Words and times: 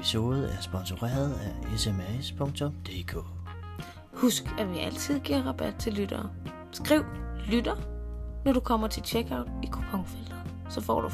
episode 0.00 0.48
er 0.48 0.60
sponsoreret 0.60 1.34
af 1.34 1.78
sms.dk. 1.78 3.16
Husk, 4.12 4.44
at 4.58 4.70
vi 4.70 4.78
altid 4.78 5.20
giver 5.20 5.42
rabat 5.42 5.74
til 5.80 5.92
lyttere. 5.92 6.30
Skriv 6.72 7.04
lytter, 7.46 7.76
når 8.44 8.52
du 8.52 8.60
kommer 8.60 8.88
til 8.88 9.04
checkout 9.04 9.48
i 9.62 9.66
kuponfeltet. 9.66 10.36
Så 10.70 10.80
får 10.80 11.00
du 11.00 11.08
5% 11.08 11.12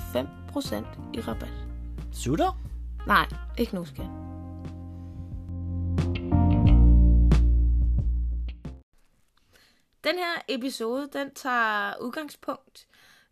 i 1.15 1.21
rabat. 1.21 1.53
Sutter? 2.13 2.61
Nej, 3.07 3.27
ikke 3.59 3.75
nu, 3.75 3.85
skat. 3.85 4.07
Den 10.05 10.15
her 10.15 10.43
episode, 10.49 11.09
den 11.13 11.35
tager 11.35 11.93
udgangspunkt 12.01 12.87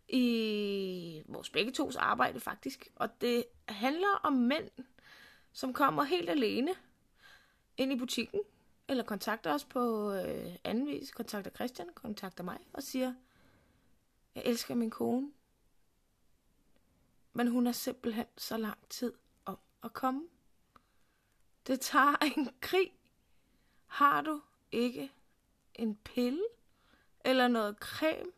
i 0.09 1.21
vores 1.29 1.49
begge 1.49 1.71
tos 1.71 1.95
arbejde 1.95 2.39
faktisk. 2.39 2.87
Og 2.95 3.09
det 3.21 3.43
handler 3.67 4.19
om 4.23 4.33
mænd, 4.33 4.69
som 5.55 5.73
kommer 5.73 6.03
helt 6.03 6.29
alene 6.29 6.75
ind 7.77 7.93
i 7.93 7.95
butikken, 7.95 8.41
eller 8.87 9.03
kontakter 9.03 9.53
os 9.53 9.65
på 9.65 10.11
øh, 10.11 10.55
anden 10.63 10.87
vis, 10.87 11.11
kontakter 11.11 11.51
Christian, 11.51 11.89
kontakter 11.93 12.43
mig 12.43 12.59
og 12.73 12.83
siger, 12.83 13.13
jeg 14.35 14.43
elsker 14.45 14.75
min 14.75 14.89
kone, 14.89 15.31
men 17.33 17.47
hun 17.47 17.67
er 17.67 17.71
simpelthen 17.71 18.25
så 18.37 18.57
lang 18.57 18.89
tid 18.89 19.13
om 19.45 19.57
at 19.83 19.93
komme. 19.93 20.27
Det 21.67 21.79
tager 21.81 22.15
en 22.37 22.49
krig. 22.61 22.91
Har 23.85 24.21
du 24.21 24.41
ikke 24.71 25.11
en 25.75 25.95
pille 25.95 26.43
eller 27.25 27.47
noget 27.47 27.75
creme, 27.79 28.31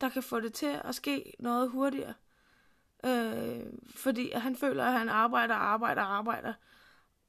der 0.00 0.08
kan 0.08 0.22
få 0.22 0.40
det 0.40 0.54
til 0.54 0.80
at 0.84 0.94
ske 0.94 1.34
noget 1.38 1.70
hurtigere? 1.70 2.14
Øh, 3.06 3.60
fordi 3.96 4.32
han 4.34 4.56
føler, 4.56 4.84
at 4.84 4.92
han 4.92 5.08
arbejder, 5.08 5.54
arbejder, 5.54 6.02
arbejder, 6.02 6.52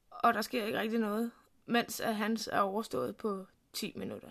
og 0.10 0.34
der 0.34 0.42
sker 0.42 0.66
ikke 0.66 0.80
rigtig 0.80 1.00
noget, 1.00 1.32
mens 1.66 2.00
at 2.00 2.16
hans 2.16 2.50
er 2.52 2.60
overstået 2.60 3.16
på 3.16 3.46
10 3.74 3.94
minutter. 3.96 4.30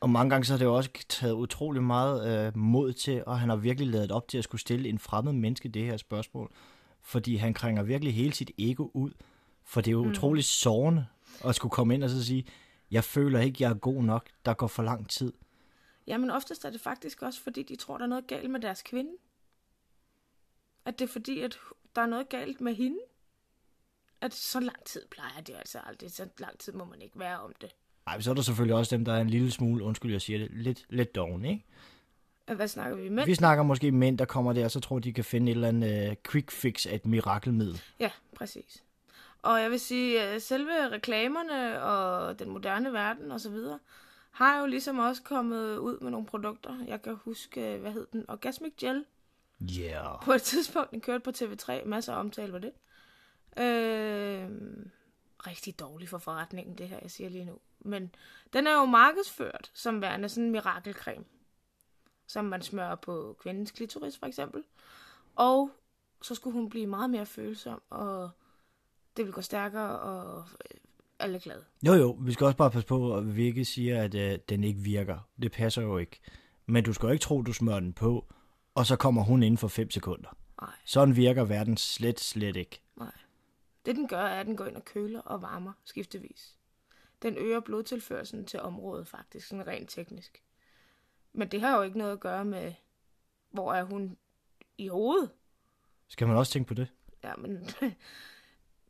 Og 0.00 0.10
mange 0.10 0.30
gange 0.30 0.44
så 0.44 0.52
har 0.52 0.58
det 0.58 0.64
jo 0.64 0.76
også 0.76 0.90
taget 1.08 1.32
utrolig 1.32 1.82
meget 1.82 2.46
øh, 2.46 2.56
mod 2.56 2.92
til, 2.92 3.24
og 3.26 3.40
han 3.40 3.48
har 3.48 3.56
virkelig 3.56 3.88
lavet 3.88 4.12
op 4.12 4.28
til 4.28 4.38
at 4.38 4.44
skulle 4.44 4.60
stille 4.60 4.88
en 4.88 4.98
fremmed 4.98 5.32
menneske 5.32 5.68
det 5.68 5.84
her 5.84 5.96
spørgsmål. 5.96 6.52
Fordi 7.02 7.36
han 7.36 7.54
krænger 7.54 7.82
virkelig 7.82 8.14
hele 8.14 8.32
sit 8.32 8.50
ego 8.58 8.90
ud. 8.94 9.10
For 9.64 9.80
det 9.80 9.88
er 9.88 9.92
jo 9.92 10.04
mm. 10.04 10.10
utrolig 10.10 10.44
sårende 10.44 11.06
at 11.44 11.54
skulle 11.54 11.72
komme 11.72 11.94
ind 11.94 12.04
og 12.04 12.10
så 12.10 12.24
sige, 12.24 12.46
jeg 12.90 13.04
føler 13.04 13.40
ikke, 13.40 13.56
jeg 13.62 13.70
er 13.70 13.74
god 13.74 14.02
nok, 14.02 14.26
der 14.44 14.54
går 14.54 14.66
for 14.66 14.82
lang 14.82 15.08
tid. 15.08 15.32
Jamen 16.06 16.30
oftest 16.30 16.64
er 16.64 16.70
det 16.70 16.80
faktisk 16.80 17.22
også, 17.22 17.42
fordi 17.42 17.62
de 17.62 17.76
tror, 17.76 17.96
der 17.96 18.04
er 18.04 18.08
noget 18.08 18.26
galt 18.26 18.50
med 18.50 18.60
deres 18.60 18.82
kvinde. 18.82 19.10
At 20.84 20.98
det 20.98 21.04
er 21.04 21.12
fordi, 21.12 21.40
at 21.40 21.58
der 21.96 22.02
er 22.02 22.06
noget 22.06 22.28
galt 22.28 22.60
med 22.60 22.74
hende. 22.74 22.98
At 24.20 24.34
så 24.34 24.60
lang 24.60 24.84
tid 24.84 25.02
plejer 25.10 25.40
det 25.46 25.54
altså 25.58 25.78
aldrig. 25.86 26.10
Så 26.10 26.28
lang 26.38 26.58
tid 26.58 26.72
må 26.72 26.84
man 26.84 27.02
ikke 27.02 27.18
være 27.18 27.40
om 27.40 27.52
det. 27.60 27.74
Ej, 28.06 28.20
så 28.20 28.30
er 28.30 28.34
der 28.34 28.42
selvfølgelig 28.42 28.76
også 28.76 28.96
dem, 28.96 29.04
der 29.04 29.12
er 29.12 29.20
en 29.20 29.30
lille 29.30 29.50
smule, 29.50 29.84
undskyld, 29.84 30.12
jeg 30.12 30.20
siger 30.20 30.38
det, 30.38 30.48
lidt, 30.50 30.86
lidt 30.88 31.14
doven, 31.14 31.44
ikke? 31.44 31.64
Hvad 32.54 32.68
snakker 32.68 32.96
vi 32.96 33.08
med? 33.08 33.24
Vi 33.24 33.34
snakker 33.34 33.64
måske 33.64 33.92
mænd, 33.92 34.18
der 34.18 34.24
kommer 34.24 34.52
der, 34.52 34.64
og 34.64 34.70
så 34.70 34.80
tror 34.80 34.98
de 34.98 35.12
kan 35.12 35.24
finde 35.24 35.50
et 35.52 35.54
eller 35.54 35.68
andet 35.68 36.10
uh, 36.10 36.16
quick 36.30 36.50
fix 36.50 36.86
af 36.86 36.94
et 36.94 37.06
mirakelmiddel. 37.06 37.82
Ja, 38.00 38.10
præcis. 38.36 38.84
Og 39.42 39.60
jeg 39.60 39.70
vil 39.70 39.80
sige, 39.80 40.22
at 40.22 40.42
selve 40.42 40.88
reklamerne 40.88 41.82
og 41.82 42.38
den 42.38 42.50
moderne 42.50 42.92
verden 42.92 43.32
og 43.32 43.40
så 43.40 43.50
videre, 43.50 43.78
har 44.30 44.60
jo 44.60 44.66
ligesom 44.66 44.98
også 44.98 45.22
kommet 45.22 45.78
ud 45.78 45.98
med 46.00 46.10
nogle 46.10 46.26
produkter. 46.26 46.84
Jeg 46.86 47.02
kan 47.02 47.16
huske, 47.24 47.78
hvad 47.80 47.92
hed 47.92 48.06
den? 48.12 48.24
Orgasmic 48.28 48.72
Gel. 48.80 49.04
Yeah. 49.62 50.22
På 50.22 50.32
et 50.32 50.42
tidspunkt, 50.42 50.90
den 50.90 51.00
kørte 51.00 51.20
på 51.20 51.30
TV3. 51.30 51.84
Masser 51.84 52.14
af 52.14 52.20
omtale 52.20 52.52
var 52.52 52.58
det. 52.58 52.72
Øh, 53.58 54.50
rigtig 55.46 55.80
dårlig 55.80 56.08
for 56.08 56.18
forretningen, 56.18 56.78
det 56.78 56.88
her, 56.88 56.98
jeg 57.02 57.10
siger 57.10 57.30
lige 57.30 57.44
nu. 57.44 57.58
Men 57.80 58.14
den 58.52 58.66
er 58.66 58.72
jo 58.72 58.84
markedsført 58.84 59.70
som 59.74 60.00
værende 60.00 60.28
sådan 60.28 60.44
en 60.44 60.50
mirakelcreme, 60.52 61.24
som 62.26 62.44
man 62.44 62.62
smører 62.62 62.94
på 62.94 63.36
kvindens 63.40 63.70
klitoris 63.70 64.18
for 64.18 64.26
eksempel. 64.26 64.62
Og 65.36 65.70
så 66.22 66.34
skulle 66.34 66.54
hun 66.54 66.68
blive 66.68 66.86
meget 66.86 67.10
mere 67.10 67.26
følsom, 67.26 67.82
og 67.90 68.30
det 69.16 69.24
vil 69.24 69.32
gå 69.32 69.40
stærkere, 69.40 69.98
og 70.00 70.44
alle 71.18 71.36
er 71.36 71.40
glade. 71.40 71.64
Jo 71.86 71.92
jo, 71.92 72.16
vi 72.20 72.32
skal 72.32 72.44
også 72.44 72.56
bare 72.56 72.70
passe 72.70 72.88
på, 72.88 73.16
at 73.16 73.36
vi 73.36 73.44
ikke 73.44 73.64
siger, 73.64 74.02
at 74.02 74.14
øh, 74.14 74.38
den 74.48 74.64
ikke 74.64 74.80
virker. 74.80 75.28
Det 75.42 75.52
passer 75.52 75.82
jo 75.82 75.98
ikke. 75.98 76.20
Men 76.66 76.84
du 76.84 76.92
skal 76.92 77.06
jo 77.06 77.12
ikke 77.12 77.22
tro, 77.22 77.42
du 77.42 77.52
smører 77.52 77.80
den 77.80 77.92
på, 77.92 78.32
og 78.74 78.86
så 78.86 78.96
kommer 78.96 79.22
hun 79.22 79.42
inden 79.42 79.58
for 79.58 79.68
5 79.68 79.90
sekunder. 79.90 80.36
Nej. 80.60 80.74
Sådan 80.84 81.16
virker 81.16 81.44
verden 81.44 81.76
slet, 81.76 82.20
slet 82.20 82.56
ikke. 82.56 82.82
Nej. 82.96 83.12
Det 83.86 83.96
den 83.96 84.08
gør, 84.08 84.22
er, 84.22 84.40
at 84.40 84.46
den 84.46 84.56
går 84.56 84.66
ind 84.66 84.76
og 84.76 84.84
køler 84.84 85.20
og 85.20 85.42
varmer 85.42 85.72
skiftevis. 85.84 86.56
Den 87.22 87.36
øger 87.38 87.60
blodtilførselen 87.60 88.44
til 88.44 88.60
området 88.60 89.08
faktisk, 89.08 89.46
sådan 89.46 89.66
rent 89.66 89.90
teknisk. 89.90 90.42
Men 91.32 91.48
det 91.48 91.60
har 91.60 91.76
jo 91.76 91.82
ikke 91.82 91.98
noget 91.98 92.12
at 92.12 92.20
gøre 92.20 92.44
med, 92.44 92.74
hvor 93.50 93.72
er 93.74 93.82
hun 93.82 94.16
i 94.78 94.88
hovedet. 94.88 95.30
Skal 96.08 96.26
man 96.26 96.36
også 96.36 96.52
tænke 96.52 96.68
på 96.68 96.74
det? 96.74 96.88
Ja, 97.24 97.36
men 97.36 97.68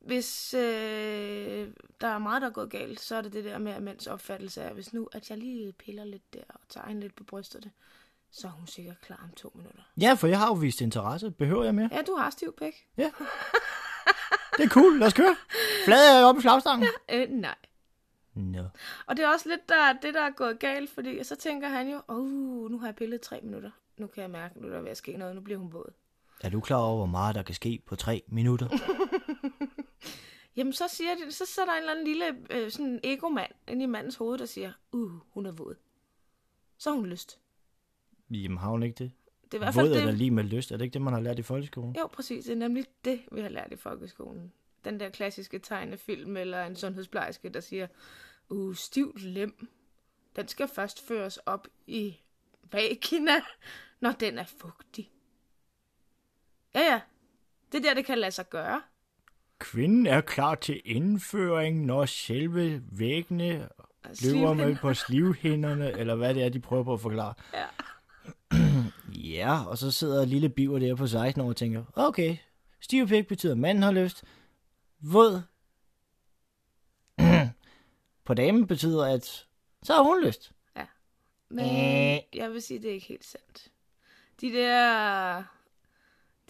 hvis 0.08 0.54
øh, 0.54 1.72
der 2.00 2.06
er 2.06 2.18
meget, 2.18 2.42
der 2.42 2.48
er 2.48 2.52
gået 2.52 2.70
galt, 2.70 3.00
så 3.00 3.16
er 3.16 3.22
det 3.22 3.32
det 3.32 3.44
der 3.44 3.58
med, 3.58 3.72
at 3.72 3.82
mænds 3.82 4.06
opfattelse 4.06 4.62
er, 4.62 4.72
hvis 4.72 4.92
nu, 4.92 5.08
at 5.12 5.30
jeg 5.30 5.38
lige 5.38 5.72
piller 5.72 6.04
lidt 6.04 6.34
der 6.34 6.44
og 6.48 6.60
tager 6.68 6.86
en 6.86 7.00
lidt 7.00 7.16
på 7.16 7.24
brystet, 7.24 7.70
så 8.30 8.46
er 8.46 8.50
hun 8.50 8.66
sikkert 8.66 9.00
klar 9.00 9.20
om 9.24 9.30
to 9.36 9.52
minutter. 9.54 9.82
Ja, 10.00 10.14
for 10.14 10.26
jeg 10.26 10.38
har 10.38 10.46
jo 10.46 10.52
vist 10.52 10.80
interesse. 10.80 11.30
Behøver 11.30 11.64
jeg 11.64 11.74
mere? 11.74 11.88
Ja, 11.92 12.02
du 12.02 12.14
har 12.14 12.30
stiv 12.30 12.54
pæk. 12.58 12.74
Ja. 12.96 13.10
det 14.56 14.64
er 14.64 14.68
cool. 14.68 14.98
Lad 14.98 15.06
os 15.06 15.14
køre. 15.14 15.36
Flad 15.84 16.20
er 16.20 16.24
oppe 16.24 16.38
i 16.38 16.42
flagstangen. 16.42 16.88
Ja, 17.08 17.22
øh, 17.22 17.30
nej. 17.30 17.54
No. 18.34 18.64
Og 19.06 19.16
det 19.16 19.24
er 19.24 19.28
også 19.28 19.48
lidt 19.48 19.68
der, 19.68 19.92
det, 20.02 20.14
der 20.14 20.20
er 20.22 20.30
gået 20.30 20.58
galt, 20.58 20.90
fordi 20.90 21.24
så 21.24 21.36
tænker 21.36 21.68
han 21.68 21.90
jo, 21.90 21.96
åh, 22.08 22.16
oh, 22.18 22.70
nu 22.70 22.78
har 22.78 22.86
jeg 22.86 22.94
pillet 22.94 23.20
tre 23.20 23.40
minutter. 23.42 23.70
Nu 23.96 24.06
kan 24.06 24.22
jeg 24.22 24.30
mærke, 24.30 24.60
nu 24.60 24.68
er 24.68 24.72
der 24.72 24.80
ved 24.80 24.90
at 24.90 24.96
ske 24.96 25.16
noget, 25.16 25.34
nu 25.34 25.40
bliver 25.40 25.58
hun 25.58 25.72
våd. 25.72 25.92
Er 26.40 26.48
du 26.48 26.60
klar 26.60 26.76
over, 26.76 26.96
hvor 26.96 27.06
meget 27.06 27.34
der 27.34 27.42
kan 27.42 27.54
ske 27.54 27.82
på 27.86 27.96
tre 27.96 28.22
minutter? 28.28 28.68
Jamen, 30.56 30.72
så 30.72 30.84
siger 30.88 31.10
de, 31.14 31.32
så, 31.32 31.46
så 31.46 31.60
er 31.60 31.64
der 31.64 31.72
en 31.72 31.78
eller 31.78 31.92
anden 31.92 32.06
lille 32.06 32.36
øh, 32.50 32.70
sådan 32.70 33.00
egomand 33.04 33.52
inde 33.68 33.82
i 33.82 33.86
mandens 33.86 34.16
hoved, 34.16 34.38
der 34.38 34.46
siger, 34.46 34.72
uh, 34.92 35.12
hun 35.30 35.46
er 35.46 35.52
våd. 35.52 35.74
Så 36.78 36.90
har 36.90 36.96
hun 36.96 37.06
lyst. 37.06 37.38
Jamen, 38.30 38.58
har 38.58 38.70
hun 38.70 38.82
ikke 38.82 39.04
det? 39.04 39.12
Det 39.44 39.54
er 39.54 39.58
i 39.58 39.64
hvert 39.64 39.74
fald 39.74 39.86
Våd 39.86 39.94
det. 39.94 40.00
eller 40.00 40.12
lige 40.12 40.30
med 40.30 40.44
lyst. 40.44 40.72
Er 40.72 40.76
det 40.76 40.84
ikke 40.84 40.94
det, 40.94 41.02
man 41.02 41.12
har 41.12 41.20
lært 41.20 41.38
i 41.38 41.42
folkeskolen? 41.42 41.96
Jo, 41.96 42.06
præcis. 42.06 42.44
Det 42.44 42.52
er 42.52 42.56
nemlig 42.56 42.84
det, 43.04 43.20
vi 43.32 43.40
har 43.40 43.48
lært 43.48 43.72
i 43.72 43.76
folkeskolen. 43.76 44.52
Den 44.84 45.00
der 45.00 45.08
klassiske 45.08 45.58
tegnefilm 45.58 46.36
eller 46.36 46.64
en 46.66 46.76
sundhedsplejerske, 46.76 47.48
der 47.48 47.60
siger, 47.60 47.86
uh, 48.48 48.74
stivt 48.74 49.22
lem. 49.22 49.68
Den 50.36 50.48
skal 50.48 50.68
først 50.68 51.06
føres 51.06 51.36
op 51.36 51.68
i 51.86 52.16
vagina, 52.72 53.32
når 54.00 54.12
den 54.12 54.38
er 54.38 54.44
fugtig. 54.44 55.10
Ja, 56.74 56.80
ja. 56.80 57.00
Det 57.72 57.78
er 57.78 57.82
der, 57.82 57.94
det 57.94 58.04
kan 58.04 58.18
lade 58.18 58.32
sig 58.32 58.48
gøre. 58.50 58.82
Kvinden 59.58 60.06
er 60.06 60.20
klar 60.20 60.54
til 60.54 60.82
indføring, 60.84 61.86
når 61.86 62.06
selve 62.06 62.82
væggene 62.92 63.68
løber 64.24 64.54
med 64.54 64.76
på 64.76 64.94
slivhinderne, 64.94 65.98
eller 65.98 66.14
hvad 66.14 66.34
det 66.34 66.42
er, 66.42 66.48
de 66.48 66.60
prøver 66.60 66.84
på 66.84 66.92
at 66.92 67.00
forklare. 67.00 67.34
Ja. 67.54 67.66
Ja, 69.14 69.64
og 69.64 69.78
så 69.78 69.90
sidder 69.90 70.24
lille 70.24 70.48
biver 70.48 70.78
der 70.78 70.94
på 70.94 71.06
16 71.06 71.40
år 71.42 71.48
og 71.48 71.56
tænker, 71.56 71.84
okay, 71.94 72.36
stiv 72.80 73.08
pik 73.08 73.26
betyder, 73.26 73.54
manden 73.54 73.82
har 73.82 73.92
lyst. 73.92 74.24
Våd 75.00 75.42
på 78.24 78.34
damen 78.34 78.66
betyder, 78.66 79.04
at 79.04 79.46
så 79.82 79.92
har 79.94 80.02
hun 80.02 80.24
lyst. 80.24 80.52
Men 81.50 81.66
Øh. 81.66 82.20
jeg 82.32 82.52
vil 82.52 82.62
sige, 82.62 82.82
det 82.82 82.90
er 82.90 82.94
ikke 82.94 83.06
helt 83.06 83.24
sandt. 83.24 83.68
De 84.40 84.52
der, 84.52 85.44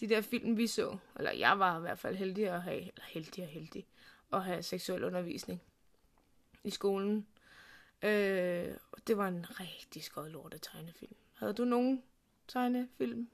de 0.00 0.08
der 0.08 0.20
film, 0.20 0.56
vi 0.56 0.66
så, 0.66 0.96
eller 1.16 1.32
jeg 1.32 1.58
var 1.58 1.78
i 1.78 1.80
hvert 1.80 1.98
fald 1.98 2.16
heldig 2.16 2.48
at 2.48 2.62
have, 2.62 2.80
eller 2.80 3.04
heldig 3.08 3.44
og 3.44 3.50
heldig, 3.50 3.86
at 4.32 4.44
have 4.44 4.62
seksuel 4.62 5.04
undervisning 5.04 5.62
i 6.64 6.70
skolen. 6.70 7.26
Øh, 8.02 8.74
det 9.06 9.16
var 9.16 9.28
en 9.28 9.46
rigtig 9.60 10.04
skød 10.04 10.28
lortet 10.28 10.62
tegnefilm. 10.62 11.14
Havde 11.34 11.52
du 11.52 11.64
nogen 11.64 12.02
tegnefilm? 12.52 13.28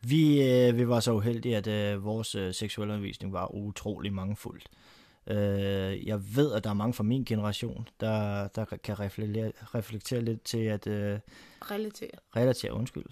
Vi, 0.00 0.42
øh, 0.42 0.76
vi 0.76 0.88
var 0.88 1.00
så 1.00 1.12
uheldige, 1.12 1.56
at 1.56 1.66
øh, 1.66 2.04
vores 2.04 2.34
øh, 2.34 2.54
seksuelle 2.54 2.94
undervisning 2.94 3.32
var 3.32 3.54
utrolig 3.54 4.12
mangefuldt. 4.12 4.68
Øh, 5.26 6.06
jeg 6.06 6.36
ved, 6.36 6.52
at 6.52 6.64
der 6.64 6.70
er 6.70 6.74
mange 6.74 6.94
fra 6.94 7.04
min 7.04 7.24
generation, 7.24 7.88
der, 8.00 8.48
der 8.48 8.64
kan 8.64 9.00
reflektere, 9.00 9.52
reflektere 9.74 10.20
lidt 10.20 10.42
til 10.42 10.58
at... 10.58 10.86
Øh, 10.86 11.18
Relatere. 11.62 12.10
relatere, 12.36 12.72
undskyld, 12.72 13.04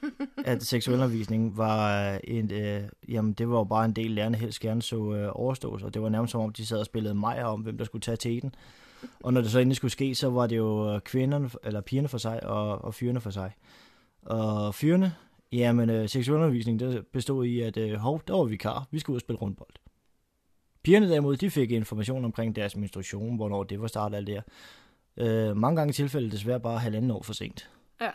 at 0.44 0.62
seksualundervisning 0.62 1.56
var 1.56 2.12
en, 2.24 2.52
øh, 2.52 2.82
jamen 3.08 3.32
det 3.32 3.48
var 3.48 3.58
jo 3.58 3.64
bare 3.64 3.84
en 3.84 3.92
del 3.92 4.10
lærerne 4.10 4.36
helst 4.36 4.60
gerne 4.60 4.82
så 4.82 5.14
øh, 5.14 5.28
overstås, 5.32 5.82
og 5.82 5.94
det 5.94 6.02
var 6.02 6.08
nærmest 6.08 6.32
som 6.32 6.40
om, 6.40 6.52
de 6.52 6.66
sad 6.66 6.78
og 6.78 6.86
spillede 6.86 7.14
mig 7.14 7.44
om, 7.44 7.60
hvem 7.60 7.78
der 7.78 7.84
skulle 7.84 8.02
tage 8.02 8.16
teten. 8.16 8.54
Og 9.20 9.32
når 9.32 9.40
det 9.40 9.50
så 9.50 9.58
endelig 9.58 9.76
skulle 9.76 9.92
ske, 9.92 10.14
så 10.14 10.30
var 10.30 10.46
det 10.46 10.56
jo 10.56 10.94
øh, 10.94 11.00
kvinderne, 11.00 11.50
eller 11.64 11.80
pigerne 11.80 12.08
for 12.08 12.18
sig, 12.18 12.46
og, 12.46 12.84
og 12.84 12.94
fyrene 12.94 13.20
for 13.20 13.30
sig. 13.30 13.52
Og 14.22 14.74
fyrene, 14.74 15.14
jamen 15.52 15.90
øh, 15.90 16.08
seksualundervisning, 16.08 16.80
det 16.80 17.06
bestod 17.06 17.44
i, 17.44 17.60
at 17.60 17.76
øh, 17.76 17.94
hov, 17.94 18.22
der 18.28 18.34
var 18.34 18.44
vikar, 18.44 18.86
vi 18.90 18.98
skulle 18.98 19.14
ud 19.14 19.16
og 19.16 19.20
spille 19.20 19.38
rundbold. 19.38 19.74
Pigerne 20.82 21.08
derimod, 21.08 21.36
de 21.36 21.50
fik 21.50 21.70
information 21.70 22.24
omkring 22.24 22.56
deres 22.56 22.76
menstruation, 22.76 23.36
hvornår 23.36 23.62
det 23.64 23.80
var 23.80 23.86
startet 23.86 24.16
alt 24.16 24.26
det 24.26 24.34
her. 24.34 24.42
Øh, 25.16 25.56
mange 25.56 25.76
gange 25.76 25.90
i 25.90 25.92
tilfælde 25.92 26.30
desværre 26.30 26.60
bare 26.60 26.78
halvanden 26.78 27.10
år 27.10 27.22
for 27.22 27.32
sent. 27.32 27.70
Ja. 28.00 28.10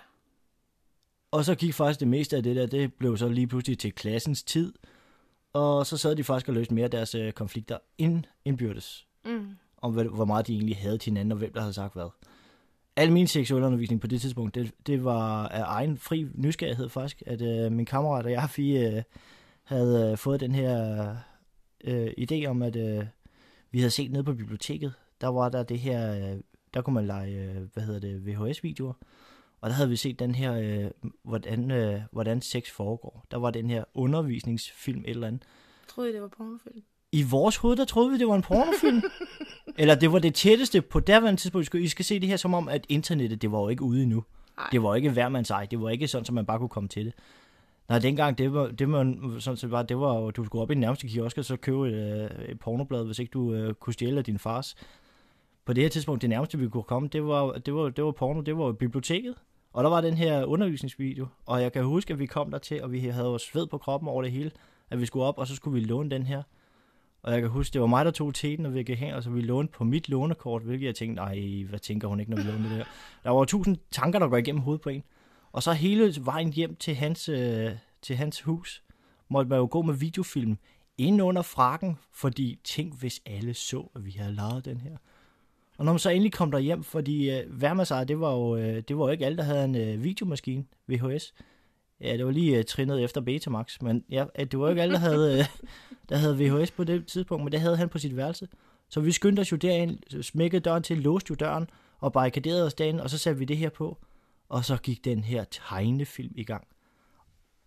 Og 1.32 1.46
så 1.46 1.56
gik 1.56 1.74
faktisk 1.74 2.00
det 2.00 2.08
meste 2.08 2.38
af 2.38 2.44
det 2.44 2.56
der, 2.56 2.66
det 2.66 2.94
blev 2.94 3.18
så 3.18 3.28
lige 3.28 3.48
pludselig 3.48 3.80
til 3.80 3.92
klassens 3.92 4.44
tid. 4.44 4.74
Og 5.54 5.86
så 5.86 5.98
sad 5.98 6.16
de 6.16 6.24
faktisk 6.24 6.48
og 6.48 6.54
løste 6.54 6.74
mere 6.74 6.84
af 6.84 6.92
deres 6.92 7.16
øh, 7.16 7.32
konflikter 7.32 7.78
ind, 7.98 8.24
indbyrdes. 8.46 9.08
Mm. 9.26 9.50
Om 9.78 9.94
hvor 9.94 10.26
meget 10.26 10.48
de 10.48 10.54
egentlig 10.54 10.78
havde 10.78 10.98
til 10.98 11.12
hinanden, 11.12 11.32
og 11.32 11.38
hvem 11.38 11.54
der 11.54 11.62
havde 11.62 11.74
sagt 11.74 11.94
hvad. 11.94 12.10
Al 12.96 13.12
min 13.12 13.28
seksualundervisning 13.28 14.02
på 14.02 14.08
det 14.08 14.22
tidspunkt, 14.22 14.56
det, 14.56 14.72
det 14.88 15.04
var 15.04 15.48
af 15.48 15.64
egen 15.66 15.98
fri 15.98 16.28
nysgerrighed 16.34 16.90
faktisk, 16.90 17.24
at 17.26 17.42
øh, 17.42 17.72
min 17.72 17.86
kammerat 17.86 18.26
og 18.26 18.32
jeg, 18.32 18.50
vi 18.56 18.78
øh, 18.78 19.04
havde 19.64 20.12
øh, 20.12 20.18
fået 20.18 20.40
den 20.40 20.56
her 20.56 21.16
øh, 21.84 22.12
idé 22.20 22.46
om, 22.46 22.62
at 22.62 22.76
øh, 22.76 23.06
vi 23.72 23.80
havde 23.80 23.92
set 23.92 24.12
nede 24.12 24.24
på 24.24 24.34
biblioteket, 24.34 24.94
der 25.22 25.28
var 25.28 25.50
der 25.50 25.64
det 25.64 25.80
her, 25.80 26.16
øh, 26.16 26.40
der 26.74 26.82
kunne 26.82 26.94
man 26.94 27.06
lege, 27.06 27.36
øh, 27.36 27.62
hvad 27.74 27.84
hedder 27.84 28.00
det, 28.00 28.26
VHS-videoer. 28.26 28.94
Og 29.62 29.70
der 29.70 29.76
havde 29.76 29.90
vi 29.90 29.96
set 29.96 30.20
den 30.20 30.36
her, 30.36 30.54
øh, 30.54 31.12
hvordan, 31.24 31.72
øh, 31.72 32.02
hvordan 32.12 32.42
sex 32.42 32.72
foregår. 32.72 33.26
Der 33.32 33.38
var 33.38 33.52
den 33.52 33.70
her 33.70 33.84
undervisningsfilm 33.94 35.02
et 35.02 35.10
eller 35.10 35.28
andet. 35.28 35.44
Troede 35.88 36.14
det 36.14 36.22
var 36.22 36.28
pornofilm? 36.28 36.84
I 37.14 37.24
vores 37.24 37.58
hoved, 37.58 37.76
der 37.76 37.86
troede 37.86 38.12
vi, 38.12 38.18
det 38.18 38.28
var 38.28 38.36
en 38.36 38.42
pornofilm. 38.42 39.02
eller 39.80 39.96
det 39.96 40.12
var 40.12 40.20
det 40.20 40.34
tætteste 40.36 40.82
på 40.82 41.00
derværende 41.00 41.42
tidspunkt. 41.42 41.76
I 41.76 41.88
skal- 41.88 42.06
se 42.06 42.20
det 42.20 42.30
her 42.30 42.38
som 42.38 42.54
om, 42.54 42.70
at 42.70 42.86
internettet, 42.90 43.42
det 43.42 43.52
var 43.52 43.60
jo 43.60 43.68
ikke 43.70 43.84
ude 43.84 44.04
endnu. 44.04 44.24
Nej. 44.58 44.68
Det 44.72 44.84
var 44.84 44.96
ikke 44.96 45.10
hver 45.12 45.30
mands 45.30 45.50
ej. 45.52 45.66
Det 45.66 45.82
var 45.82 45.90
ikke 45.90 46.08
sådan, 46.08 46.26
at 46.28 46.34
man 46.34 46.46
bare 46.46 46.60
kunne 46.60 46.70
komme 46.70 46.90
til 46.90 47.06
det. 47.06 47.14
Nej, 47.90 48.00
dengang, 48.00 48.38
det 48.38 48.54
var, 48.54 48.68
det 48.68 48.92
var 48.92 49.40
sådan 49.40 49.58
set 49.58 49.70
bare, 49.70 49.84
det 49.84 50.00
var 50.00 50.32
du 50.32 50.46
skulle 50.46 50.62
op 50.62 50.72
i 50.72 50.74
den 50.74 50.82
nærmeste 50.82 51.08
kiosk 51.08 51.38
og 51.38 51.46
så 51.46 51.56
købe 51.58 51.88
et, 51.90 51.94
øh, 51.94 52.46
et 52.50 52.60
pornoblad, 52.60 53.06
hvis 53.06 53.20
ikke 53.20 53.32
du 53.32 53.54
øh, 53.54 53.74
kunne 53.74 53.94
stjæle 53.94 54.18
af 54.18 54.24
din 54.24 54.40
fars. 54.40 54.76
På 55.66 55.74
det 55.74 55.84
her 55.84 55.90
tidspunkt, 55.90 56.22
det 56.22 56.30
nærmeste 56.30 56.60
vi 56.60 56.68
kunne 56.70 56.84
komme, 56.84 57.08
det 57.10 57.24
var, 57.28 57.52
det 57.52 57.74
var, 57.74 57.90
det 57.90 58.04
var 58.04 58.12
porno, 58.12 58.42
det 58.42 58.58
var 58.58 58.72
biblioteket. 58.72 59.36
Og 59.74 59.84
der 59.84 59.90
var 59.90 60.02
den 60.02 60.14
her 60.14 60.44
undervisningsvideo, 60.46 61.28
og 61.46 61.62
jeg 61.62 61.74
kan 61.74 61.84
huske, 61.84 62.14
at 62.14 62.20
vi 62.20 62.26
kom 62.26 62.52
der 62.52 62.58
til, 62.58 62.84
og 62.84 62.92
vi 62.92 63.00
havde 63.00 63.26
jo 63.28 63.38
sved 63.38 63.68
på 63.68 63.78
kroppen 63.78 64.10
over 64.10 64.22
det 64.22 64.32
hele, 64.32 64.52
at 64.90 65.00
vi 65.00 65.06
skulle 65.06 65.26
op, 65.26 65.38
og 65.38 65.48
så 65.48 65.56
skulle 65.56 65.80
vi 65.82 65.86
låne 65.88 66.10
den 66.10 66.26
her. 66.26 66.44
Og 67.24 67.34
jeg 67.34 67.42
kan 67.42 67.50
huske, 67.50 67.74
det 67.74 67.82
var 67.82 67.88
mig, 67.88 68.06
der 68.06 68.12
tog 68.12 68.34
teten, 68.34 68.66
og 68.66 68.74
vi 68.74 68.84
gik 68.84 69.00
hen, 69.00 69.14
og 69.14 69.24
så 69.24 69.30
vi 69.30 69.42
lånte 69.42 69.74
på 69.74 69.84
mit 69.84 70.10
lånekort, 70.10 70.62
hvilket 70.62 70.86
jeg 70.86 70.96
tænkte, 70.96 71.24
nej, 71.24 71.64
hvad 71.70 71.80
tænker 71.80 72.08
hun 72.08 72.20
ikke, 72.20 72.32
når 72.32 72.38
vi 72.38 72.44
låner 72.44 72.70
det 72.70 72.78
her? 72.78 72.86
Der 73.24 73.30
var 73.30 73.46
tusind 73.46 73.78
tanker, 73.92 74.20
der 74.20 74.28
går 74.28 74.38
igennem 74.38 74.62
hovedet 74.62 74.82
på 74.82 74.90
en. 74.90 75.04
Og 75.52 75.64
så 75.64 75.74
hele 75.74 76.14
vejen 76.22 76.54
hjem 76.54 76.76
til 76.76 76.96
hans, 76.96 77.30
øh, 77.30 77.72
til 78.02 78.16
hans 78.16 78.42
hus, 78.42 78.84
måtte 79.30 79.50
man 79.50 79.60
jo 79.60 79.68
gå 79.72 79.82
med 79.82 79.94
videofilm 79.94 80.58
ind 80.98 81.22
under 81.22 81.42
frakken, 81.42 81.98
fordi 82.12 82.60
tænk, 82.64 83.00
hvis 83.00 83.22
alle 83.26 83.54
så, 83.54 83.90
at 83.96 84.06
vi 84.06 84.12
havde 84.12 84.34
lavet 84.34 84.66
den 84.66 84.82
her. 84.82 84.98
Og 85.78 85.86
når 85.86 85.92
man 85.92 86.00
så 86.00 86.10
endelig 86.10 86.34
kom 86.34 86.52
der 86.52 86.60
hjem, 86.60 86.84
fordi 86.84 87.32
øh, 87.32 87.62
Værmasej, 87.62 88.04
det 88.04 88.20
var 88.20 88.32
jo 88.32 88.56
øh, 88.56 88.84
det 88.88 88.98
var 88.98 89.06
jo 89.06 89.12
ikke 89.12 89.26
alle, 89.26 89.38
der 89.38 89.44
havde 89.44 89.66
en 89.66 89.76
øh, 89.76 90.04
videomaskine, 90.04 90.66
VHS. 90.88 91.34
Ja, 92.04 92.18
det 92.18 92.26
var 92.26 92.32
lige 92.32 92.58
øh, 92.58 92.66
trinnet 92.66 93.04
efter 93.04 93.22
Betamax, 93.22 93.82
men 93.82 94.04
ja, 94.10 94.26
at 94.36 94.52
det 94.52 94.60
var 94.60 94.66
jo 94.66 94.70
ikke 94.70 94.82
alle, 94.82 94.94
der 94.94 95.00
havde, 95.00 95.40
øh, 95.40 95.46
der 96.10 96.16
havde 96.16 96.38
VHS 96.38 96.72
på 96.72 96.84
det 96.84 97.08
tidspunkt, 97.08 97.44
men 97.44 97.52
det 97.52 97.60
havde 97.60 97.78
han 97.78 97.90
på 97.90 97.98
sit 97.98 98.18
værelse. 98.18 98.48
Så 98.90 99.02
vi 99.02 99.12
skyndte 99.12 99.40
os 99.40 99.52
jo 99.52 99.58
derind, 99.58 100.24
smækkede 100.24 100.62
døren 100.62 100.84
til, 100.84 100.98
låste 100.98 101.32
jo 101.32 101.36
døren, 101.36 101.70
og 102.00 102.14
barrikaderede 102.14 102.66
os 102.66 102.74
derinde, 102.74 103.04
og 103.04 103.10
så 103.10 103.18
satte 103.18 103.40
vi 103.40 103.46
det 103.46 103.58
her 103.58 103.70
på. 103.70 103.98
Og 104.50 104.66
så 104.66 104.78
gik 104.78 105.06
den 105.06 105.24
her 105.24 105.44
tegnefilm 105.44 106.34
i 106.36 106.44
gang. 106.44 106.68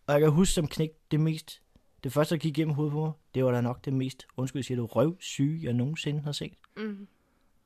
Og 0.06 0.12
jeg 0.12 0.20
kan 0.20 0.30
huske 0.30 0.52
som 0.54 0.66
knæk 0.66 0.90
det 1.10 1.20
mest, 1.20 1.62
det 2.04 2.12
første, 2.12 2.34
der 2.34 2.38
gik 2.38 2.58
igennem 2.58 2.74
hovedet 2.74 2.92
på 2.92 3.00
mig, 3.00 3.12
det 3.34 3.44
var 3.44 3.50
da 3.50 3.60
nok 3.60 3.84
det 3.84 3.92
mest, 3.92 4.26
undskyld, 4.36 4.62
siger 4.62 4.78
du, 4.78 4.86
røvsyge, 4.86 5.64
jeg 5.64 5.72
nogensinde 5.72 6.20
har 6.20 6.32
set. 6.32 6.54
Mm. 6.76 7.08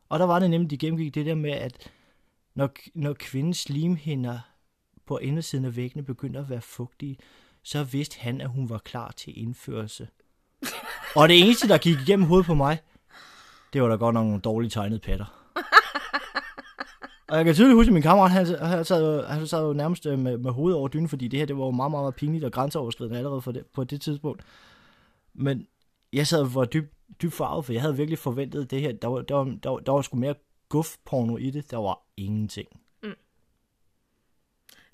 Og 0.09 0.19
der 0.19 0.25
var 0.25 0.39
det 0.39 0.51
nemlig, 0.51 0.71
de 0.71 0.79
gennemgik 0.79 1.15
det 1.15 1.27
der 1.27 1.35
med, 1.35 1.51
at 1.51 1.91
når, 2.55 2.71
når 2.95 3.13
kvindens 3.13 3.59
slimhinder 3.59 4.39
på 5.11 5.19
indersiden 5.19 5.65
af 5.65 5.77
væggene 5.77 6.05
begyndte 6.05 6.39
at 6.39 6.51
være 6.51 6.61
fugtige, 6.61 7.19
så 7.62 7.85
vidste 7.85 8.19
han, 8.21 8.41
at 8.41 8.49
hun 8.49 8.69
var 8.69 8.79
klar 8.79 9.12
til 9.17 9.41
indførelse. 9.43 10.09
og 11.17 11.29
det 11.29 11.39
eneste, 11.41 11.69
der 11.69 11.79
gik 11.79 11.97
igennem 12.01 12.27
hovedet 12.27 12.47
på 12.47 12.55
mig, 12.55 12.79
det 13.73 13.83
var 13.83 13.89
da 13.89 13.95
godt 13.95 14.15
nok 14.15 14.25
nogle 14.25 14.41
dårligt 14.41 14.73
tegnede 14.73 15.01
patter. 15.01 15.25
og 17.29 17.37
jeg 17.37 17.45
kan 17.45 17.55
tydeligt 17.55 17.77
huske, 17.77 17.89
at 17.89 17.93
min 17.93 18.03
kammerat, 18.03 18.31
han, 18.31 18.47
han, 18.47 18.85
sad, 18.85 19.27
han 19.27 19.47
sad 19.47 19.67
jo 19.67 19.73
nærmest 19.73 20.07
øh, 20.07 20.19
med, 20.19 20.39
med 20.39 20.51
hovedet 20.51 20.79
over 20.79 20.89
dynen, 20.89 21.09
fordi 21.09 21.29
det 21.29 21.39
her, 21.39 21.47
det 21.47 21.57
var 21.57 21.65
jo 21.65 21.71
meget, 21.71 21.91
meget, 21.91 22.03
meget 22.03 22.15
pinligt 22.15 22.45
og 22.45 22.53
grænseoverskridende 22.53 23.19
allerede 23.19 23.43
for 23.43 23.53
det, 23.53 23.67
på 23.67 23.85
det 23.85 24.01
tidspunkt. 24.01 24.43
Men 25.35 25.67
jeg 26.12 26.27
sad 26.27 26.41
og 26.41 26.55
var 26.55 26.65
dybt 26.65 26.93
dyb 27.23 27.33
farvet, 27.33 27.65
for 27.65 27.73
jeg 27.73 27.83
havde 27.83 27.97
virkelig 27.97 28.19
forventet 28.19 28.71
det 28.71 28.81
her. 28.81 28.93
Der 28.93 29.09
var, 29.09 29.23
der 29.23 29.35
var, 29.35 29.45
der 29.62 29.71
var, 29.71 29.79
der 29.79 29.93
var 29.93 30.03
sgu 30.03 30.17
mere 30.17 30.35
guf-porno 30.69 31.37
i 31.37 31.51
det. 31.51 31.71
Der 31.71 31.77
var 31.77 31.99
ingenting. 32.17 32.80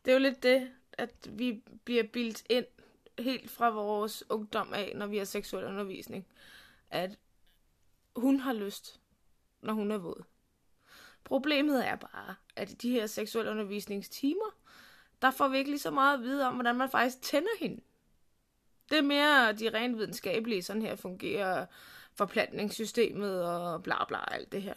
Det 0.06 0.12
er 0.12 0.16
jo 0.16 0.22
lidt 0.22 0.42
det, 0.42 0.70
at 0.92 1.28
vi 1.30 1.62
bliver 1.84 2.02
bildt 2.02 2.44
ind 2.50 2.66
helt 3.18 3.50
fra 3.50 3.70
vores 3.70 4.24
ungdom 4.30 4.74
af, 4.74 4.92
når 4.96 5.06
vi 5.06 5.18
har 5.18 5.24
seksuel 5.24 5.64
undervisning, 5.64 6.26
at 6.90 7.18
hun 8.16 8.40
har 8.40 8.52
lyst, 8.52 9.00
når 9.60 9.72
hun 9.72 9.90
er 9.90 9.98
våd. 9.98 10.24
Problemet 11.24 11.86
er 11.86 11.96
bare, 11.96 12.34
at 12.56 12.70
i 12.70 12.74
de 12.74 12.90
her 12.90 13.06
seksuel 13.06 13.48
undervisningstimer, 13.48 14.56
der 15.22 15.30
får 15.30 15.48
vi 15.48 15.58
ikke 15.58 15.70
lige 15.70 15.80
så 15.80 15.90
meget 15.90 16.18
at 16.18 16.22
vide 16.22 16.46
om, 16.46 16.54
hvordan 16.54 16.76
man 16.76 16.90
faktisk 16.90 17.22
tænder 17.22 17.58
hende. 17.60 17.82
Det 18.90 18.98
er 18.98 19.02
mere 19.02 19.52
de 19.52 19.70
rent 19.70 19.98
videnskabelige, 19.98 20.62
sådan 20.62 20.82
her 20.82 20.96
fungerer 20.96 21.66
forplantningssystemet 22.14 23.44
og 23.44 23.82
bla 23.82 24.04
bla 24.04 24.34
alt 24.34 24.52
det 24.52 24.62
her. 24.62 24.74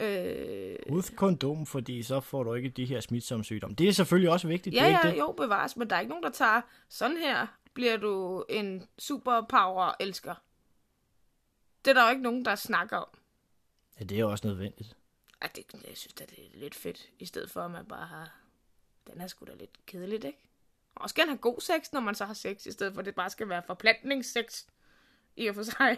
Øh, 0.00 0.76
Uden 0.88 1.16
kondom, 1.16 1.66
fordi 1.66 2.02
så 2.02 2.20
får 2.20 2.42
du 2.42 2.54
ikke 2.54 2.68
de 2.68 2.84
her 2.84 3.00
smitsomme 3.00 3.44
sygdomme. 3.44 3.76
Det 3.76 3.88
er 3.88 3.92
selvfølgelig 3.92 4.30
også 4.30 4.48
vigtigt. 4.48 4.76
Ja, 4.76 4.80
det 4.80 4.84
er 4.84 4.88
ikke 4.88 5.06
ja, 5.08 5.12
det. 5.12 5.18
jo, 5.18 5.32
bevares, 5.32 5.76
men 5.76 5.90
der 5.90 5.96
er 5.96 6.00
ikke 6.00 6.10
nogen, 6.10 6.24
der 6.24 6.30
tager 6.30 6.60
sådan 6.88 7.16
her, 7.16 7.46
bliver 7.74 7.96
du 7.96 8.44
en 8.48 8.88
superpower 8.98 9.92
elsker. 10.00 10.34
Det 11.84 11.90
er 11.90 11.94
der 11.94 12.04
jo 12.04 12.10
ikke 12.10 12.22
nogen, 12.22 12.44
der 12.44 12.54
snakker 12.54 12.96
om. 12.96 13.08
Ja, 14.00 14.04
det 14.04 14.20
er 14.20 14.24
også 14.24 14.46
nødvendigt. 14.46 14.96
Ej, 15.42 15.50
det, 15.56 15.64
jeg 15.88 15.96
synes 15.96 16.14
da, 16.14 16.24
det 16.24 16.38
er 16.38 16.58
lidt 16.58 16.74
fedt, 16.74 17.10
i 17.18 17.26
stedet 17.26 17.50
for, 17.50 17.62
at 17.62 17.70
man 17.70 17.86
bare 17.86 18.06
har... 18.06 18.36
Den 19.12 19.20
er 19.20 19.26
sgu 19.26 19.44
da 19.44 19.54
lidt 19.54 19.86
kedeligt, 19.86 20.24
ikke? 20.24 20.38
Og 20.94 21.02
også 21.02 21.14
gerne 21.14 21.30
have 21.30 21.38
god 21.38 21.60
sex, 21.60 21.92
når 21.92 22.00
man 22.00 22.14
så 22.14 22.24
har 22.24 22.34
sex, 22.34 22.66
i 22.66 22.72
stedet 22.72 22.94
for, 22.94 23.00
at 23.00 23.06
det 23.06 23.14
bare 23.14 23.30
skal 23.30 23.48
være 23.48 23.62
forplantningssex. 23.66 24.64
I 25.36 25.46
og 25.46 25.54
for 25.54 25.62
sig. 25.62 25.96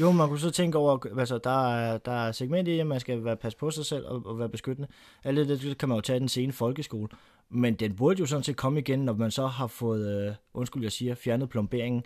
Jo, 0.00 0.12
man 0.12 0.28
kunne 0.28 0.40
så 0.40 0.50
tænke 0.50 0.78
over, 0.78 1.18
altså 1.18 1.38
der 1.38 1.74
er, 1.74 1.98
der 1.98 2.12
er 2.12 2.32
segment 2.32 2.68
i 2.68 2.76
det, 2.76 2.86
man 2.86 3.00
skal 3.00 3.24
være, 3.24 3.36
passe 3.36 3.58
på 3.58 3.70
sig 3.70 3.86
selv 3.86 4.06
og, 4.06 4.26
og 4.26 4.38
være 4.38 4.48
beskyttende. 4.48 4.88
Alt 5.24 5.48
det, 5.48 5.62
det 5.62 5.78
kan 5.78 5.88
man 5.88 5.96
jo 5.96 6.00
tage 6.00 6.20
den 6.20 6.28
sene 6.28 6.52
folkeskole. 6.52 7.08
Men 7.50 7.74
den 7.74 7.96
burde 7.96 8.20
jo 8.20 8.26
sådan 8.26 8.44
set 8.44 8.56
komme 8.56 8.80
igen, 8.80 8.98
når 8.98 9.12
man 9.12 9.30
så 9.30 9.46
har 9.46 9.66
fået, 9.66 10.28
øh, 10.28 10.34
undskyld 10.54 10.82
jeg 10.82 10.92
siger, 10.92 11.14
fjernet 11.14 11.48
plomberingen, 11.48 12.02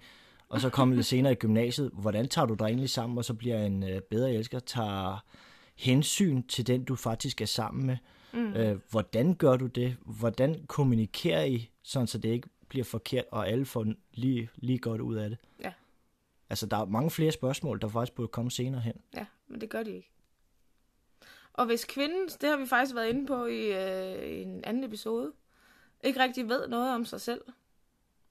og 0.49 0.61
så 0.61 0.71
kommer 0.71 0.95
lidt 0.95 1.07
senere 1.07 1.33
i 1.33 1.37
gymnasiet. 1.37 1.91
Hvordan 1.93 2.29
tager 2.29 2.47
du 2.47 2.55
dig 2.55 2.65
egentlig 2.65 2.91
sammen, 2.91 3.19
og 3.19 3.25
så 3.25 3.35
bliver 3.35 3.67
en 3.67 3.83
øh, 3.83 4.01
bedre 4.01 4.33
elsker, 4.33 4.59
tager 4.59 5.25
hensyn 5.77 6.43
til 6.43 6.67
den, 6.67 6.85
du 6.85 6.97
faktisk 6.97 7.41
er 7.41 7.47
sammen 7.47 7.87
med. 7.87 7.97
Mm. 8.33 8.55
Øh, 8.55 8.79
hvordan 8.91 9.35
gør 9.35 9.57
du 9.57 9.67
det? 9.67 9.97
Hvordan 10.07 10.65
kommunikerer 10.67 11.45
I, 11.45 11.71
sådan 11.83 12.07
så 12.07 12.19
det 12.19 12.29
ikke 12.29 12.49
bliver 12.69 12.85
forkert, 12.85 13.25
og 13.31 13.49
alle 13.49 13.65
får 13.65 13.87
lige, 14.15 14.49
lige 14.57 14.79
godt 14.79 15.01
ud 15.01 15.15
af 15.15 15.31
det? 15.31 15.39
Ja. 15.65 15.73
Altså, 16.53 16.67
der 16.67 16.77
er 16.77 16.85
mange 16.85 17.11
flere 17.11 17.33
spørgsmål, 17.33 17.81
der 17.81 17.89
faktisk 17.89 18.15
burde 18.15 18.29
komme 18.29 18.51
senere 18.51 18.81
hen. 18.81 19.03
Ja, 19.15 19.27
men 19.47 19.61
det 19.61 19.71
gør 19.71 19.83
de 19.83 19.91
ikke. 19.91 20.11
Og 21.53 21.67
hvis 21.67 21.85
kvinden, 21.85 22.29
det 22.29 22.49
har 22.49 22.57
vi 22.57 22.67
faktisk 22.67 22.95
været 22.95 23.09
inde 23.09 23.27
på 23.27 23.47
i, 23.47 23.61
øh, 23.61 24.29
i 24.29 24.43
en 24.43 24.65
anden 24.65 24.85
episode, 24.85 25.33
ikke 26.05 26.21
rigtig 26.21 26.49
ved 26.49 26.69
noget 26.69 26.95
om 26.95 27.05
sig 27.05 27.21
selv, 27.21 27.45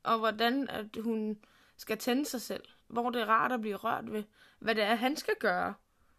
og 0.04 0.18
hvordan 0.20 0.70
at 0.70 0.98
hun 1.00 1.40
skal 1.78 1.98
tænde 1.98 2.26
sig 2.26 2.42
selv, 2.42 2.64
hvor 2.88 3.10
det 3.10 3.22
er 3.22 3.26
rart 3.26 3.52
at 3.52 3.62
blive 3.62 3.76
rørt 3.76 4.12
ved, 4.12 4.24
hvad 4.60 4.76
det 4.76 4.84
er, 4.84 4.96
han 4.96 5.16
skal 5.16 5.36
gøre, 5.40 5.74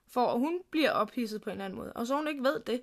for 0.08 0.26
at 0.26 0.38
hun 0.38 0.62
bliver 0.70 0.90
ophidset 0.90 1.40
på 1.42 1.50
en 1.50 1.54
eller 1.54 1.64
anden 1.64 1.78
måde, 1.78 1.92
og 1.92 2.06
så 2.06 2.16
hun 2.16 2.28
ikke 2.28 2.42
ved 2.44 2.60
det. 2.60 2.82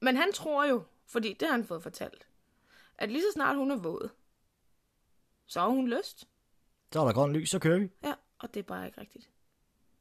Men 0.00 0.16
han 0.16 0.32
tror 0.32 0.64
jo, 0.64 0.82
fordi 1.06 1.32
det 1.32 1.48
har 1.48 1.56
han 1.56 1.64
fået 1.64 1.82
fortalt, 1.82 2.28
at 2.98 3.10
lige 3.10 3.22
så 3.22 3.32
snart 3.32 3.56
hun 3.56 3.70
er 3.70 3.76
våd, 3.76 4.08
så 5.46 5.60
har 5.60 5.68
hun 5.68 5.88
lyst. 5.88 6.28
Så 6.92 7.00
er 7.00 7.04
der 7.04 7.12
grønt 7.12 7.32
lys, 7.32 7.50
så 7.50 7.58
kører 7.58 7.78
vi. 7.78 7.88
Ja, 8.04 8.14
og 8.38 8.54
det 8.54 8.60
er 8.60 8.64
bare 8.64 8.86
ikke 8.86 9.00
rigtigt. 9.00 9.28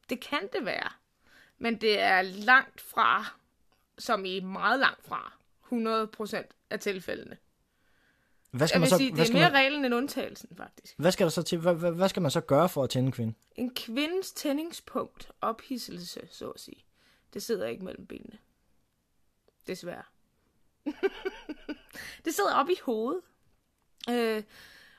Det 0.10 0.20
kan 0.20 0.50
det 0.54 0.66
være. 0.66 0.90
Men 1.58 1.82
det 1.82 2.00
er 2.00 2.22
langt 2.22 2.82
fra, 2.82 3.26
som 3.98 4.26
i 4.26 4.40
meget 4.40 4.80
langt 4.80 5.06
fra, 5.06 5.34
100% 5.72 6.44
af 6.70 6.80
tilfældene. 6.80 7.38
Hvad 8.52 8.68
skal 8.68 8.76
Jeg 8.76 8.80
man 8.82 8.90
så, 8.90 8.98
sige, 8.98 9.14
hvad 9.14 9.26
det 9.26 9.30
er 9.30 9.34
mere 9.40 9.52
man, 9.52 9.54
reglen 9.54 9.86
end 9.86 9.96
undtagelsen, 9.96 10.50
faktisk. 10.58 10.96
hvad 10.98 11.12
skal 11.12 11.24
der 11.24 11.30
så 11.30 11.44
til? 11.44 11.58
Hvad, 11.60 11.74
hvad, 11.76 11.92
hvad 11.92 12.10
skal 12.10 12.22
man 12.22 12.32
så 12.32 12.42
gøre 12.42 12.70
for 12.70 12.84
at 12.84 12.90
tænde 12.90 13.06
en 13.08 13.12
kvinde? 13.12 13.34
En 13.56 13.76
kvindes 13.76 14.32
tændingspunkt, 14.32 15.32
ophidselse, 15.42 16.28
så 16.32 16.50
at 16.50 16.60
sige, 16.62 16.86
det 17.34 17.44
sidder 17.44 17.68
ikke 17.68 17.86
mellem 17.86 18.06
benene. 18.08 18.38
Desværre. 19.68 20.04
det 22.26 22.34
sidder 22.34 22.54
op 22.54 22.70
i 22.70 22.76
hovedet. 22.84 23.22
Øh, 24.10 24.44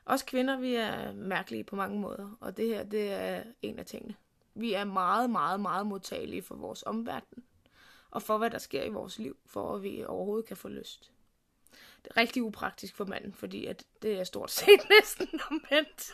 os 0.06 0.22
kvinder, 0.22 0.58
vi 0.58 0.74
er 0.74 1.12
mærkelige 1.12 1.64
på 1.64 1.76
mange 1.76 2.00
måder, 2.00 2.36
og 2.40 2.56
det 2.56 2.66
her, 2.66 2.84
det 2.84 3.12
er 3.12 3.42
en 3.62 3.78
af 3.78 3.86
tingene. 3.86 4.14
Vi 4.54 4.72
er 4.72 4.84
meget, 4.84 5.30
meget, 5.30 5.60
meget 5.60 5.86
modtagelige 5.86 6.42
for 6.42 6.54
vores 6.54 6.82
omverden, 6.86 7.42
og 8.10 8.22
for 8.22 8.38
hvad 8.38 8.50
der 8.50 8.58
sker 8.58 8.82
i 8.82 8.88
vores 8.88 9.18
liv, 9.18 9.36
for 9.46 9.74
at 9.74 9.82
vi 9.82 10.04
overhovedet 10.04 10.46
kan 10.46 10.56
få 10.56 10.68
lyst. 10.68 11.12
Det 12.04 12.10
er 12.10 12.16
rigtig 12.16 12.42
upraktisk 12.42 12.96
for 12.96 13.04
manden, 13.04 13.32
fordi 13.32 13.66
at 13.66 13.84
det 14.02 14.20
er 14.20 14.24
stort 14.24 14.50
set 14.60 14.80
næsten 15.00 15.40
omvendt. 15.50 16.12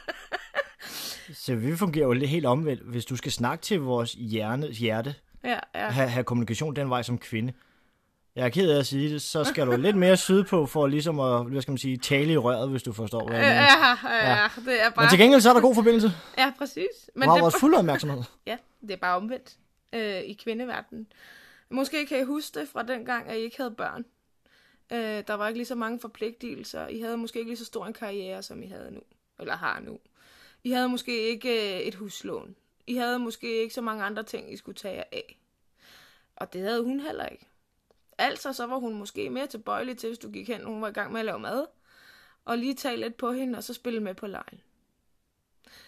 Så 1.33 1.55
vi 1.55 1.77
fungerer 1.77 2.07
jo 2.07 2.13
lidt 2.13 2.31
helt 2.31 2.47
omvendt. 2.47 2.83
Hvis 2.83 3.05
du 3.05 3.17
skal 3.17 3.33
snakke 3.33 3.63
til 3.63 3.81
vores 3.81 4.13
hjerne, 4.13 4.67
hjerte, 4.67 5.15
ja, 5.45 5.61
ja. 5.75 5.89
have, 5.89 6.09
have 6.09 6.25
kommunikation 6.25 6.77
den 6.77 6.91
vej 6.91 7.03
som 7.03 7.19
kvinde. 7.19 7.53
Jeg 8.37 8.45
er 8.45 8.49
ked 8.49 8.71
af 8.71 8.79
at 8.79 8.87
sige 8.87 9.13
det, 9.13 9.23
så 9.23 9.45
skal 9.45 9.67
du 9.67 9.77
lidt 9.77 9.97
mere 9.97 10.17
sydpå 10.17 10.67
for 10.67 10.87
ligesom 10.87 11.21
at, 11.21 11.47
hvad 11.47 11.63
skal 11.63 11.73
man 11.73 11.79
sige, 11.79 11.97
tale 11.97 12.33
i 12.33 12.37
røret, 12.37 12.71
hvis 12.71 12.83
du 12.83 12.93
forstår, 12.93 13.29
hvad 13.29 13.37
jeg 13.37 13.47
mener. 13.47 13.55
Ja, 13.55 14.17
ja, 14.17 14.43
ja, 14.43 14.49
det 14.65 14.83
er 14.83 14.91
bare... 14.91 15.05
Men 15.05 15.11
til 15.11 15.19
gengæld 15.19 15.41
så 15.41 15.49
er 15.49 15.55
der 15.55 15.61
god 15.61 15.75
forbindelse. 15.75 16.11
Ja, 16.39 16.53
præcis. 16.59 16.87
Du 17.07 17.11
Men 17.15 17.29
har 17.29 17.35
det, 17.35 17.43
vores 17.43 17.55
fulde 17.61 17.79
opmærksomhed. 17.79 18.23
ja, 18.47 18.57
det 18.81 18.91
er 18.91 18.97
bare 18.97 19.17
omvendt 19.17 19.57
øh, 19.93 20.21
i 20.21 20.33
kvindeverdenen. 20.33 21.07
Måske 21.71 22.07
kan 22.07 22.21
I 22.21 22.23
huske 22.23 22.61
det 22.61 22.69
fra 22.69 22.83
den 22.83 23.05
gang, 23.05 23.29
at 23.29 23.37
I 23.37 23.41
ikke 23.41 23.57
havde 23.57 23.71
børn. 23.71 24.05
Øh, 24.93 25.23
der 25.27 25.35
var 25.35 25.49
ikke 25.49 25.59
lige 25.59 25.67
så 25.67 25.75
mange 25.75 26.01
forpligtelser. 26.01 26.89
I 26.89 27.01
havde 27.01 27.17
måske 27.17 27.39
ikke 27.39 27.51
lige 27.51 27.59
så 27.59 27.65
stor 27.65 27.87
en 27.87 27.93
karriere, 27.93 28.43
som 28.43 28.63
I 28.63 28.67
havde 28.67 28.91
nu. 28.91 29.01
Eller 29.39 29.57
har 29.57 29.81
nu. 29.81 29.99
I 30.65 30.71
havde 30.71 30.89
måske 30.89 31.29
ikke 31.29 31.75
øh, 31.75 31.81
et 31.81 31.95
huslån. 31.95 32.57
I 32.87 32.95
havde 32.95 33.19
måske 33.19 33.63
ikke 33.63 33.75
så 33.75 33.81
mange 33.81 34.05
andre 34.05 34.23
ting, 34.23 34.53
I 34.53 34.57
skulle 34.57 34.77
tage 34.77 34.97
jer 34.97 35.05
af. 35.13 35.39
Og 36.37 36.53
det 36.53 36.61
havde 36.61 36.83
hun 36.83 37.01
heller 37.01 37.27
ikke. 37.27 37.47
Altså, 38.19 38.53
så 38.53 38.67
var 38.67 38.77
hun 38.77 38.95
måske 38.95 39.31
mere 39.31 39.47
tilbøjelig 39.47 39.99
til, 39.99 40.09
hvis 40.09 40.19
du 40.19 40.31
gik 40.31 40.49
hen, 40.49 40.65
hun 40.65 40.83
var 40.83 40.89
i 40.89 40.93
gang 40.93 41.13
med 41.13 41.21
at 41.21 41.27
lave 41.27 41.39
mad, 41.39 41.67
og 42.45 42.59
lige 42.59 42.75
tage 42.75 42.97
lidt 42.97 43.17
på 43.17 43.33
hende, 43.33 43.59
og 43.59 43.65
så 43.65 43.75
spille 43.75 44.01
med 44.01 44.15
på 44.15 44.27
lejen. 44.27 44.61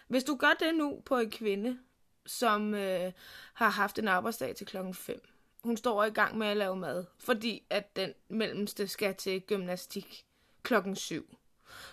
Hvis 0.08 0.25
du 0.25 0.37
gør 0.37 0.52
det 0.60 0.75
nu 0.75 1.02
på 1.04 1.18
en 1.18 1.30
kvinde, 1.30 1.78
som 2.26 2.75
øh, 2.75 3.12
har 3.54 3.68
haft 3.68 3.99
en 3.99 4.08
arbejdsdag 4.08 4.56
til 4.56 4.66
klokken 4.66 4.94
5, 4.94 5.20
hun 5.64 5.76
står 5.76 6.04
i 6.04 6.10
gang 6.10 6.38
med 6.38 6.46
at 6.46 6.56
lave 6.56 6.76
mad, 6.76 7.04
fordi 7.18 7.62
at 7.70 7.96
den 7.96 8.14
mellemste 8.28 8.88
skal 8.88 9.14
til 9.14 9.40
gymnastik 9.40 10.26
klokken 10.62 10.96
7. 10.96 11.37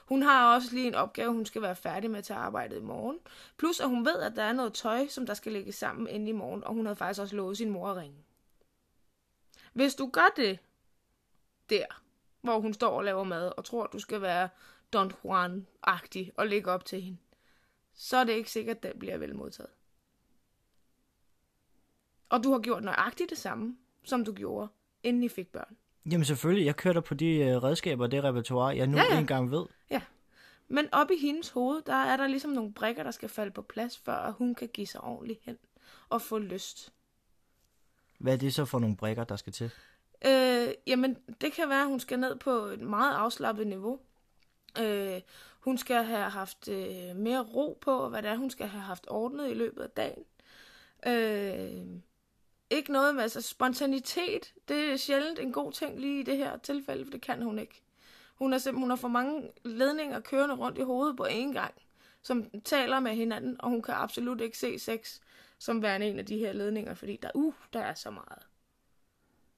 Hun 0.05 0.21
har 0.21 0.55
også 0.55 0.69
lige 0.73 0.87
en 0.87 0.95
opgave, 0.95 1.33
hun 1.33 1.45
skal 1.45 1.61
være 1.61 1.75
færdig 1.75 2.11
med 2.11 2.23
til 2.23 2.33
arbejdet 2.33 2.77
i 2.77 2.81
morgen. 2.81 3.19
Plus 3.57 3.79
at 3.79 3.89
hun 3.89 4.05
ved, 4.05 4.19
at 4.19 4.35
der 4.35 4.43
er 4.43 4.53
noget 4.53 4.73
tøj, 4.73 5.07
som 5.07 5.25
der 5.25 5.33
skal 5.33 5.51
lægges 5.51 5.75
sammen 5.75 6.07
inden 6.07 6.27
i 6.27 6.31
morgen, 6.31 6.63
og 6.63 6.73
hun 6.73 6.85
havde 6.85 6.95
faktisk 6.95 7.21
også 7.21 7.35
lovet 7.35 7.57
sin 7.57 7.69
mor 7.69 7.89
at 7.89 7.97
ringe. 7.97 8.17
Hvis 9.77 9.95
du 9.95 10.09
gør 10.13 10.33
det 10.35 10.59
der, 11.69 11.85
hvor 12.41 12.59
hun 12.59 12.73
står 12.73 12.97
og 12.97 13.03
laver 13.03 13.23
mad, 13.23 13.51
og 13.57 13.65
tror, 13.65 13.87
du 13.87 13.99
skal 13.99 14.21
være 14.21 14.49
Don 14.93 15.11
Juan-agtig 15.11 16.31
og 16.37 16.47
lægge 16.47 16.71
op 16.71 16.85
til 16.85 17.01
hende, 17.01 17.17
så 17.93 18.17
er 18.17 18.23
det 18.23 18.33
ikke 18.33 18.51
sikkert, 18.51 18.77
at 18.77 18.83
den 18.83 18.99
bliver 18.99 19.17
vel 19.17 19.35
modtaget. 19.35 19.69
Og 22.29 22.43
du 22.43 22.51
har 22.51 22.59
gjort 22.59 22.83
nøjagtigt 22.83 23.29
det 23.29 23.37
samme, 23.37 23.77
som 24.03 24.25
du 24.25 24.33
gjorde, 24.33 24.67
inden 25.03 25.23
I 25.23 25.29
fik 25.29 25.47
børn. 25.47 25.77
Jamen 26.11 26.25
selvfølgelig, 26.25 26.65
jeg 26.65 26.75
kører 26.75 27.01
på 27.01 27.13
de 27.13 27.35
øh, 27.35 27.63
redskaber, 27.63 28.07
det 28.07 28.23
repertoire, 28.23 28.77
jeg 28.77 28.87
nu 28.87 28.97
Ja, 28.97 29.03
ja, 29.03 29.19
engang 29.19 29.51
ved. 29.51 29.65
Ja. 29.89 30.01
Men 30.67 30.89
op 30.91 31.11
i 31.11 31.17
hendes 31.17 31.49
hoved, 31.49 31.81
der 31.81 31.95
er 31.95 32.17
der 32.17 32.27
ligesom 32.27 32.51
nogle 32.51 32.73
brikker, 32.73 33.03
der 33.03 33.11
skal 33.11 33.29
falde 33.29 33.51
på 33.51 33.61
plads, 33.61 33.97
før 33.97 34.31
hun 34.31 34.55
kan 34.55 34.67
give 34.67 34.87
sig 34.87 35.01
ordentligt 35.01 35.39
hen 35.43 35.57
og 36.09 36.21
få 36.21 36.37
lyst. 36.37 36.93
Hvad 38.17 38.33
er 38.33 38.37
det 38.37 38.53
så 38.53 38.65
for 38.65 38.79
nogle 38.79 38.97
brækker, 38.97 39.23
der 39.23 39.35
skal 39.35 39.53
til? 39.53 39.71
Øh, 40.25 40.67
jamen, 40.87 41.17
det 41.41 41.53
kan 41.53 41.69
være, 41.69 41.81
at 41.81 41.87
hun 41.87 41.99
skal 41.99 42.19
ned 42.19 42.35
på 42.35 42.51
et 42.51 42.81
meget 42.81 43.15
afslappet 43.15 43.67
niveau. 43.67 43.99
Øh, 44.79 45.21
hun 45.59 45.77
skal 45.77 46.03
have 46.03 46.29
haft 46.29 46.67
øh, 46.67 47.15
mere 47.15 47.43
ro 47.43 47.77
på, 47.81 48.09
hvad 48.09 48.21
det 48.21 48.31
er, 48.31 48.35
hun 48.35 48.49
skal 48.49 48.67
have 48.67 48.83
haft 48.83 49.05
ordnet 49.09 49.51
i 49.51 49.53
løbet 49.53 49.81
af 49.81 49.89
dagen. 49.89 50.23
Øh, 51.07 51.99
ikke 52.69 52.91
noget 52.91 53.15
med 53.15 53.23
altså, 53.23 53.41
spontanitet. 53.41 54.53
Det 54.67 54.91
er 54.91 54.97
sjældent 54.97 55.39
en 55.39 55.51
god 55.51 55.71
ting 55.71 55.99
lige 55.99 56.19
i 56.19 56.23
det 56.23 56.37
her 56.37 56.57
tilfælde, 56.57 57.05
for 57.05 57.11
det 57.11 57.21
kan 57.21 57.41
hun 57.41 57.59
ikke. 57.59 57.81
Hun 58.35 58.51
har 58.51 58.59
simpelthen 58.59 58.83
hun 58.83 58.89
har 58.89 58.97
for 58.97 59.07
mange 59.07 59.49
ledninger 59.63 60.19
kørende 60.19 60.55
rundt 60.55 60.77
i 60.77 60.81
hovedet 60.81 61.17
på 61.17 61.25
én 61.25 61.53
gang, 61.53 61.73
som 62.21 62.45
taler 62.65 62.99
med 62.99 63.11
hinanden, 63.11 63.61
og 63.61 63.69
hun 63.69 63.81
kan 63.81 63.93
absolut 63.93 64.41
ikke 64.41 64.57
se 64.57 64.79
sex 64.79 65.19
som 65.59 65.81
værende 65.81 66.07
en 66.07 66.19
af 66.19 66.25
de 66.25 66.37
her 66.37 66.53
ledninger, 66.53 66.93
fordi 66.93 67.19
der, 67.21 67.29
uh, 67.35 67.53
der 67.73 67.79
er 67.79 67.93
så 67.93 68.11
meget. 68.11 68.47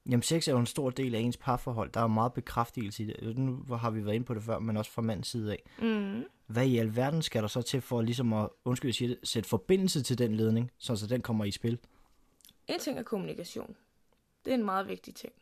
Jamen 0.10 0.24
sex 0.24 0.48
er 0.48 0.52
jo 0.52 0.60
en 0.60 0.66
stor 0.66 0.90
del 0.90 1.16
af 1.16 1.20
ens 1.20 1.38
parforhold. 1.38 1.92
Der 1.92 2.00
er 2.00 2.04
jo 2.04 2.08
meget 2.08 2.34
bekræftelse 2.34 3.04
i 3.04 3.06
det. 3.06 3.38
Nu 3.38 3.64
har 3.76 3.90
vi 3.90 4.06
været 4.06 4.16
inde 4.16 4.26
på 4.26 4.34
det 4.34 4.44
før, 4.44 4.60
men 4.60 4.78
også 4.78 4.92
fra 4.92 5.02
mandens 5.02 5.28
side 5.28 5.52
af. 5.52 5.64
Mm. 5.82 6.24
Hvad 6.48 6.68
i 6.68 6.78
alverden 6.78 7.22
skal 7.22 7.42
der 7.42 7.48
så 7.48 7.62
til 7.62 7.82
for 7.82 8.02
ligesom 8.02 8.34
at, 8.34 8.50
undskyld 8.66 8.90
jeg 8.90 8.96
siger 8.96 9.10
det, 9.10 9.20
sætte 9.24 9.50
forbindelse 9.50 10.04
til 10.04 10.18
den 10.18 10.36
ledning, 10.36 10.72
så, 10.78 10.96
så 10.96 11.08
den 11.08 11.22
kommer 11.22 11.46
i 11.46 11.52
spil? 11.52 11.80
En 12.68 12.80
ting 12.80 13.00
er 13.00 13.04
kommunikation. 13.04 13.76
Det 14.46 14.52
er 14.52 14.56
en 14.56 14.66
meget 14.66 14.88
vigtig 14.88 15.16
ting. 15.16 15.34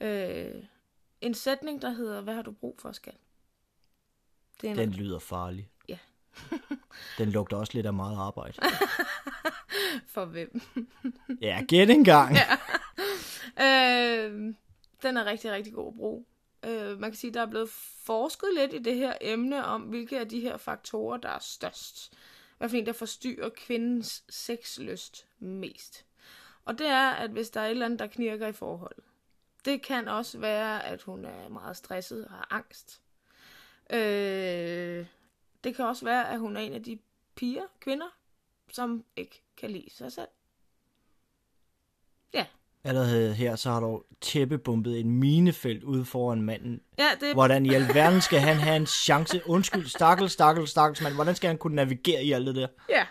Øh, 0.00 0.64
en 1.20 1.34
sætning, 1.34 1.82
der 1.82 1.90
hedder, 1.90 2.20
hvad 2.20 2.34
har 2.34 2.42
du 2.42 2.52
brug 2.52 2.78
for, 2.80 2.92
skal? 2.92 3.14
Det 4.60 4.66
er 4.66 4.72
en 4.72 4.78
Den 4.78 4.92
lyder 4.92 5.18
farlig. 5.18 5.70
Ja. 5.88 5.98
den 7.18 7.30
lugter 7.30 7.56
også 7.56 7.72
lidt 7.74 7.86
af 7.86 7.92
meget 7.92 8.16
arbejde. 8.16 8.58
for 10.14 10.24
hvem? 10.24 10.60
Ja, 11.40 11.62
gæt 11.68 11.90
en 11.90 12.04
gang. 12.04 12.36
Ja. 12.36 12.56
øh, 13.66 14.54
den 15.02 15.16
er 15.16 15.24
rigtig, 15.24 15.52
rigtig 15.52 15.72
god 15.72 15.88
at 15.88 15.96
bruge. 15.96 16.24
Øh, 16.64 17.00
man 17.00 17.10
kan 17.10 17.16
sige, 17.16 17.34
der 17.34 17.42
er 17.42 17.50
blevet 17.50 17.70
forsket 18.04 18.48
lidt 18.54 18.74
i 18.74 18.78
det 18.78 18.94
her 18.96 19.14
emne 19.20 19.64
om, 19.64 19.82
hvilke 19.82 20.18
af 20.18 20.28
de 20.28 20.40
her 20.40 20.56
faktorer, 20.56 21.16
der 21.16 21.28
er 21.28 21.38
størst. 21.38 22.12
Hvad 22.58 22.68
for 22.68 22.76
en, 22.76 22.86
der 22.86 22.92
forstyrrer 22.92 23.48
kvindens 23.48 24.24
sexlyst 24.28 25.26
mest. 25.38 26.04
Og 26.64 26.78
det 26.78 26.86
er, 26.86 27.10
at 27.10 27.30
hvis 27.30 27.50
der 27.50 27.60
er 27.60 27.66
et 27.66 27.70
eller 27.70 27.84
andet, 27.84 27.98
der 27.98 28.06
knirker 28.06 28.46
i 28.46 28.52
forholdet. 28.52 29.04
Det 29.64 29.82
kan 29.82 30.08
også 30.08 30.38
være, 30.38 30.84
at 30.84 31.02
hun 31.02 31.24
er 31.24 31.48
meget 31.48 31.76
stresset 31.76 32.24
og 32.24 32.30
har 32.30 32.48
angst. 32.50 33.00
Øh, 33.90 35.06
det 35.64 35.76
kan 35.76 35.84
også 35.84 36.04
være, 36.04 36.30
at 36.32 36.38
hun 36.38 36.56
er 36.56 36.60
en 36.60 36.72
af 36.72 36.82
de 36.82 36.98
piger, 37.36 37.62
kvinder, 37.80 38.06
som 38.72 39.04
ikke 39.16 39.42
kan 39.56 39.70
lide 39.70 39.90
sig 39.90 40.12
selv. 40.12 40.28
Ja, 42.34 42.46
Allerede 42.84 43.34
her, 43.34 43.56
så 43.56 43.70
har 43.70 43.80
du 43.80 44.02
tæppebumpet 44.20 45.00
en 45.00 45.10
minefelt 45.10 45.84
ude 45.84 46.04
foran 46.04 46.42
manden. 46.42 46.80
ja 46.98 47.08
det, 47.20 47.34
Hvordan 47.34 47.66
i 47.66 47.74
alverden 47.74 48.20
skal 48.20 48.40
han 48.40 48.56
have 48.56 48.76
en 48.76 48.86
chance? 48.86 49.40
Undskyld, 49.46 49.86
stakkel, 49.86 50.30
stakkel, 50.30 50.68
stakkels 50.68 51.02
mand. 51.02 51.14
Hvordan 51.14 51.34
skal 51.34 51.48
han 51.48 51.58
kunne 51.58 51.76
navigere 51.76 52.24
i 52.24 52.32
alt 52.32 52.46
det 52.46 52.54
der? 52.54 52.68
Ja. 52.88 53.06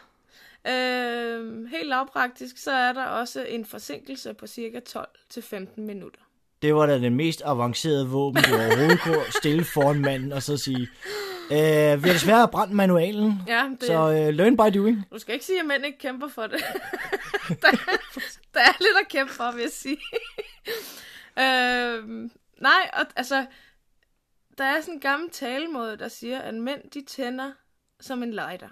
Øh, 0.71 1.65
helt 1.65 1.87
lavpraktisk, 1.89 2.57
så 2.57 2.71
er 2.71 2.93
der 2.93 3.05
også 3.05 3.45
en 3.45 3.65
forsinkelse 3.65 4.33
på 4.33 4.47
cirka 4.47 4.79
12-15 4.89 5.81
minutter. 5.81 6.21
Det 6.61 6.75
var 6.75 6.85
da 6.85 6.99
det 6.99 7.11
mest 7.11 7.41
avancerede 7.45 8.07
våben, 8.07 8.43
du 8.43 8.55
overhovedet 8.55 8.99
kunne 9.01 9.31
stille 9.31 9.63
foran 9.65 10.01
manden 10.01 10.31
og 10.31 10.43
så 10.43 10.57
sige, 10.57 10.87
øh, 11.51 12.03
vi 12.03 12.07
har 12.07 12.13
desværre 12.13 12.47
brændt 12.47 12.73
manualen, 12.73 13.33
Ja, 13.47 13.69
det, 13.79 13.83
så 13.87 14.11
øh, 14.11 14.33
learn 14.33 14.57
by 14.57 14.77
doing. 14.79 15.05
du 15.11 15.19
skal 15.19 15.33
ikke 15.33 15.45
sige, 15.45 15.59
at 15.59 15.65
mænd 15.65 15.85
ikke 15.85 15.97
kæmper 15.97 16.27
for 16.27 16.47
det. 16.47 16.59
der, 17.61 17.71
der 18.53 18.59
er 18.59 18.77
lidt 18.79 18.97
at 19.01 19.07
kæmpe 19.09 19.33
for, 19.33 19.51
vil 19.51 19.61
jeg 19.61 19.71
sige. 19.71 19.97
øh, 21.43 22.29
nej, 22.61 22.89
og, 22.93 23.05
altså, 23.15 23.45
der 24.57 24.63
er 24.63 24.81
sådan 24.81 24.93
en 24.93 24.99
gammel 24.99 25.29
talemåde, 25.29 25.97
der 25.97 26.07
siger, 26.07 26.39
at 26.39 26.53
mænd, 26.53 26.81
de 26.93 27.05
tænder 27.05 27.51
som 27.99 28.23
en 28.23 28.31
lighter. 28.33 28.69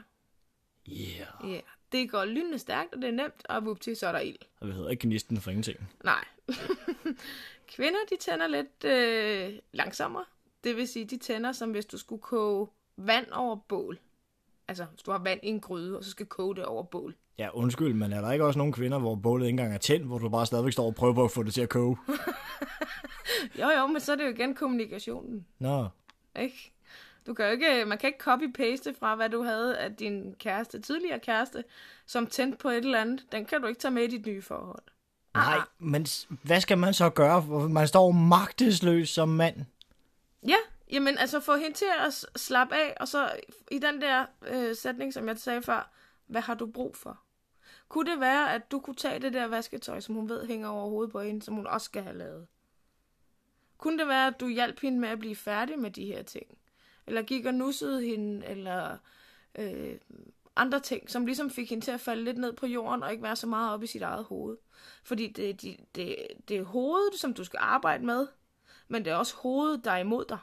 Yeah. 0.89 1.27
Ja, 1.43 1.47
yeah. 1.49 1.61
Det 1.95 2.11
går 2.11 2.25
lynende 2.25 2.59
stærkt, 2.59 2.93
og 2.95 3.01
det 3.01 3.07
er 3.07 3.11
nemt, 3.11 3.45
og 3.49 3.65
vupti, 3.65 3.95
så 3.95 4.07
er 4.07 4.11
der 4.11 4.19
ild. 4.19 4.37
Og 4.59 4.67
vi 4.67 4.73
hedder 4.73 4.89
ikke 4.89 5.07
gnisten 5.07 5.41
for 5.41 5.51
ingenting. 5.51 5.89
Nej. 6.03 6.25
Kvinder, 7.75 7.99
de 8.09 8.15
tænder 8.19 8.47
lidt 8.47 8.83
øh, 8.85 9.59
langsommere. 9.71 10.25
Det 10.63 10.75
vil 10.75 10.87
sige, 10.87 11.05
de 11.05 11.17
tænder 11.17 11.51
som 11.51 11.71
hvis 11.71 11.85
du 11.85 11.97
skulle 11.97 12.21
koge 12.21 12.67
vand 12.97 13.31
over 13.31 13.55
bål. 13.55 13.99
Altså, 14.67 14.85
hvis 14.85 15.01
du 15.01 15.11
har 15.11 15.19
vand 15.19 15.39
i 15.43 15.47
en 15.47 15.59
gryde, 15.59 15.97
og 15.97 16.03
så 16.03 16.09
skal 16.09 16.25
koge 16.25 16.55
det 16.55 16.65
over 16.65 16.83
bål. 16.83 17.15
Ja, 17.37 17.49
undskyld, 17.53 17.93
men 17.93 18.13
er 18.13 18.21
der 18.21 18.31
ikke 18.31 18.45
også 18.45 18.57
nogle 18.57 18.73
kvinder, 18.73 18.99
hvor 18.99 19.15
bålet 19.15 19.45
ikke 19.45 19.49
engang 19.49 19.73
er 19.73 19.77
tændt, 19.77 20.05
hvor 20.05 20.17
du 20.17 20.29
bare 20.29 20.45
stadigvæk 20.45 20.73
står 20.73 20.85
og 20.85 20.95
prøver 20.95 21.13
på 21.13 21.23
at 21.23 21.31
få 21.31 21.43
det 21.43 21.53
til 21.53 21.61
at 21.61 21.69
koge? 21.69 21.97
Jo, 23.59 23.69
jo, 23.79 23.87
men 23.87 24.01
så 24.01 24.11
er 24.11 24.15
det 24.15 24.23
jo 24.23 24.29
igen 24.29 24.55
kommunikationen, 24.55 25.45
Nå, 25.59 25.87
ikke? 26.39 26.73
Du 27.27 27.33
kan 27.33 27.51
ikke, 27.51 27.85
man 27.85 27.97
kan 27.97 28.07
ikke 28.07 28.23
copy-paste 28.31 28.93
fra, 28.99 29.15
hvad 29.15 29.29
du 29.29 29.43
havde 29.43 29.77
af 29.77 29.95
din 29.95 30.35
kæreste, 30.39 30.79
tidligere 30.81 31.19
kæreste, 31.19 31.63
som 32.05 32.27
tændte 32.27 32.57
på 32.57 32.69
et 32.69 32.77
eller 32.77 33.01
andet. 33.01 33.25
Den 33.31 33.45
kan 33.45 33.61
du 33.61 33.67
ikke 33.67 33.79
tage 33.79 33.91
med 33.91 34.03
i 34.03 34.07
dit 34.07 34.25
nye 34.25 34.41
forhold. 34.41 34.83
Nej, 35.33 35.57
men 35.79 36.05
s- 36.05 36.27
hvad 36.43 36.61
skal 36.61 36.77
man 36.77 36.93
så 36.93 37.09
gøre? 37.09 37.67
Man 37.69 37.87
står 37.87 38.11
magtesløs 38.11 39.09
som 39.09 39.29
mand. 39.29 39.55
Ja, 40.47 40.55
jamen 40.91 41.17
altså 41.17 41.39
få 41.39 41.55
hende 41.55 41.77
til 41.77 41.87
at 42.07 42.25
slappe 42.35 42.75
af, 42.75 42.93
og 42.99 43.07
så 43.07 43.31
i 43.71 43.79
den 43.79 44.01
der 44.01 44.25
øh, 44.47 44.75
sætning, 44.75 45.13
som 45.13 45.27
jeg 45.27 45.37
sagde 45.37 45.61
før, 45.61 45.89
hvad 46.27 46.41
har 46.41 46.53
du 46.53 46.65
brug 46.65 46.97
for? 46.97 47.19
Kunne 47.89 48.11
det 48.11 48.19
være, 48.19 48.53
at 48.53 48.71
du 48.71 48.79
kunne 48.79 48.95
tage 48.95 49.19
det 49.19 49.33
der 49.33 49.47
vasketøj, 49.47 49.99
som 49.99 50.15
hun 50.15 50.29
ved 50.29 50.47
hænger 50.47 50.67
over 50.69 50.89
hovedet 50.89 51.11
på 51.11 51.21
hende, 51.21 51.41
som 51.41 51.55
hun 51.55 51.67
også 51.67 51.85
skal 51.85 52.03
have 52.03 52.17
lavet? 52.17 52.47
Kunne 53.77 53.99
det 53.99 54.07
være, 54.07 54.27
at 54.27 54.39
du 54.39 54.47
hjalp 54.47 54.79
hende 54.79 54.99
med 54.99 55.09
at 55.09 55.19
blive 55.19 55.35
færdig 55.35 55.79
med 55.79 55.91
de 55.91 56.05
her 56.05 56.23
ting? 56.23 56.45
Eller 57.07 57.21
gik 57.21 57.45
og 57.45 57.53
nussede 57.53 58.03
hende, 58.03 58.45
eller 58.45 58.97
øh, 59.55 59.97
andre 60.55 60.79
ting, 60.79 61.09
som 61.09 61.25
ligesom 61.25 61.49
fik 61.49 61.69
hende 61.69 61.85
til 61.85 61.91
at 61.91 61.99
falde 61.99 62.23
lidt 62.23 62.37
ned 62.37 62.53
på 62.53 62.65
jorden, 62.65 63.03
og 63.03 63.11
ikke 63.11 63.23
være 63.23 63.35
så 63.35 63.47
meget 63.47 63.73
op 63.73 63.83
i 63.83 63.87
sit 63.87 64.01
eget 64.01 64.25
hoved. 64.25 64.57
Fordi 65.03 65.27
det, 65.27 65.61
det, 65.61 65.77
det, 65.95 66.15
det 66.47 66.57
er 66.57 66.63
hovedet, 66.63 67.19
som 67.19 67.33
du 67.33 67.43
skal 67.43 67.59
arbejde 67.61 68.05
med, 68.05 68.27
men 68.87 69.05
det 69.05 69.11
er 69.11 69.15
også 69.15 69.35
hovedet, 69.35 69.85
der 69.85 69.91
er 69.91 69.97
imod 69.97 70.25
dig. 70.25 70.39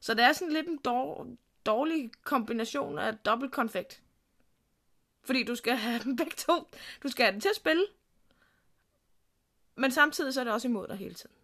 Så 0.00 0.14
det 0.14 0.24
er 0.24 0.32
sådan 0.32 0.52
lidt 0.52 0.66
en 0.66 0.78
dår, 0.78 1.26
dårlig 1.66 2.10
kombination 2.24 2.98
af 2.98 3.16
dobbeltkonfekt. 3.16 4.02
Fordi 5.22 5.42
du 5.44 5.54
skal 5.54 5.76
have 5.76 6.00
dem 6.04 6.16
begge 6.16 6.34
to. 6.36 6.68
Du 7.02 7.08
skal 7.08 7.24
have 7.24 7.32
den 7.32 7.40
til 7.40 7.48
at 7.48 7.56
spille. 7.56 7.84
Men 9.74 9.90
samtidig 9.90 10.34
så 10.34 10.40
er 10.40 10.44
det 10.44 10.52
også 10.52 10.68
imod 10.68 10.88
dig 10.88 10.96
hele 10.96 11.14
tiden. 11.14 11.37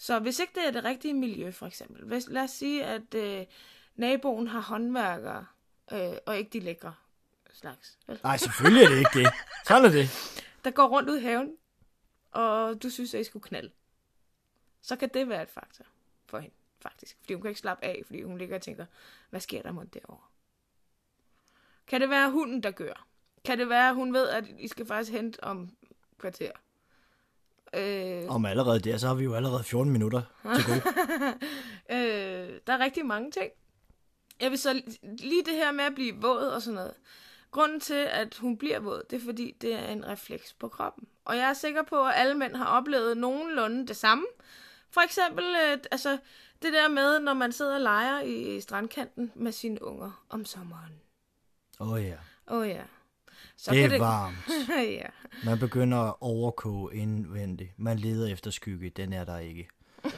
Så 0.00 0.18
hvis 0.18 0.38
ikke 0.38 0.52
det 0.54 0.66
er 0.66 0.70
det 0.70 0.84
rigtige 0.84 1.14
miljø, 1.14 1.50
for 1.50 1.66
eksempel. 1.66 2.04
Hvis, 2.04 2.28
lad 2.28 2.42
os 2.42 2.50
sige, 2.50 2.84
at 2.84 3.14
øh, 3.14 3.46
naboen 3.94 4.46
har 4.46 4.60
håndværkere, 4.60 5.46
øh, 5.92 6.12
og 6.26 6.38
ikke 6.38 6.50
de 6.50 6.60
lækre 6.60 6.94
slags. 7.52 7.98
Vel? 8.06 8.20
Nej, 8.22 8.36
selvfølgelig 8.36 8.84
er 8.84 8.88
det 8.88 8.98
ikke 8.98 9.18
det. 9.18 9.28
Sådan 9.66 9.84
er 9.84 9.88
det. 9.88 10.08
Der 10.64 10.70
går 10.70 10.88
rundt 10.88 11.10
ud 11.10 11.18
i 11.18 11.22
haven, 11.22 11.56
og 12.30 12.82
du 12.82 12.90
synes, 12.90 13.14
at 13.14 13.20
I 13.20 13.24
skulle 13.24 13.42
knalde. 13.42 13.70
Så 14.82 14.96
kan 14.96 15.08
det 15.08 15.28
være 15.28 15.42
et 15.42 15.50
faktor 15.50 15.84
for 16.26 16.38
hende, 16.38 16.54
faktisk. 16.82 17.16
Fordi 17.20 17.34
hun 17.34 17.42
kan 17.42 17.48
ikke 17.48 17.60
slappe 17.60 17.84
af, 17.84 18.02
fordi 18.06 18.22
hun 18.22 18.38
ligger 18.38 18.56
og 18.56 18.62
tænker, 18.62 18.86
hvad 19.30 19.40
sker 19.40 19.62
der 19.62 19.72
mod 19.72 19.86
derovre? 19.86 20.26
Kan 21.86 22.00
det 22.00 22.10
være 22.10 22.30
hunden, 22.30 22.62
der 22.62 22.70
gør? 22.70 23.06
Kan 23.44 23.58
det 23.58 23.68
være, 23.68 23.88
at 23.88 23.94
hun 23.94 24.12
ved, 24.12 24.28
at 24.28 24.44
I 24.58 24.68
skal 24.68 24.86
faktisk 24.86 25.12
hente 25.12 25.44
om 25.44 25.76
kvarter? 26.18 26.52
Øh, 27.74 28.28
Om 28.28 28.44
allerede 28.44 28.80
der, 28.80 28.96
så 28.96 29.06
har 29.06 29.14
vi 29.14 29.24
jo 29.24 29.34
allerede 29.34 29.64
14 29.64 29.92
minutter 29.92 30.22
til 30.54 30.64
gode. 30.66 30.82
Øh, 31.92 32.60
der 32.66 32.72
er 32.72 32.78
rigtig 32.78 33.06
mange 33.06 33.30
ting. 33.30 33.50
Jeg 34.40 34.50
vil 34.50 34.58
så 34.58 34.82
lige 35.02 35.44
det 35.44 35.54
her 35.54 35.72
med 35.72 35.84
at 35.84 35.94
blive 35.94 36.14
våd 36.16 36.46
og 36.46 36.62
sådan 36.62 36.74
noget. 36.74 36.94
Grunden 37.50 37.80
til, 37.80 37.94
at 38.10 38.36
hun 38.36 38.56
bliver 38.56 38.80
våd, 38.80 39.02
det 39.10 39.16
er 39.16 39.24
fordi, 39.24 39.56
det 39.60 39.74
er 39.74 39.86
en 39.88 40.06
refleks 40.06 40.52
på 40.52 40.68
kroppen. 40.68 41.08
Og 41.24 41.36
jeg 41.36 41.48
er 41.48 41.52
sikker 41.54 41.82
på, 41.82 42.06
at 42.06 42.12
alle 42.16 42.34
mænd 42.34 42.56
har 42.56 42.64
oplevet 42.66 43.16
nogenlunde 43.16 43.86
det 43.86 43.96
samme. 43.96 44.24
For 44.90 45.00
eksempel, 45.00 45.44
øh, 45.44 45.78
altså, 45.90 46.18
det 46.62 46.72
der 46.72 46.88
med, 46.88 47.20
når 47.20 47.34
man 47.34 47.52
sidder 47.52 47.74
og 47.74 47.80
leger 47.80 48.20
i 48.20 48.60
strandkanten 48.60 49.32
med 49.34 49.52
sine 49.52 49.84
unger 49.84 50.24
om 50.28 50.44
sommeren. 50.44 51.00
Åh 51.80 51.92
oh, 51.92 52.04
ja, 52.04 52.16
Åh 52.48 52.58
oh, 52.58 52.68
ja. 52.68 52.82
Så 53.62 53.70
det 53.74 53.84
er 53.84 53.98
varmt. 53.98 54.36
ja. 55.00 55.06
Man 55.44 55.58
begynder 55.58 55.98
at 55.98 56.14
overkoge 56.20 56.94
indvendigt. 56.96 57.70
Man 57.76 57.98
leder 57.98 58.32
efter 58.32 58.50
skygge, 58.50 58.90
den 58.90 59.12
er 59.12 59.24
der 59.24 59.38
ikke. 59.38 59.68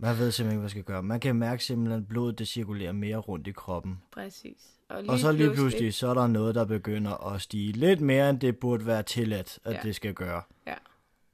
Man 0.00 0.18
ved 0.18 0.30
simpelthen 0.32 0.46
ikke, 0.46 0.58
hvad 0.58 0.62
man 0.62 0.70
skal 0.70 0.82
gøre. 0.82 1.02
Man 1.02 1.20
kan 1.20 1.36
mærke 1.36 1.64
simpelthen, 1.64 2.02
at 2.02 2.08
blodet 2.08 2.38
det 2.38 2.48
cirkulerer 2.48 2.92
mere 2.92 3.16
rundt 3.16 3.46
i 3.46 3.52
kroppen. 3.52 4.02
Præcis. 4.12 4.56
Og 4.88 5.18
så 5.18 5.32
lige 5.32 5.54
pludselig, 5.54 5.94
så 5.94 6.08
er 6.08 6.14
der 6.14 6.26
noget, 6.26 6.54
der 6.54 6.64
begynder 6.64 7.32
at 7.32 7.42
stige 7.42 7.72
lidt 7.72 8.00
mere, 8.00 8.30
end 8.30 8.40
det 8.40 8.56
burde 8.58 8.86
være 8.86 9.02
tilladt, 9.02 9.58
at 9.64 9.74
Ja. 9.74 9.80
det 9.82 9.96
skal 9.96 10.14
gøre. 10.14 10.42
Ja. 10.66 10.74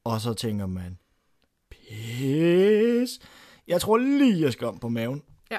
Og 0.05 0.21
så 0.21 0.35
tænker 0.35 0.67
man, 0.67 0.99
pis. 1.71 3.19
Jeg 3.69 3.81
tror 3.81 3.97
lige, 3.99 4.41
jeg 4.41 4.53
skal 4.53 4.67
om 4.67 4.79
på 4.79 4.89
maven. 4.89 5.23
Ja, 5.51 5.59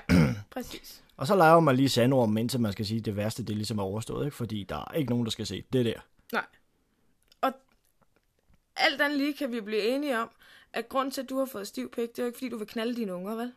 præcis. 0.51 1.03
Og 1.17 1.27
så 1.27 1.35
leger 1.35 1.59
man 1.59 1.75
lige 1.75 1.89
sandormen, 1.89 2.37
indtil 2.37 2.59
man 2.59 2.71
skal 2.71 2.85
sige, 2.85 2.99
at 2.99 3.05
det 3.05 3.15
værste 3.15 3.43
det 3.43 3.55
ligesom 3.55 3.79
er 3.79 3.83
overstået, 3.83 4.25
ikke? 4.25 4.37
fordi 4.37 4.63
der 4.63 4.77
er 4.77 4.93
ikke 4.93 5.09
nogen, 5.09 5.25
der 5.25 5.31
skal 5.31 5.45
se 5.45 5.63
det 5.73 5.85
der. 5.85 5.99
Nej. 6.33 6.45
Og 7.41 7.53
alt 8.75 9.01
andet 9.01 9.17
lige 9.17 9.33
kan 9.33 9.51
vi 9.51 9.61
blive 9.61 9.81
enige 9.81 10.19
om, 10.19 10.29
at 10.73 10.89
grund 10.89 11.11
til, 11.11 11.21
at 11.21 11.29
du 11.29 11.37
har 11.37 11.45
fået 11.45 11.67
stiv 11.67 11.91
pik, 11.91 12.09
det 12.09 12.19
er 12.19 12.23
jo 12.23 12.27
ikke, 12.27 12.37
fordi 12.37 12.49
du 12.49 12.57
vil 12.57 12.67
knalde 12.67 12.95
dine 12.95 13.13
unger, 13.13 13.35
vel? 13.35 13.53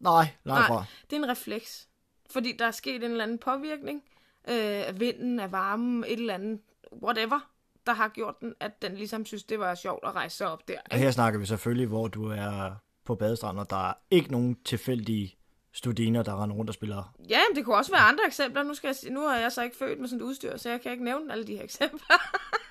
Nej, 0.00 0.28
langt 0.44 0.66
fra. 0.66 0.74
Nej, 0.74 0.84
det 1.10 1.16
er 1.16 1.22
en 1.22 1.28
refleks. 1.28 1.88
Fordi 2.30 2.56
der 2.58 2.66
er 2.66 2.70
sket 2.70 2.94
en 3.04 3.10
eller 3.10 3.24
anden 3.24 3.38
påvirkning 3.38 4.02
øh, 4.48 4.54
af 4.88 5.00
vinden, 5.00 5.40
af 5.40 5.52
varmen, 5.52 6.04
et 6.04 6.12
eller 6.12 6.34
andet, 6.34 6.60
whatever, 7.02 7.50
der 7.86 7.92
har 7.92 8.08
gjort 8.08 8.40
den, 8.40 8.54
at 8.60 8.82
den 8.82 8.94
ligesom 8.94 9.26
synes, 9.26 9.44
det 9.44 9.58
var 9.58 9.74
sjovt 9.74 10.04
at 10.04 10.14
rejse 10.14 10.36
sig 10.36 10.48
op 10.48 10.68
der. 10.68 10.78
Og 10.78 10.84
Ikke? 10.92 11.04
her 11.04 11.10
snakker 11.10 11.40
vi 11.40 11.46
selvfølgelig, 11.46 11.86
hvor 11.86 12.08
du 12.08 12.26
er 12.26 12.74
på 13.04 13.14
badestranden, 13.14 13.60
og 13.60 13.70
der 13.70 13.88
er 13.88 13.94
ikke 14.10 14.32
nogen 14.32 14.56
tilfældige 14.64 15.36
studiner, 15.76 16.22
der 16.22 16.42
render 16.42 16.56
rundt 16.56 16.70
og 16.70 16.74
spiller. 16.74 17.14
Ja, 17.28 17.38
men 17.50 17.56
det 17.56 17.64
kunne 17.64 17.76
også 17.76 17.90
være 17.90 18.00
andre 18.00 18.24
eksempler. 18.26 18.62
Nu, 18.62 18.74
skal 18.74 18.96
jeg, 19.02 19.12
nu 19.12 19.24
er 19.26 19.36
jeg 19.36 19.52
så 19.52 19.62
ikke 19.62 19.76
født 19.76 20.00
med 20.00 20.08
sådan 20.08 20.20
et 20.20 20.24
udstyr, 20.24 20.56
så 20.56 20.70
jeg 20.70 20.80
kan 20.80 20.92
ikke 20.92 21.04
nævne 21.04 21.32
alle 21.32 21.46
de 21.46 21.56
her 21.56 21.62
eksempler. 21.64 22.16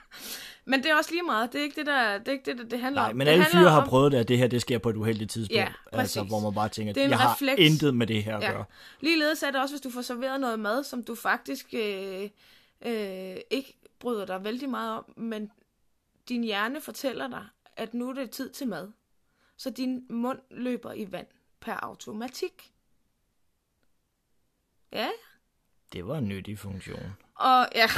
men 0.65 0.83
det 0.83 0.91
er 0.91 0.95
også 0.95 1.11
lige 1.11 1.23
meget. 1.23 1.53
Det 1.53 1.59
er 1.59 1.63
ikke 1.63 1.75
det, 1.75 1.85
der, 1.85 2.17
det, 2.17 2.27
er 2.27 2.31
ikke 2.31 2.45
det, 2.51 2.57
der, 2.57 2.63
det 2.63 2.79
handler 2.79 3.01
Nej, 3.01 3.09
om. 3.11 3.15
men 3.17 3.27
det 3.27 3.33
alle 3.33 3.45
fyre 3.45 3.69
har 3.69 3.81
om- 3.81 3.87
prøvet 3.87 4.11
det, 4.11 4.17
at 4.17 4.27
det 4.27 4.37
her 4.37 4.47
det 4.47 4.61
sker 4.61 4.77
på 4.77 4.89
et 4.89 4.95
uheldigt 4.95 5.31
tidspunkt. 5.31 5.55
Ja, 5.55 5.67
altså, 5.91 6.19
præcis. 6.19 6.29
hvor 6.31 6.39
man 6.39 6.53
bare 6.53 6.69
tænker, 6.69 6.93
er 6.97 7.03
en 7.05 7.09
jeg 7.09 7.19
har 7.19 7.33
refleks. 7.33 7.59
intet 7.61 7.95
med 7.95 8.07
det 8.07 8.23
her 8.23 8.37
at 8.37 8.43
Ja. 8.43 8.51
gøre. 8.51 8.65
Ligeledes 8.99 9.43
er 9.43 9.51
det 9.51 9.61
også, 9.61 9.73
hvis 9.75 9.81
du 9.81 9.89
får 9.89 10.01
serveret 10.01 10.39
noget 10.41 10.59
mad, 10.59 10.83
som 10.83 11.03
du 11.03 11.15
faktisk 11.15 11.73
øh, 11.73 12.29
øh, 12.85 13.35
ikke 13.51 13.77
bryder 13.99 14.25
dig 14.25 14.43
vældig 14.43 14.69
meget 14.69 14.97
om, 14.97 15.13
men 15.17 15.51
din 16.29 16.43
hjerne 16.43 16.81
fortæller 16.81 17.27
dig, 17.27 17.43
at 17.77 17.93
nu 17.93 18.09
er 18.09 18.13
det 18.13 18.29
tid 18.31 18.49
til 18.49 18.67
mad. 18.67 18.87
Så 19.57 19.69
din 19.69 20.05
mund 20.09 20.39
løber 20.51 20.93
i 20.93 21.11
vand 21.11 21.27
per 21.59 21.73
automatik. 21.73 22.71
Ja, 24.95 25.09
Det 25.93 26.07
var 26.07 26.17
en 26.17 26.27
nyttig 26.27 26.59
funktion. 26.59 27.13
og 27.35 27.67
ja. 27.75 27.87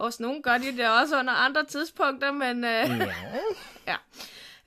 Hos 0.00 0.20
nogen 0.20 0.42
gør 0.42 0.58
de 0.58 0.76
det 0.76 1.00
også 1.00 1.18
under 1.18 1.32
andre 1.32 1.64
tidspunkter, 1.64 2.32
men 2.32 2.64
øh, 2.64 3.08
Ja. 3.86 3.96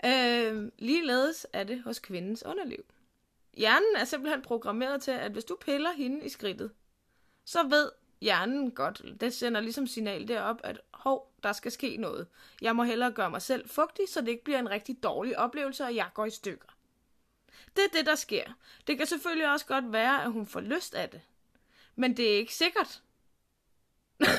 Øh, 0.06 0.72
ligeledes 0.80 1.48
er 1.54 1.64
det 1.64 1.82
hos 1.84 2.00
kvindens 2.00 2.46
underliv. 2.46 2.84
Hjernen 3.54 3.96
er 3.98 4.06
simpelthen 4.06 4.42
programmeret 4.42 5.02
til, 5.02 5.12
at 5.12 5.32
hvis 5.32 5.44
du 5.44 5.58
piller 5.66 5.92
hende 5.92 6.26
i 6.26 6.30
skridtet, 6.30 6.72
så 7.46 7.68
ved 7.68 7.92
hjernen 8.22 8.72
godt, 8.72 9.02
det 9.22 9.34
sender 9.34 9.62
ligesom 9.62 9.88
signal 9.88 10.28
derop, 10.28 10.60
at 10.64 10.82
hov, 10.94 11.34
der 11.44 11.54
skal 11.54 11.72
ske 11.72 11.98
noget. 11.98 12.28
Jeg 12.62 12.76
må 12.76 12.84
hellere 12.84 13.12
gøre 13.12 13.30
mig 13.30 13.42
selv 13.42 13.70
fugtig, 13.70 14.06
så 14.10 14.22
det 14.22 14.28
ikke 14.28 14.44
bliver 14.44 14.60
en 14.60 14.70
rigtig 14.70 15.04
dårlig 15.04 15.40
oplevelse, 15.40 15.84
og 15.84 15.96
jeg 15.96 16.08
går 16.14 16.26
i 16.26 16.30
stykker. 16.30 16.68
Det 17.76 17.84
er 17.84 17.98
det, 17.98 18.06
der 18.06 18.16
sker. 18.16 18.44
Det 18.88 18.98
kan 18.98 19.08
selvfølgelig 19.08 19.52
også 19.52 19.66
godt 19.66 19.92
være, 19.92 20.24
at 20.24 20.32
hun 20.32 20.48
får 20.48 20.60
lyst 20.60 20.96
af 20.96 21.10
det. 21.10 21.22
Men 21.96 22.18
det 22.18 22.34
er 22.34 22.38
ikke 22.38 22.54
sikkert. 22.54 23.02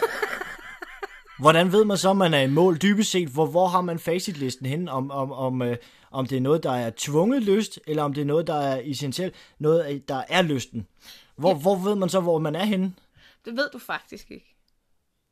Hvordan 1.38 1.72
ved 1.72 1.84
man 1.84 1.96
så, 1.96 2.08
om 2.08 2.16
man 2.16 2.34
er 2.34 2.40
i 2.40 2.46
mål 2.46 2.76
dybest 2.76 3.10
set? 3.10 3.28
Hvor, 3.28 3.46
hvor 3.46 3.66
har 3.66 3.80
man 3.80 3.98
facitlisten 3.98 4.66
henne? 4.66 4.90
Om, 4.92 5.10
om, 5.10 5.32
om, 5.32 5.62
øh, 5.62 5.76
om 6.10 6.26
det 6.26 6.36
er 6.36 6.40
noget, 6.40 6.62
der 6.62 6.72
er 6.72 6.90
tvunget 6.96 7.42
lyst, 7.42 7.80
eller 7.86 8.02
om 8.02 8.14
det 8.14 8.20
er 8.20 8.24
noget, 8.24 8.46
der 8.46 8.54
er 8.54 8.80
essentielt, 8.84 9.34
noget, 9.58 9.94
øh, 9.94 10.00
der 10.08 10.22
er 10.28 10.42
lysten? 10.42 10.86
Hvor, 11.36 11.50
ja. 11.50 11.56
hvor 11.56 11.76
ved 11.76 11.94
man 11.94 12.08
så, 12.08 12.20
hvor 12.20 12.38
man 12.38 12.56
er 12.56 12.64
henne? 12.64 12.94
Det 13.44 13.56
ved 13.56 13.70
du 13.72 13.78
faktisk 13.78 14.30
ikke. 14.30 14.56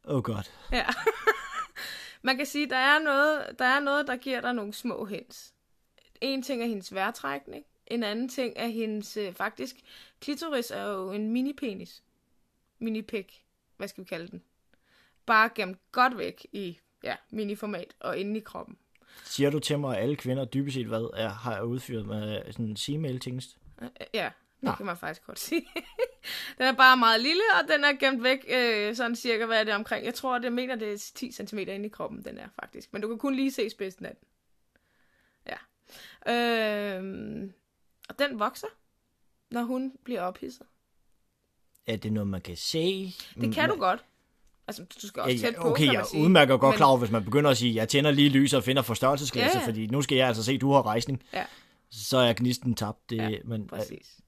Åh 0.04 0.16
oh 0.16 0.22
godt. 0.22 0.52
Ja. 0.72 0.86
Man 2.22 2.36
kan 2.36 2.46
sige, 2.46 2.70
der 2.70 2.76
er 2.76 2.98
noget, 2.98 3.58
der 3.58 3.64
er 3.64 3.80
noget, 3.80 4.06
der 4.06 4.16
giver 4.16 4.40
dig 4.40 4.52
nogle 4.52 4.72
små 4.72 5.04
hints. 5.04 5.54
En 6.20 6.42
ting 6.42 6.62
er 6.62 6.66
hendes 6.66 6.94
vejrtrækning. 6.94 7.64
En 7.86 8.02
anden 8.02 8.28
ting 8.28 8.52
er 8.56 8.66
hendes, 8.66 9.16
øh, 9.16 9.32
faktisk, 9.32 9.76
klitoris 10.20 10.70
er 10.70 10.84
jo 10.84 11.12
en 11.12 11.32
mini-penis. 11.32 12.02
Mini-pik. 12.78 13.44
Hvad 13.76 13.88
skal 13.88 14.04
vi 14.04 14.08
kalde 14.08 14.28
den? 14.28 14.42
Bare 15.26 15.50
gemt 15.54 15.78
godt 15.92 16.18
væk 16.18 16.46
i 16.52 16.78
ja, 17.02 17.16
mini-format 17.30 17.94
og 18.00 18.18
inde 18.18 18.36
i 18.36 18.40
kroppen. 18.40 18.78
Siger 19.24 19.50
du 19.50 19.58
til 19.58 19.78
mig, 19.78 19.96
at 19.96 20.02
alle 20.02 20.16
kvinder 20.16 20.44
dybest 20.44 20.74
set 20.74 20.86
hvad, 20.86 21.10
er, 21.16 21.28
har 21.28 21.62
udfyret 21.62 22.06
med 22.06 22.52
sådan 22.52 22.66
en 22.66 22.76
C-mail-tingest? 22.76 23.58
Øh, 23.82 23.88
Ja, 24.14 24.30
det 24.60 24.62
Nå. 24.62 24.72
kan 24.72 24.86
man 24.86 24.96
faktisk 24.96 25.26
godt 25.26 25.38
sige. 25.38 25.66
den 26.58 26.66
er 26.66 26.72
bare 26.72 26.96
meget 26.96 27.20
lille, 27.20 27.42
og 27.62 27.68
den 27.68 27.84
er 27.84 27.92
gemt 27.92 28.22
væk 28.22 28.44
øh, 28.48 28.94
sådan 28.94 29.16
cirka, 29.16 29.46
hvad 29.46 29.60
er 29.60 29.64
det 29.64 29.74
omkring? 29.74 30.04
Jeg 30.04 30.14
tror, 30.14 30.38
det 30.38 30.52
mener, 30.52 30.76
det 30.76 30.92
er 30.92 31.12
10 31.14 31.32
cm 31.32 31.58
inde 31.58 31.86
i 31.86 31.88
kroppen, 31.88 32.24
den 32.24 32.38
er 32.38 32.48
faktisk. 32.60 32.92
Men 32.92 33.02
du 33.02 33.08
kan 33.08 33.18
kun 33.18 33.34
lige 33.34 33.52
se 33.52 33.70
spidsen 33.70 34.06
af 34.06 34.16
den. 34.16 34.28
Ja. 35.46 35.56
Øh, 36.32 37.50
og 38.08 38.18
den 38.18 38.38
vokser, 38.38 38.66
når 39.50 39.62
hun 39.62 39.92
bliver 40.04 40.22
ophidset. 40.22 40.66
Er 41.86 41.96
det 41.96 42.12
noget, 42.12 42.26
man 42.28 42.40
kan 42.40 42.56
se? 42.56 43.14
Det 43.40 43.54
kan 43.54 43.68
du 43.68 43.76
godt. 43.76 44.04
Altså, 44.66 44.84
du 45.02 45.06
skal 45.06 45.22
også 45.22 45.36
Mm. 45.36 45.40
Ja, 45.42 45.46
tæt 45.48 45.56
på, 45.56 45.70
okay, 45.70 45.92
jeg 45.92 46.06
sige. 46.06 46.22
udmærker 46.22 46.56
godt 46.56 46.72
Men- 46.72 46.76
klar 46.76 46.86
over, 46.86 46.98
hvis 46.98 47.10
man 47.10 47.24
begynder 47.24 47.50
at 47.50 47.56
sige, 47.56 47.74
jeg 47.74 47.88
tænder 47.88 48.10
lige 48.10 48.28
lys 48.28 48.52
og 48.52 48.64
finder 48.64 48.82
forstørrelsesglasset, 48.82 49.54
Ja, 49.54 49.60
ja. 49.60 49.66
fordi 49.66 49.86
nu 49.86 50.02
skal 50.02 50.16
jeg 50.16 50.28
altså 50.28 50.42
se, 50.44 50.52
at 50.52 50.60
du 50.60 50.72
har 50.72 50.86
rejsning. 50.86 51.22
Ja. 51.32 51.46
så 51.90 52.18
er 52.18 52.32
gnisten 52.32 52.74
tabt. 52.74 53.10
Det, 53.10 53.16
Ja, 53.16 53.38
men, 53.44 53.66
Præcis. 53.66 54.20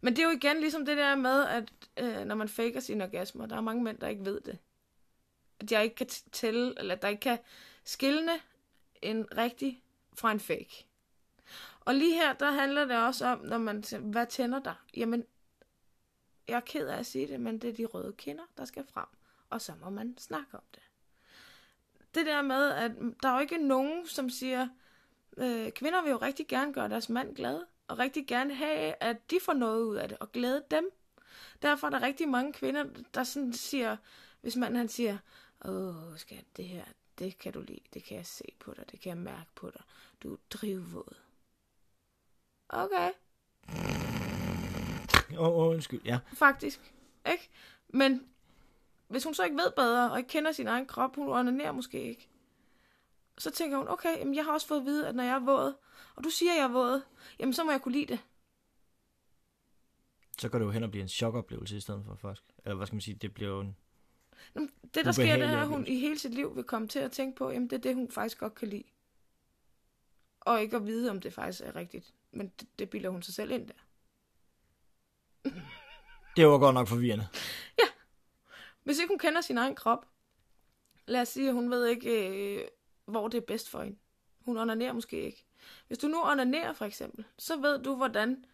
Men 0.00 0.16
det 0.16 0.22
er 0.22 0.26
jo 0.28 0.36
igen 0.36 0.60
ligesom 0.60 0.86
det 0.86 0.96
der 0.96 1.16
med, 1.16 1.44
at 1.46 1.64
øh, 1.96 2.24
når 2.26 2.34
man 2.34 2.48
faker 2.48 2.80
sine 2.80 3.04
orgasmer, 3.04 3.46
der 3.46 3.56
er 3.56 3.60
mange 3.60 3.82
mænd, 3.84 3.98
der 3.98 4.08
ikke 4.08 4.24
ved 4.24 4.40
det. 4.40 4.58
At 5.60 5.72
jeg 5.72 5.84
ikke 5.84 5.96
kan 5.96 6.06
tælle, 6.32 6.74
eller 6.78 6.94
der 6.94 7.08
ikke 7.08 7.20
kan 7.20 7.38
skille 7.84 8.30
en 9.02 9.26
rigtig 9.36 9.82
fra 10.14 10.32
en 10.32 10.40
fake. 10.40 10.86
Og 11.84 11.94
lige 11.94 12.14
her, 12.14 12.32
der 12.32 12.50
handler 12.50 12.84
det 12.84 12.96
også 12.96 13.26
om, 13.26 13.40
når 13.40 13.58
man 13.58 13.82
siger, 13.82 14.00
hvad 14.00 14.26
tænder 14.26 14.60
dig? 14.60 14.74
Jamen, 14.96 15.24
jeg 16.48 16.56
er 16.56 16.60
ked 16.60 16.86
af 16.86 16.98
at 16.98 17.06
sige 17.06 17.28
det, 17.28 17.40
men 17.40 17.58
det 17.58 17.70
er 17.70 17.74
de 17.74 17.84
røde 17.84 18.12
kinder, 18.12 18.44
der 18.56 18.64
skal 18.64 18.84
frem. 18.92 19.06
Og 19.50 19.60
så 19.60 19.72
må 19.80 19.90
man 19.90 20.18
snakke 20.18 20.54
om 20.54 20.62
det. 20.74 20.82
Det 22.14 22.26
der 22.26 22.42
med, 22.42 22.70
at 22.70 22.92
der 23.22 23.28
er 23.28 23.34
jo 23.34 23.40
ikke 23.40 23.66
nogen, 23.66 24.06
som 24.06 24.30
siger, 24.30 24.68
øh, 25.36 25.72
kvinder 25.72 26.02
vil 26.02 26.10
jo 26.10 26.16
rigtig 26.16 26.46
gerne 26.46 26.72
gøre 26.72 26.88
deres 26.88 27.08
mand 27.08 27.36
glad, 27.36 27.60
og 27.88 27.98
rigtig 27.98 28.26
gerne 28.26 28.54
have, 28.54 28.94
at 29.00 29.30
de 29.30 29.38
får 29.42 29.52
noget 29.52 29.84
ud 29.84 29.96
af 29.96 30.08
det, 30.08 30.18
og 30.18 30.32
glæde 30.32 30.64
dem. 30.70 30.90
Derfor 31.62 31.86
er 31.86 31.90
der 31.90 32.02
rigtig 32.02 32.28
mange 32.28 32.52
kvinder, 32.52 32.84
der 33.14 33.24
sådan 33.24 33.52
siger, 33.52 33.96
hvis 34.40 34.56
manden 34.56 34.76
han 34.76 34.88
siger, 34.88 35.18
åh 35.64 36.16
skat, 36.16 36.44
det 36.56 36.64
her, 36.64 36.84
det 37.18 37.38
kan 37.38 37.52
du 37.52 37.60
lide, 37.60 37.80
det 37.94 38.04
kan 38.04 38.16
jeg 38.16 38.26
se 38.26 38.44
på 38.58 38.74
dig, 38.74 38.90
det 38.90 39.00
kan 39.00 39.08
jeg 39.08 39.18
mærke 39.18 39.50
på 39.54 39.70
dig, 39.70 39.82
du 40.22 40.32
er 40.32 40.38
drivvåd. 40.50 41.16
Okay, 42.72 43.10
Åh, 45.38 45.48
oh, 45.48 45.68
undskyld, 45.68 46.00
ja. 46.04 46.18
faktisk, 46.32 46.94
ikke? 47.32 47.50
Men 47.88 48.26
hvis 49.08 49.24
hun 49.24 49.34
så 49.34 49.44
ikke 49.44 49.56
ved 49.56 49.72
bedre, 49.76 50.10
og 50.12 50.18
ikke 50.18 50.28
kender 50.28 50.52
sin 50.52 50.66
egen 50.66 50.86
krop, 50.86 51.16
hun 51.16 51.28
onanerer 51.28 51.72
måske 51.72 52.02
ikke, 52.02 52.28
så 53.38 53.50
tænker 53.50 53.78
hun, 53.78 53.88
okay, 53.88 54.18
jamen 54.18 54.34
jeg 54.34 54.44
har 54.44 54.52
også 54.52 54.66
fået 54.66 54.80
at 54.80 54.86
vide, 54.86 55.08
at 55.08 55.14
når 55.14 55.22
jeg 55.22 55.34
er 55.34 55.44
våd, 55.44 55.74
og 56.16 56.24
du 56.24 56.30
siger, 56.30 56.52
at 56.52 56.58
jeg 56.58 56.64
er 56.64 56.72
våd, 56.72 57.02
jamen 57.38 57.52
så 57.52 57.64
må 57.64 57.70
jeg 57.70 57.82
kunne 57.82 57.92
lide 57.92 58.06
det. 58.06 58.20
Så 60.38 60.48
går 60.48 60.58
det 60.58 60.66
jo 60.66 60.70
hen 60.70 60.82
og 60.82 60.90
bliver 60.90 61.04
en 61.04 61.08
chokoplevelse 61.08 61.76
i 61.76 61.80
stedet 61.80 62.04
for 62.06 62.14
faktisk. 62.14 62.44
Eller 62.64 62.76
hvad 62.76 62.86
skal 62.86 62.94
man 62.94 63.00
sige, 63.00 63.14
det 63.14 63.34
bliver 63.34 63.50
jo 63.50 63.60
en... 63.60 63.76
Jamen, 64.54 64.70
Det, 64.94 65.04
der 65.04 65.12
sker, 65.12 65.36
det 65.36 65.44
er, 65.44 65.60
at 65.60 65.68
hun 65.68 65.86
i 65.86 65.98
hele 65.98 66.18
sit 66.18 66.34
liv 66.34 66.56
vil 66.56 66.64
komme 66.64 66.88
til 66.88 66.98
at 66.98 67.12
tænke 67.12 67.36
på, 67.36 67.50
jamen 67.50 67.70
det 67.70 67.76
er 67.76 67.80
det, 67.80 67.94
hun 67.94 68.10
faktisk 68.10 68.38
godt 68.38 68.54
kan 68.54 68.68
lide. 68.68 68.84
Og 70.40 70.62
ikke 70.62 70.76
at 70.76 70.86
vide, 70.86 71.10
om 71.10 71.20
det 71.20 71.32
faktisk 71.32 71.62
er 71.64 71.76
rigtigt. 71.76 72.14
Men 72.32 72.52
det, 72.60 72.68
det 72.78 72.90
bilder 72.90 73.10
hun 73.10 73.22
sig 73.22 73.34
selv 73.34 73.50
ind 73.50 73.68
der. 73.68 73.74
Det 76.36 76.46
var 76.46 76.58
godt 76.58 76.74
nok 76.74 76.88
forvirrende. 76.88 77.28
Hvis 78.84 78.98
ikke 78.98 79.10
hun 79.10 79.18
kender 79.18 79.40
sin 79.40 79.58
egen 79.58 79.74
krop, 79.74 80.06
lad 81.06 81.20
os 81.20 81.28
sige, 81.28 81.48
at 81.48 81.54
hun 81.54 81.70
ved 81.70 81.86
ikke, 81.86 82.28
øh, 82.28 82.68
hvor 83.04 83.28
det 83.28 83.38
er 83.38 83.46
bedst 83.46 83.68
for 83.68 83.82
hende. 83.82 83.98
Hun 84.40 84.58
onanerer 84.58 84.92
måske 84.92 85.22
ikke. 85.22 85.44
Hvis 85.86 85.98
du 85.98 86.06
nu 86.06 86.22
onanerer 86.22 86.72
for 86.72 86.84
eksempel, 86.84 87.24
så 87.38 87.56
ved 87.56 87.82
du, 87.82 87.96
hvordan 87.96 88.44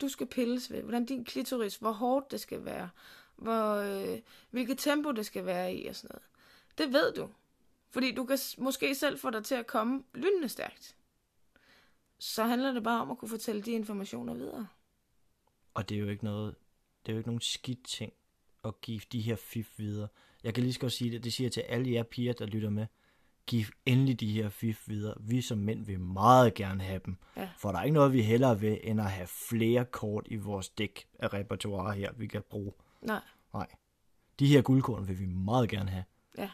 du 0.00 0.08
skal 0.08 0.26
pilles 0.26 0.72
ved. 0.72 0.82
Hvordan 0.82 1.04
din 1.04 1.24
klitoris, 1.24 1.76
hvor 1.76 1.92
hårdt 1.92 2.30
det 2.30 2.40
skal 2.40 2.64
være. 2.64 2.90
Hvor, 3.36 3.74
øh, 3.74 4.18
hvilket 4.50 4.78
tempo 4.78 5.10
det 5.10 5.26
skal 5.26 5.46
være 5.46 5.74
i 5.74 5.86
og 5.86 5.96
sådan 5.96 6.14
noget. 6.14 6.28
Det 6.78 6.92
ved 6.92 7.12
du. 7.12 7.28
Fordi 7.90 8.14
du 8.14 8.24
kan 8.24 8.38
måske 8.58 8.94
selv 8.94 9.18
få 9.18 9.30
dig 9.30 9.44
til 9.44 9.54
at 9.54 9.66
komme 9.66 10.04
lynende 10.14 10.48
stærkt. 10.48 10.96
Så 12.18 12.44
handler 12.44 12.72
det 12.72 12.82
bare 12.82 13.00
om 13.00 13.10
at 13.10 13.18
kunne 13.18 13.28
fortælle 13.28 13.62
de 13.62 13.70
informationer 13.70 14.34
videre. 14.34 14.66
Og 15.74 15.88
det 15.88 15.94
er 15.94 15.98
jo 15.98 16.08
ikke 16.08 16.24
noget... 16.24 16.54
Det 17.06 17.12
er 17.12 17.14
jo 17.14 17.18
ikke 17.18 17.28
nogen 17.28 17.40
skidt 17.40 17.86
ting 17.86 18.12
at 18.64 18.80
give 18.80 19.00
de 19.12 19.20
her 19.20 19.36
fif 19.36 19.78
videre. 19.78 20.08
Jeg 20.44 20.54
kan 20.54 20.62
lige 20.62 20.72
så 20.72 20.80
godt 20.80 20.92
sige 20.92 21.10
det. 21.10 21.24
Det 21.24 21.32
siger 21.32 21.46
jeg 21.46 21.52
til 21.52 21.60
alle 21.60 21.92
jer 21.92 22.02
piger, 22.02 22.32
der 22.32 22.46
lytter 22.46 22.70
med. 22.70 22.86
Giv 23.46 23.64
endelig 23.86 24.20
de 24.20 24.32
her 24.32 24.48
fif 24.48 24.88
videre. 24.88 25.14
Vi 25.20 25.40
som 25.40 25.58
mænd 25.58 25.84
vil 25.84 26.00
meget 26.00 26.54
gerne 26.54 26.82
have 26.82 27.00
dem. 27.06 27.16
Ja. 27.36 27.50
For 27.56 27.72
der 27.72 27.78
er 27.78 27.82
ikke 27.82 27.94
noget, 27.94 28.12
vi 28.12 28.22
hellere 28.22 28.60
vil, 28.60 28.80
end 28.82 29.00
at 29.00 29.10
have 29.10 29.28
flere 29.48 29.84
kort 29.84 30.26
i 30.30 30.36
vores 30.36 30.68
dæk 30.68 31.08
af 31.18 31.32
repertoire 31.32 31.94
her, 31.94 32.12
vi 32.12 32.26
kan 32.26 32.42
bruge. 32.50 32.72
Nej. 33.02 33.20
Nej. 33.54 33.66
De 34.38 34.46
her 34.46 34.62
guldkorn 34.62 35.08
vil 35.08 35.18
vi 35.20 35.26
meget 35.26 35.68
gerne 35.68 35.90
have. 35.90 36.04
Ja. 36.38 36.50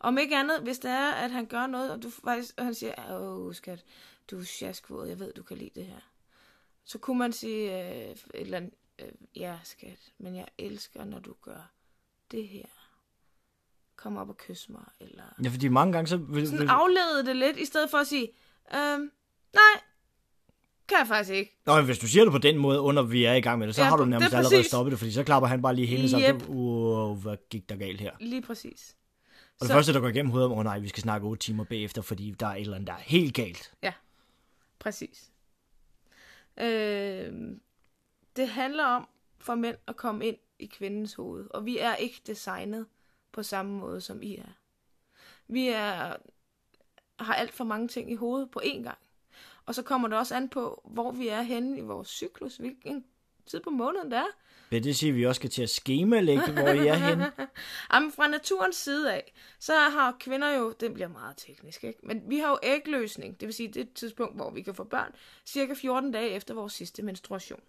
Om 0.00 0.18
ikke 0.18 0.36
andet, 0.36 0.62
hvis 0.62 0.78
det 0.78 0.90
er, 0.90 1.12
at 1.12 1.30
han 1.30 1.46
gør 1.46 1.66
noget, 1.66 1.92
og 1.92 2.02
du 2.02 2.10
faktisk, 2.24 2.54
og 2.58 2.64
han 2.64 2.74
siger, 2.74 3.18
åh 3.20 3.54
skat, 3.54 3.84
du 4.30 4.38
er 4.38 4.44
sjaskvåd, 4.44 5.06
jeg 5.08 5.18
ved, 5.20 5.32
du 5.32 5.42
kan 5.42 5.56
lide 5.56 5.70
det 5.74 5.86
her. 5.86 6.00
Så 6.84 6.98
kunne 6.98 7.18
man 7.18 7.32
sige, 7.32 7.80
øh, 7.88 8.10
et 8.10 8.18
eller 8.34 8.56
andet, 8.56 8.72
øh, 8.98 9.08
ja 9.36 9.58
skat, 9.64 9.98
men 10.18 10.36
jeg 10.36 10.46
elsker, 10.58 11.04
når 11.04 11.18
du 11.18 11.34
gør 11.42 11.70
det 12.30 12.48
her. 12.48 12.64
Kom 13.96 14.16
op 14.16 14.28
og 14.28 14.36
kys 14.36 14.68
mig, 14.68 14.84
eller... 15.00 15.22
Ja, 15.44 15.48
fordi 15.48 15.68
mange 15.68 15.92
gange 15.92 16.08
så... 16.08 16.16
Vil, 16.16 16.46
Sådan 16.46 16.60
vil, 16.60 16.68
aflede 16.68 17.26
det 17.26 17.36
lidt, 17.36 17.56
i 17.56 17.64
stedet 17.64 17.90
for 17.90 17.98
at 17.98 18.06
sige, 18.06 18.28
øhm, 18.74 19.10
nej, 19.54 19.80
kan 20.88 20.98
jeg 20.98 21.06
faktisk 21.06 21.30
ikke. 21.34 21.58
Nå, 21.66 21.76
men 21.76 21.84
hvis 21.84 21.98
du 21.98 22.06
siger 22.08 22.24
det 22.24 22.32
på 22.32 22.38
den 22.38 22.58
måde, 22.58 22.80
under 22.80 23.02
vi 23.02 23.24
er 23.24 23.34
i 23.34 23.40
gang 23.40 23.58
med 23.58 23.66
det, 23.66 23.74
så 23.74 23.82
Ja, 23.82 23.88
har 23.88 23.96
du 23.96 24.04
nærmest 24.04 24.34
allerede 24.34 24.56
præcis. 24.56 24.66
stoppet 24.66 24.90
det, 24.90 24.98
fordi 24.98 25.12
så 25.12 25.24
klapper 25.24 25.48
han 25.48 25.62
bare 25.62 25.74
lige 25.74 25.86
hændene 25.86 26.08
Yep. 26.28 26.40
sammen. 26.40 26.56
Uh, 26.58 27.18
hvad 27.22 27.36
gik 27.50 27.68
der 27.68 27.76
galt 27.76 28.00
her? 28.00 28.12
Lige 28.20 28.42
præcis. 28.42 28.96
Og 29.60 29.60
det 29.60 29.68
Så- 29.68 29.72
første, 29.74 29.92
der 29.92 30.00
går 30.00 30.08
igennem 30.08 30.30
hovedet, 30.32 30.50
åh 30.50 30.58
oh, 30.58 30.64
nej, 30.64 30.78
vi 30.78 30.88
skal 30.88 31.02
snakke 31.02 31.26
8 31.26 31.40
timer 31.42 31.64
bagefter, 31.64 32.02
fordi 32.02 32.30
der 32.40 32.46
er 32.46 32.54
et 32.54 32.60
eller 32.60 32.74
andet, 32.74 32.86
der 32.86 32.92
er 32.94 32.98
helt 33.00 33.34
galt. 33.34 33.72
Ja, 33.82 33.92
præcis. 34.78 35.32
Øh, 36.56 37.56
det 38.36 38.48
handler 38.48 38.84
om 38.84 39.08
for 39.38 39.54
mænd 39.54 39.76
at 39.86 39.96
komme 39.96 40.26
ind 40.26 40.36
i 40.58 40.66
kvindens 40.66 41.14
hoved, 41.14 41.46
og 41.50 41.64
vi 41.64 41.78
er 41.78 41.94
ikke 41.94 42.22
designet 42.26 42.86
på 43.32 43.42
samme 43.42 43.72
måde, 43.72 44.00
som 44.00 44.22
I 44.22 44.36
er. 44.36 44.52
Vi 45.46 45.68
er, 45.68 46.16
har 47.18 47.34
alt 47.34 47.52
for 47.52 47.64
mange 47.64 47.88
ting 47.88 48.10
i 48.12 48.14
hovedet 48.14 48.50
på 48.50 48.60
én 48.64 48.82
gang. 48.82 48.98
Og 49.66 49.74
så 49.74 49.82
kommer 49.82 50.08
det 50.08 50.18
også 50.18 50.34
an 50.34 50.48
på, 50.48 50.82
hvor 50.84 51.12
vi 51.12 51.28
er 51.28 51.42
henne 51.42 51.78
i 51.78 51.80
vores 51.80 52.08
cyklus, 52.08 52.56
hvilken 52.56 53.04
tid 53.46 53.60
på 53.60 53.70
måneden 53.70 54.10
det 54.10 54.18
er. 54.18 54.26
Vil 54.70 54.84
det 54.84 54.96
sige, 54.96 55.10
at 55.10 55.16
vi 55.16 55.26
også 55.26 55.38
skal 55.38 55.50
til 55.50 55.62
at 55.62 55.70
skemalægge, 55.70 56.52
hvor 56.52 56.68
I 56.68 56.86
er 56.86 56.94
henne? 56.94 57.32
Jamen, 57.94 58.12
fra 58.12 58.28
naturens 58.28 58.76
side 58.76 59.12
af, 59.12 59.32
så 59.58 59.72
har 59.72 60.16
kvinder 60.20 60.56
jo, 60.56 60.74
det 60.80 60.94
bliver 60.94 61.08
meget 61.08 61.36
teknisk, 61.36 61.84
ikke? 61.84 61.98
men 62.02 62.22
vi 62.26 62.38
har 62.38 62.48
jo 62.48 62.58
ægløsning, 62.62 63.40
det 63.40 63.46
vil 63.46 63.54
sige 63.54 63.68
det 63.68 63.76
er 63.76 63.80
et 63.80 63.92
tidspunkt, 63.92 64.36
hvor 64.36 64.50
vi 64.50 64.62
kan 64.62 64.74
få 64.74 64.84
børn, 64.84 65.12
cirka 65.46 65.74
14 65.74 66.12
dage 66.12 66.30
efter 66.30 66.54
vores 66.54 66.72
sidste 66.72 67.02
menstruation. 67.02 67.60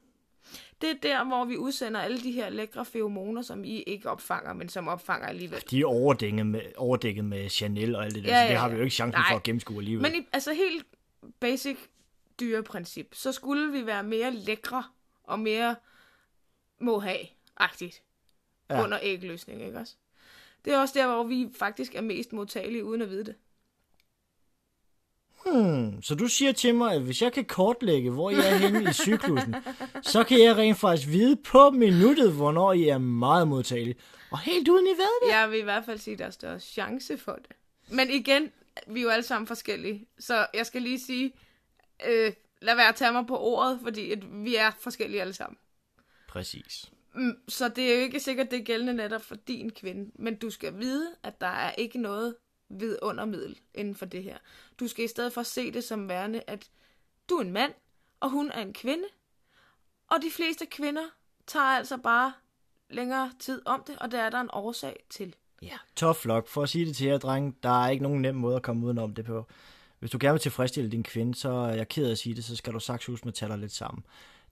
Det 0.82 0.90
er 0.90 0.94
der, 1.04 1.24
hvor 1.26 1.46
vi 1.46 1.58
udsender 1.58 2.02
alle 2.02 2.20
de 2.20 2.32
her 2.32 2.50
lækre 2.50 2.86
feromoner, 2.86 3.42
som 3.42 3.64
I 3.64 3.82
ikke 3.82 4.10
opfanger, 4.10 4.54
men 4.54 4.70
som 4.70 4.88
opfanger 4.88 5.28
alligevel. 5.28 5.64
De 5.70 5.82
er 5.82 5.86
overdækket 5.86 6.46
med, 6.46 6.62
overdækket 6.78 7.26
med 7.26 7.50
Chanel 7.50 7.96
og 7.96 8.06
alt 8.06 8.16
det 8.16 8.24
der, 8.24 8.30
Ja, 8.30 8.36
ja, 8.38 8.48
så 8.48 8.52
det 8.52 8.60
har 8.60 8.70
vi 8.70 8.76
jo 8.76 8.82
ikke 8.82 8.96
chancen 8.96 9.20
Nej. 9.20 9.32
for 9.32 9.36
at 9.36 9.44
gennemskue 9.44 9.78
alligevel. 9.78 10.12
Men 10.12 10.22
i, 10.22 10.28
altså 10.34 10.54
helt 10.54 10.86
basic 11.40 11.78
dyreprincip, 12.40 13.16
så 13.16 13.32
skulle 13.32 13.72
vi 13.72 13.86
være 13.86 14.04
mere 14.04 14.32
lækre 14.32 14.84
og 15.24 15.40
mere 15.40 15.76
må 16.80 17.00
have-agtigt 17.00 18.02
Ja. 18.70 18.84
under 18.84 19.00
ægløsning, 19.02 19.66
ikke 19.66 19.78
også? 19.80 19.94
Det 20.66 20.74
er 20.74 20.78
også 20.80 21.00
der, 21.00 21.08
hvor 21.08 21.24
vi 21.24 21.50
faktisk 21.56 21.96
er 21.96 22.02
mest 22.02 22.34
modtagelige, 22.34 22.86
uden 22.86 23.02
at 23.02 23.10
vide 23.10 23.24
det. 23.26 23.36
Hmm, 25.46 26.02
så 26.02 26.16
du 26.16 26.28
siger 26.28 26.52
til 26.52 26.76
mig, 26.76 26.94
at 26.94 27.02
hvis 27.02 27.22
jeg 27.22 27.34
kan 27.34 27.46
kortlægge, 27.46 28.12
hvor 28.12 28.30
I 28.30 28.34
er 28.34 28.56
henne 28.58 28.90
i 28.90 28.94
cyklusen, 28.94 29.56
så 30.02 30.24
kan 30.24 30.40
jeg 30.44 30.58
rent 30.58 30.78
faktisk 30.78 31.08
vide 31.08 31.36
på 31.36 31.70
minuttet, 31.70 32.34
hvornår 32.34 32.74
I 32.74 32.88
er 32.88 32.98
meget 32.98 33.48
modtagelige. 33.48 33.96
Og 34.32 34.40
helt 34.40 34.68
uden 34.70 34.86
I 34.88 34.90
ved 34.90 35.28
det. 35.28 35.34
Jeg 35.34 35.52
vil 35.52 35.60
i 35.60 35.64
hvert 35.64 35.86
fald 35.86 35.98
sige, 36.00 36.14
at 36.14 36.20
der 36.20 36.26
er 36.26 36.30
større 36.32 36.60
chance 36.60 37.18
for 37.18 37.32
det. 37.34 37.56
Men 37.92 38.10
igen, 38.10 38.52
vi 38.88 39.00
er 39.00 39.04
jo 39.04 39.10
alle 39.10 39.24
sammen 39.24 39.48
forskellige. 39.48 40.06
Så 40.20 40.48
jeg 40.54 40.66
skal 40.66 40.82
lige 40.82 41.00
sige, 41.00 41.34
øh, 42.08 42.34
lad 42.62 42.76
være 42.76 42.90
at 42.90 42.96
tage 42.96 43.12
mig 43.12 43.28
på 43.28 43.38
ordet, 43.40 43.80
fordi 43.84 44.12
at 44.12 44.44
vi 44.46 44.56
er 44.56 44.72
forskellige 44.80 45.22
alle 45.22 45.34
sammen. 45.34 45.58
Præcis. 46.30 46.92
Mm, 47.14 47.38
Så 47.48 47.70
det 47.70 47.92
er 47.92 47.96
jo 47.96 48.02
ikke 48.02 48.20
sikkert, 48.20 48.52
det 48.52 48.60
er 48.60 48.64
gældende 48.64 48.94
netop 48.94 49.22
for 49.22 49.36
din 49.36 49.70
kvinde. 49.70 50.12
Men 50.16 50.36
du 50.36 50.50
skal 50.50 50.80
vide, 50.80 51.08
at 51.24 51.42
der 51.42 51.48
er 51.48 51.72
ikke 51.72 52.00
noget 52.02 52.36
vidundermiddel 52.70 53.60
inden 53.74 53.96
for 53.96 54.06
det 54.06 54.24
her. 54.24 54.38
Du 54.80 54.88
skal 54.88 55.06
i 55.06 55.08
stedet 55.08 55.34
for 55.34 55.44
se 55.44 55.72
det 55.72 55.84
som 55.84 56.10
værende, 56.10 56.42
at 56.48 56.70
du 57.30 57.36
er 57.36 57.42
en 57.42 57.52
mand, 57.52 57.74
og 58.20 58.30
hun 58.30 58.52
er 58.52 58.62
en 58.62 58.74
kvinde. 58.74 59.04
Og 60.08 60.18
de 60.22 60.32
fleste 60.32 60.66
kvinder 60.66 61.04
tager 61.48 61.66
altså 61.66 61.98
bare 61.98 62.34
længere 62.90 63.32
tid 63.40 63.62
om 63.66 63.84
det, 63.88 63.96
og 64.00 64.12
det 64.12 64.20
er 64.20 64.30
der 64.30 64.42
en 64.42 64.50
årsag 64.54 65.04
til. 65.10 65.36
Ja, 65.62 65.78
tough 65.96 66.26
luck. 66.26 66.48
For 66.48 66.64
at 66.64 66.70
sige 66.70 66.86
det 66.86 66.96
til 66.96 67.08
jer, 67.08 67.18
dreng, 67.18 67.58
der 67.64 67.84
er 67.84 67.90
ikke 67.90 68.04
nogen 68.04 68.22
nem 68.22 68.36
måde 68.36 68.56
at 68.56 68.62
komme 68.62 68.86
udenom 68.86 69.14
det 69.14 69.26
på. 69.26 69.48
Hvis 70.00 70.12
du 70.12 70.18
gerne 70.22 70.34
vil 70.34 70.42
tilfredsstille 70.42 70.92
din 70.92 71.04
kvinde, 71.04 71.36
så 71.36 71.50
er 71.50 71.74
jeg 71.74 71.88
ked 71.88 72.08
af 72.08 72.12
at 72.12 72.18
sige 72.18 72.36
det, 72.36 72.44
så 72.46 72.56
skal 72.56 72.74
du 72.74 72.80
saksehus 72.80 73.26
med 73.26 73.34
taler 73.34 73.56
lidt 73.56 73.72
sammen. 73.72 74.04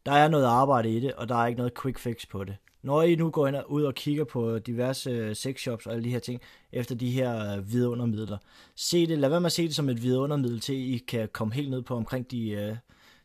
Der 0.07 0.13
er 0.13 0.27
noget 0.27 0.45
arbejde 0.45 0.89
i 0.89 0.99
det, 0.99 1.13
og 1.13 1.29
der 1.29 1.35
er 1.35 1.47
ikke 1.47 1.57
noget 1.57 1.73
quick 1.81 1.99
fix 1.99 2.27
på 2.29 2.43
det. 2.43 2.55
Når 2.81 3.01
I 3.01 3.15
nu 3.15 3.29
går 3.29 3.47
ind 3.47 3.55
og 3.55 3.71
ud 3.71 3.83
og 3.83 3.95
kigger 3.95 4.23
på 4.23 4.59
diverse 4.59 5.09
øh, 5.09 5.35
sexshops 5.35 5.85
og 5.85 5.93
alle 5.93 6.03
de 6.03 6.09
her 6.09 6.19
ting, 6.19 6.41
efter 6.71 6.95
de 6.95 7.11
her 7.11 7.57
øh, 7.57 7.71
vidundermidler, 7.71 8.37
se 8.75 9.07
det, 9.07 9.17
lad 9.17 9.29
være 9.29 9.41
med 9.41 9.45
at 9.45 9.51
se 9.51 9.63
det 9.67 9.75
som 9.75 9.89
et 9.89 10.03
vidundermiddel 10.03 10.59
til, 10.59 10.75
I 10.75 10.97
kan 10.97 11.29
komme 11.33 11.53
helt 11.53 11.69
ned 11.69 11.81
på 11.81 11.95
omkring 11.95 12.31
de, 12.31 12.49
øh, 12.49 12.75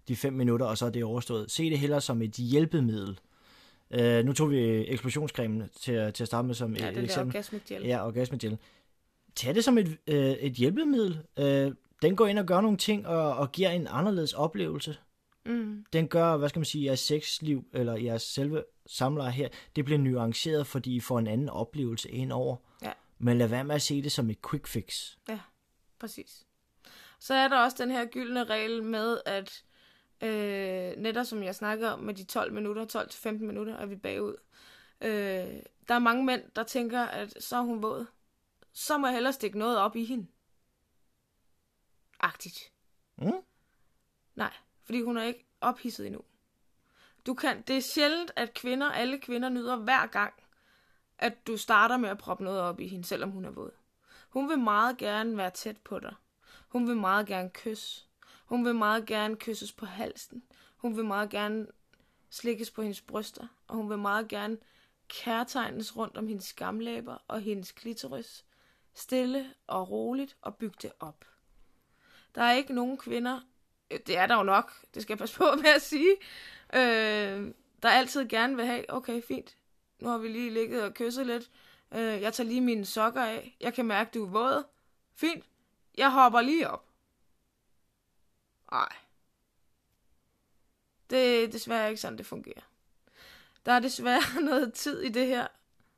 de 0.08 0.16
fem 0.16 0.32
minutter, 0.32 0.66
og 0.66 0.78
så 0.78 0.86
er 0.86 0.90
det 0.90 1.04
overstået. 1.04 1.50
Se 1.50 1.70
det 1.70 1.78
hellere 1.78 2.00
som 2.00 2.22
et 2.22 2.32
hjælpemiddel. 2.32 3.20
Uh, 3.98 4.24
nu 4.26 4.32
tog 4.32 4.50
vi 4.50 4.58
eksplosionscremen 4.88 5.62
til, 5.80 6.12
til 6.12 6.24
at 6.24 6.26
starte 6.26 6.46
med 6.46 6.54
som 6.54 6.76
Ja, 6.76 6.88
et 6.88 6.94
der 6.94 7.02
eksempel. 7.02 7.36
orgasmic 7.36 7.62
gel. 7.68 7.82
Ja, 7.82 8.06
orgasmegel. 8.06 8.58
Tag 9.34 9.54
det 9.54 9.64
som 9.64 9.78
et, 9.78 9.96
øh, 10.06 10.30
et 10.30 10.52
hjælpemiddel. 10.52 11.18
Øh, 11.38 11.72
den 12.02 12.16
går 12.16 12.26
ind 12.26 12.38
og 12.38 12.46
gør 12.46 12.60
nogle 12.60 12.76
ting 12.76 13.06
og, 13.06 13.34
og 13.34 13.52
giver 13.52 13.70
en 13.70 13.86
anderledes 13.90 14.32
oplevelse. 14.32 14.96
Mm. 15.46 15.86
Den 15.92 16.08
gør, 16.08 16.36
hvad 16.36 16.48
skal 16.48 16.60
man 16.60 16.64
sige, 16.64 16.84
jeres 16.84 17.00
sexliv, 17.00 17.64
eller 17.72 17.96
jeres 17.96 18.22
selve 18.22 18.64
samleje 18.86 19.30
her, 19.30 19.48
det 19.76 19.84
bliver 19.84 19.98
nuanceret, 19.98 20.66
fordi 20.66 20.96
I 20.96 21.00
får 21.00 21.18
en 21.18 21.26
anden 21.26 21.48
oplevelse 21.48 22.10
ind 22.10 22.32
over. 22.32 22.56
Ja. 22.82 22.92
Men 23.18 23.38
lad 23.38 23.46
være 23.46 23.64
med 23.64 23.74
at 23.74 23.82
se 23.82 24.02
det 24.02 24.12
som 24.12 24.30
et 24.30 24.38
quick 24.50 24.66
fix. 24.66 25.16
Ja, 25.28 25.40
præcis. 25.98 26.46
Så 27.18 27.34
er 27.34 27.48
der 27.48 27.58
også 27.58 27.76
den 27.80 27.90
her 27.90 28.06
gyldne 28.06 28.44
regel 28.44 28.82
med, 28.82 29.20
at 29.26 29.64
øh, 30.22 31.02
netop 31.02 31.26
som 31.26 31.42
jeg 31.42 31.54
snakker 31.54 31.90
om 31.90 31.98
med 31.98 32.14
de 32.14 32.24
12 32.24 32.52
minutter, 32.52 33.06
12-15 33.30 33.30
minutter, 33.30 33.76
er 33.76 33.86
vi 33.86 33.96
bagud. 33.96 34.36
Øh, 35.00 35.10
der 35.88 35.94
er 35.94 35.98
mange 35.98 36.24
mænd, 36.24 36.42
der 36.56 36.62
tænker, 36.62 37.00
at 37.00 37.42
så 37.42 37.56
er 37.56 37.62
hun 37.62 37.82
våd. 37.82 38.06
Så 38.72 38.98
må 38.98 39.06
jeg 39.06 39.14
hellere 39.14 39.32
stikke 39.32 39.58
noget 39.58 39.78
op 39.78 39.96
i 39.96 40.04
hende. 40.04 40.26
Agtigt. 42.20 42.72
Mm? 43.18 43.32
Nej, 44.34 44.52
fordi 44.84 45.02
hun 45.02 45.16
er 45.16 45.22
ikke 45.22 45.46
ophidset 45.60 46.06
endnu. 46.06 46.20
Du 47.26 47.34
kan, 47.34 47.62
det 47.62 47.76
er 47.76 47.80
sjældent, 47.80 48.30
at 48.36 48.54
kvinder, 48.54 48.90
alle 48.90 49.18
kvinder 49.18 49.48
nyder 49.48 49.76
hver 49.76 50.06
gang, 50.06 50.34
at 51.18 51.46
du 51.46 51.56
starter 51.56 51.96
med 51.96 52.08
at 52.08 52.18
proppe 52.18 52.44
noget 52.44 52.60
op 52.60 52.80
i 52.80 52.88
hende, 52.88 53.04
selvom 53.04 53.30
hun 53.30 53.44
er 53.44 53.50
våd. 53.50 53.70
Hun 54.28 54.48
vil 54.48 54.58
meget 54.58 54.96
gerne 54.96 55.36
være 55.36 55.50
tæt 55.50 55.76
på 55.76 55.98
dig. 55.98 56.14
Hun 56.68 56.88
vil 56.88 56.96
meget 56.96 57.26
gerne 57.26 57.50
kysse. 57.50 58.04
Hun 58.44 58.64
vil 58.64 58.74
meget 58.74 59.06
gerne 59.06 59.36
kysses 59.36 59.72
på 59.72 59.86
halsen. 59.86 60.42
Hun 60.76 60.96
vil 60.96 61.04
meget 61.04 61.30
gerne 61.30 61.66
slikkes 62.30 62.70
på 62.70 62.82
hendes 62.82 63.00
bryster. 63.00 63.46
Og 63.68 63.76
hun 63.76 63.90
vil 63.90 63.98
meget 63.98 64.28
gerne 64.28 64.58
kærtegnes 65.08 65.96
rundt 65.96 66.16
om 66.16 66.26
hendes 66.26 66.44
skamlæber 66.44 67.16
og 67.28 67.40
hendes 67.40 67.72
klitoris. 67.72 68.44
Stille 68.94 69.54
og 69.66 69.90
roligt 69.90 70.36
og 70.42 70.56
bygge 70.56 70.76
det 70.82 70.92
op. 71.00 71.24
Der 72.34 72.42
er 72.42 72.52
ikke 72.52 72.74
nogen 72.74 72.98
kvinder, 72.98 73.40
Øh, 73.92 74.00
det 74.06 74.16
er 74.16 74.26
der 74.26 74.36
jo 74.36 74.42
nok, 74.42 74.72
det 74.94 75.02
skal 75.02 75.12
jeg 75.12 75.18
passe 75.18 75.36
på 75.36 75.44
med 75.62 75.70
at 75.70 75.82
sige, 75.82 76.16
øh, 76.74 77.54
der 77.82 77.90
altid 77.90 78.28
gerne 78.28 78.56
vil 78.56 78.66
have, 78.66 78.84
okay, 78.92 79.22
fint, 79.22 79.56
nu 80.00 80.08
har 80.08 80.18
vi 80.18 80.28
lige 80.28 80.50
ligget 80.50 80.82
og 80.82 80.94
kysset 80.94 81.26
lidt, 81.26 81.50
øh, 81.94 82.22
jeg 82.22 82.34
tager 82.34 82.48
lige 82.48 82.60
mine 82.60 82.86
sokker 82.86 83.22
af, 83.22 83.56
jeg 83.60 83.74
kan 83.74 83.86
mærke, 83.86 84.10
du 84.14 84.24
er 84.24 84.28
våd, 84.28 84.64
fint, 85.14 85.44
jeg 85.94 86.12
hopper 86.12 86.40
lige 86.40 86.70
op. 86.70 86.88
Nej. 88.70 88.92
Det 91.10 91.44
er 91.44 91.48
desværre 91.48 91.88
ikke 91.88 92.00
sådan, 92.00 92.18
det 92.18 92.26
fungerer. 92.26 92.62
Der 93.66 93.72
er 93.72 93.80
desværre 93.80 94.40
noget 94.50 94.74
tid 94.74 95.00
i 95.00 95.08
det 95.08 95.26
her 95.26 95.46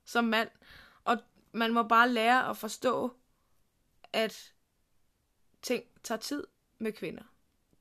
som 0.05 0.25
mand, 0.25 0.49
og 1.05 1.19
man 1.53 1.73
må 1.73 1.83
bare 1.83 2.09
lære 2.09 2.49
at 2.51 2.57
forstå, 2.57 3.17
at 4.13 4.53
ting 5.63 5.85
tager 6.03 6.19
tid 6.19 6.47
med 6.79 6.93
kvinder. 6.93 7.23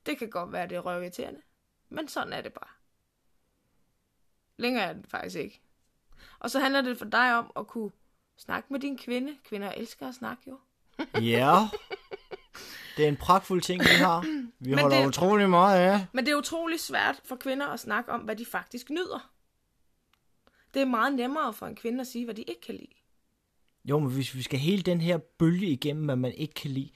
Det 0.06 0.18
kan 0.18 0.30
godt 0.30 0.52
være, 0.52 0.68
det 0.68 0.76
er 0.76 0.80
røvirriterende, 0.80 1.40
men 1.88 2.08
sådan 2.08 2.32
er 2.32 2.40
det 2.40 2.52
bare. 2.52 2.68
Længere 4.56 4.84
er 4.84 4.92
det 4.92 5.06
faktisk 5.08 5.36
ikke. 5.36 5.60
Og 6.38 6.50
så 6.50 6.60
handler 6.60 6.80
det 6.82 6.98
for 6.98 7.04
dig 7.04 7.38
om 7.38 7.50
at 7.56 7.66
kunne 7.66 7.90
snakke 8.36 8.66
med 8.72 8.80
din 8.80 8.98
kvinde. 8.98 9.36
Kvinder 9.44 9.72
elsker 9.72 10.08
at 10.08 10.14
snakke 10.14 10.42
jo. 10.46 10.58
Ja. 11.34 11.56
Det 12.96 13.04
er 13.04 13.08
en 13.08 13.16
pragtfuld 13.16 13.60
ting, 13.62 13.80
vi 13.80 13.86
har. 13.98 14.20
Vi 14.58 14.70
Men 14.70 14.78
holder 14.78 14.98
det- 15.00 15.06
utrolig 15.06 15.50
meget 15.50 15.78
af. 15.80 16.06
Men 16.12 16.26
det 16.26 16.32
er 16.32 16.36
utrolig 16.36 16.80
svært 16.80 17.20
for 17.24 17.36
kvinder 17.36 17.66
at 17.66 17.80
snakke 17.80 18.12
om, 18.12 18.20
hvad 18.20 18.36
de 18.36 18.44
faktisk 18.46 18.90
nyder. 18.90 19.30
Det 20.74 20.82
er 20.82 20.86
meget 20.86 21.14
nemmere 21.14 21.52
for 21.52 21.66
en 21.66 21.76
kvinde 21.76 22.00
at 22.00 22.06
sige, 22.06 22.24
hvad 22.24 22.34
de 22.34 22.42
ikke 22.42 22.60
kan 22.60 22.74
lide. 22.74 22.94
Jo, 23.84 23.98
men 23.98 24.10
hvis 24.12 24.34
vi 24.34 24.42
skal 24.42 24.58
hele 24.58 24.82
den 24.82 25.00
her 25.00 25.18
bølge 25.18 25.66
igennem, 25.66 26.04
hvad 26.04 26.16
man 26.16 26.32
ikke 26.32 26.54
kan 26.54 26.70
lide, 26.70 26.90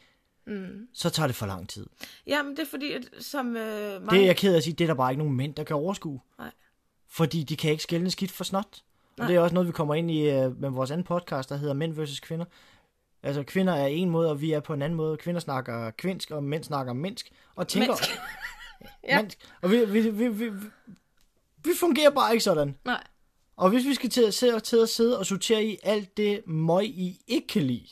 mm. 0.49 0.89
så 0.93 1.11
tager 1.11 1.27
det 1.27 1.37
for 1.37 1.47
lang 1.47 1.69
tid. 1.69 1.87
Jamen, 2.27 2.57
det 2.57 2.63
er 2.63 2.67
fordi, 2.71 2.93
at 2.93 3.03
som 3.21 3.57
øh, 3.57 4.03
mange... 4.03 4.11
Det 4.11 4.23
er 4.23 4.27
jeg 4.27 4.37
ked 4.37 4.53
af 4.53 4.57
at 4.57 4.65
sige, 4.65 4.75
det 4.75 4.85
er 4.85 4.89
der 4.89 4.95
bare 4.95 5.13
ikke 5.13 5.19
nogen 5.19 5.37
mænd, 5.37 5.55
der 5.55 5.65
kan 5.65 5.77
overskue. 5.77 6.21
Nej. 6.39 6.51
Fordi 7.09 7.43
de 7.43 7.57
kan 7.57 7.71
ikke 7.71 7.83
skælne 7.83 8.11
skidt 8.11 8.31
for 8.31 8.45
snot. 8.45 8.67
Og 8.67 9.19
Nej. 9.19 9.27
det 9.29 9.37
er 9.37 9.41
også 9.41 9.55
noget, 9.55 9.67
vi 9.67 9.73
kommer 9.73 9.95
ind 9.95 10.11
i 10.11 10.29
uh, 10.29 10.61
med 10.61 10.71
vores 10.71 10.91
anden 10.91 11.05
podcast, 11.05 11.49
der 11.49 11.57
hedder 11.57 11.75
Mænd 11.75 11.93
vs. 11.93 12.21
Kvinder. 12.21 12.45
Altså, 13.23 13.43
kvinder 13.43 13.73
er 13.73 13.87
en 13.87 14.11
måde, 14.11 14.31
og 14.31 14.41
vi 14.41 14.53
er 14.53 14.61
på 14.61 14.75
en 14.75 14.83
anden 14.83 14.97
måde. 14.97 15.17
Kvinder 15.17 15.41
snakker 15.41 15.91
kvinsk, 15.91 16.31
og 16.31 16.45
mænd 16.45 16.65
snakker 16.65 16.93
minsk. 16.93 17.31
Og 17.55 17.69
tænker... 17.69 17.89
Menneske. 17.89 18.19
ja. 19.09 19.17
Mennesk. 19.17 19.39
Og 19.63 19.71
vi, 19.71 19.85
vi, 19.85 20.01
vi, 20.01 20.11
vi, 20.11 20.29
vi, 20.29 20.51
vi 21.65 21.71
fungerer 21.81 22.11
bare 22.11 22.33
ikke 22.33 22.45
sådan. 22.45 22.77
Nej, 22.85 23.05
Og 23.57 23.71
hvis 23.71 23.87
vi 23.87 23.95
skal 23.95 24.11
til 24.11 24.23
at 24.23 24.35
sidde, 24.35 24.61
til 24.61 24.77
at 24.77 24.89
sidde 24.89 25.19
og 25.19 25.27
sortere 25.27 25.65
i 25.65 25.79
alt 25.83 26.17
det 26.17 26.43
møg, 26.47 26.85
I 26.85 27.21
ikke 27.27 27.47
kan 27.47 27.63
lide. 27.63 27.87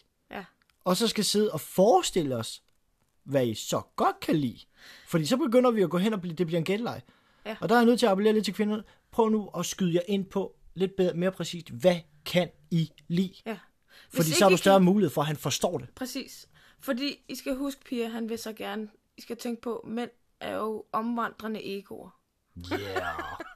Og 0.87 0.97
så 0.97 1.09
skal 1.09 1.25
sidde 1.25 1.53
og 1.53 1.61
forestille 1.61 2.37
os, 2.37 2.63
hvad 3.25 3.47
I 3.47 3.55
så 3.55 3.81
godt 3.97 4.21
kan 4.21 4.37
lide. 4.37 4.59
Fordi 5.07 5.27
så 5.27 5.37
begynder 5.37 5.71
vi 5.71 5.83
at 5.83 5.91
gå 5.91 5.99
hen 5.99 6.13
og 6.13 6.21
blive, 6.21 6.35
det 6.35 6.47
bliver 6.47 6.59
en 6.59 6.65
gætleje. 6.65 7.03
Ja. 7.47 7.57
Og 7.61 7.69
der 7.69 7.75
er 7.75 7.79
jeg 7.79 7.87
nødt 7.87 7.99
til 7.99 8.07
at 8.07 8.13
appellere 8.13 8.35
lidt 8.35 8.45
til 8.45 8.55
kvinderne. 8.55 8.83
Prøv 9.11 9.29
nu 9.29 9.49
at 9.59 9.67
skyde 9.67 9.95
jer 9.95 10.01
ind 10.09 10.25
på 10.27 10.57
lidt 10.75 10.97
bedre, 10.97 11.15
mere 11.15 11.33
præcist, 11.33 11.71
hvad 11.71 11.97
kan 12.25 12.51
I 12.71 12.91
lide? 13.09 13.35
ja. 13.47 13.59
Hvis 14.11 14.17
Fordi 14.17 14.31
så 14.33 14.45
har 14.45 14.51
du 14.51 14.57
større 14.57 14.79
kan- 14.79 14.85
mulighed 14.85 15.11
for, 15.11 15.21
at 15.21 15.27
han 15.27 15.37
forstår 15.37 15.79
det. 15.79 15.89
Præcis. 15.95 16.49
Fordi 16.81 17.25
I 17.29 17.35
skal 17.35 17.55
huske, 17.57 17.81
Pia, 17.85 18.09
han 18.09 18.29
vil 18.29 18.39
så 18.39 18.53
gerne... 18.53 18.89
I 19.17 19.21
skal 19.21 19.37
tænke 19.37 19.63
på, 19.63 19.85
mænd 19.89 20.11
er 20.41 20.57
jo 20.57 20.85
omvandrende 20.93 21.79
egoer. 21.79 22.11
Yeah. 22.73 23.03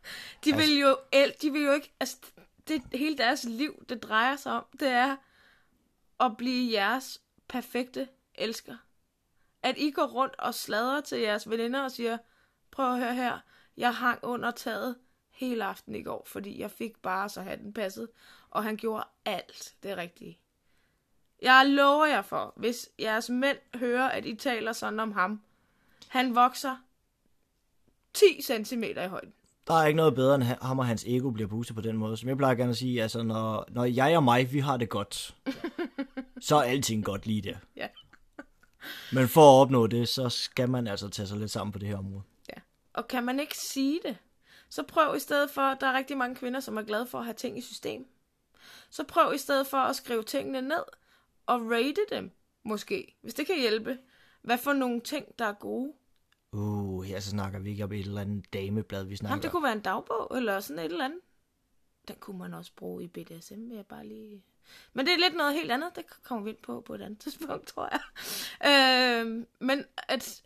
De 0.44 0.56
vil 0.56 0.78
jo, 0.78 0.96
el- 1.12 1.34
de 1.42 1.50
vil 1.50 1.62
jo 1.62 1.72
ikke, 1.72 1.92
altså 2.00 2.16
det 2.68 2.82
hele 2.92 3.18
deres 3.18 3.44
liv, 3.44 3.84
det 3.88 4.02
drejer 4.02 4.36
sig 4.36 4.52
om, 4.52 4.64
det 4.80 4.88
er 4.88 5.16
at 6.20 6.36
blive 6.36 6.72
jeres 6.72 7.22
perfekte 7.48 8.08
elsker. 8.34 8.76
At 9.62 9.78
I 9.78 9.90
går 9.90 10.06
rundt 10.06 10.36
og 10.38 10.54
sladrer 10.54 11.00
til 11.00 11.18
jeres 11.18 11.50
veninder 11.50 11.82
og 11.82 11.90
siger, 11.90 12.18
prøv 12.70 12.92
at 12.92 12.98
høre 12.98 13.14
her, 13.14 13.38
jeg 13.76 13.94
hang 13.94 14.24
under 14.24 14.50
taget 14.50 14.96
hele 15.30 15.64
aften 15.64 15.94
i 15.94 16.02
går, 16.02 16.24
fordi 16.26 16.60
jeg 16.60 16.70
fik 16.70 17.02
bare 17.02 17.28
så 17.28 17.42
hatten 17.42 17.72
passet, 17.72 18.08
og 18.50 18.64
han 18.64 18.76
gjorde 18.76 19.04
alt 19.24 19.74
det 19.82 19.96
rigtige. 19.96 20.40
Jeg 21.42 21.66
lover 21.66 22.06
jer 22.06 22.22
for, 22.22 22.52
hvis 22.56 22.88
jeres 22.98 23.30
mænd 23.30 23.58
hører, 23.74 24.08
at 24.08 24.26
I 24.26 24.34
taler 24.34 24.72
sådan 24.72 25.00
om 25.00 25.12
ham, 25.12 25.42
han 26.08 26.34
vokser 26.34 26.76
10 28.14 28.42
cm 28.42 28.82
i 28.82 29.06
højden. 29.08 29.34
Der 29.70 29.76
er 29.76 29.86
ikke 29.86 29.96
noget 29.96 30.14
bedre, 30.14 30.34
end 30.34 30.42
ham 30.42 30.78
og 30.78 30.86
hans 30.86 31.04
ego 31.04 31.30
bliver 31.30 31.48
boostet 31.48 31.76
på 31.76 31.82
den 31.82 31.96
måde. 31.96 32.16
Som 32.16 32.28
jeg 32.28 32.36
plejer 32.36 32.54
gerne 32.54 32.70
at 32.70 32.76
sige, 32.76 33.02
altså 33.02 33.22
når, 33.22 33.64
når 33.68 33.84
jeg 33.84 34.16
og 34.16 34.24
mig, 34.24 34.52
vi 34.52 34.58
har 34.58 34.76
det 34.76 34.88
godt, 34.88 35.34
så 36.48 36.56
er 36.56 36.62
alting 36.62 37.04
godt 37.04 37.26
lige 37.26 37.42
der. 37.42 37.56
Ja. 37.76 37.86
Men 39.14 39.28
for 39.28 39.40
at 39.40 39.60
opnå 39.60 39.86
det, 39.86 40.08
så 40.08 40.28
skal 40.28 40.70
man 40.70 40.86
altså 40.86 41.08
tage 41.08 41.26
sig 41.26 41.38
lidt 41.38 41.50
sammen 41.50 41.72
på 41.72 41.78
det 41.78 41.88
her 41.88 41.98
område. 41.98 42.22
Ja. 42.48 42.60
Og 42.92 43.08
kan 43.08 43.24
man 43.24 43.40
ikke 43.40 43.58
sige 43.58 44.00
det, 44.04 44.16
så 44.70 44.82
prøv 44.82 45.16
i 45.16 45.20
stedet 45.20 45.50
for, 45.50 45.74
der 45.74 45.86
er 45.86 45.98
rigtig 45.98 46.16
mange 46.16 46.36
kvinder, 46.36 46.60
som 46.60 46.76
er 46.76 46.82
glade 46.82 47.06
for 47.06 47.18
at 47.18 47.24
have 47.24 47.34
ting 47.34 47.58
i 47.58 47.60
system. 47.60 48.06
Så 48.90 49.04
prøv 49.04 49.34
i 49.34 49.38
stedet 49.38 49.66
for 49.66 49.76
at 49.76 49.96
skrive 49.96 50.22
tingene 50.22 50.62
ned 50.62 50.84
og 51.46 51.60
rate 51.70 52.00
dem, 52.10 52.30
måske, 52.64 53.16
hvis 53.22 53.34
det 53.34 53.46
kan 53.46 53.60
hjælpe. 53.60 53.98
Hvad 54.42 54.58
for 54.58 54.72
nogle 54.72 55.00
ting, 55.00 55.26
der 55.38 55.44
er 55.44 55.52
gode. 55.52 55.92
Uh, 56.52 57.04
her 57.04 57.20
så 57.20 57.30
snakker 57.30 57.58
vi 57.58 57.70
ikke 57.70 57.84
om 57.84 57.92
et 57.92 58.00
eller 58.00 58.20
andet 58.20 58.52
dameblad, 58.52 59.04
vi 59.04 59.16
snakker 59.16 59.32
Jamen, 59.32 59.42
det 59.42 59.50
kunne 59.50 59.62
være 59.62 59.72
en 59.72 59.80
dagbog, 59.80 60.36
eller 60.36 60.60
sådan 60.60 60.78
et 60.78 60.84
eller 60.84 61.04
andet. 61.04 61.20
Den 62.08 62.16
kunne 62.20 62.38
man 62.38 62.54
også 62.54 62.72
bruge 62.76 63.04
i 63.04 63.06
BDSM, 63.06 63.68
vil 63.68 63.76
jeg 63.76 63.86
bare 63.86 64.06
lige... 64.06 64.44
Men 64.92 65.06
det 65.06 65.14
er 65.14 65.18
lidt 65.18 65.36
noget 65.36 65.54
helt 65.54 65.70
andet, 65.70 65.96
det 65.96 66.04
kommer 66.22 66.44
vi 66.44 66.50
ind 66.50 66.58
på 66.62 66.80
på 66.80 66.94
et 66.94 67.02
andet 67.02 67.20
tidspunkt, 67.24 67.66
tror 67.66 67.88
jeg. 67.92 68.00
Øh, 68.70 69.46
men 69.58 69.84
at, 70.08 70.42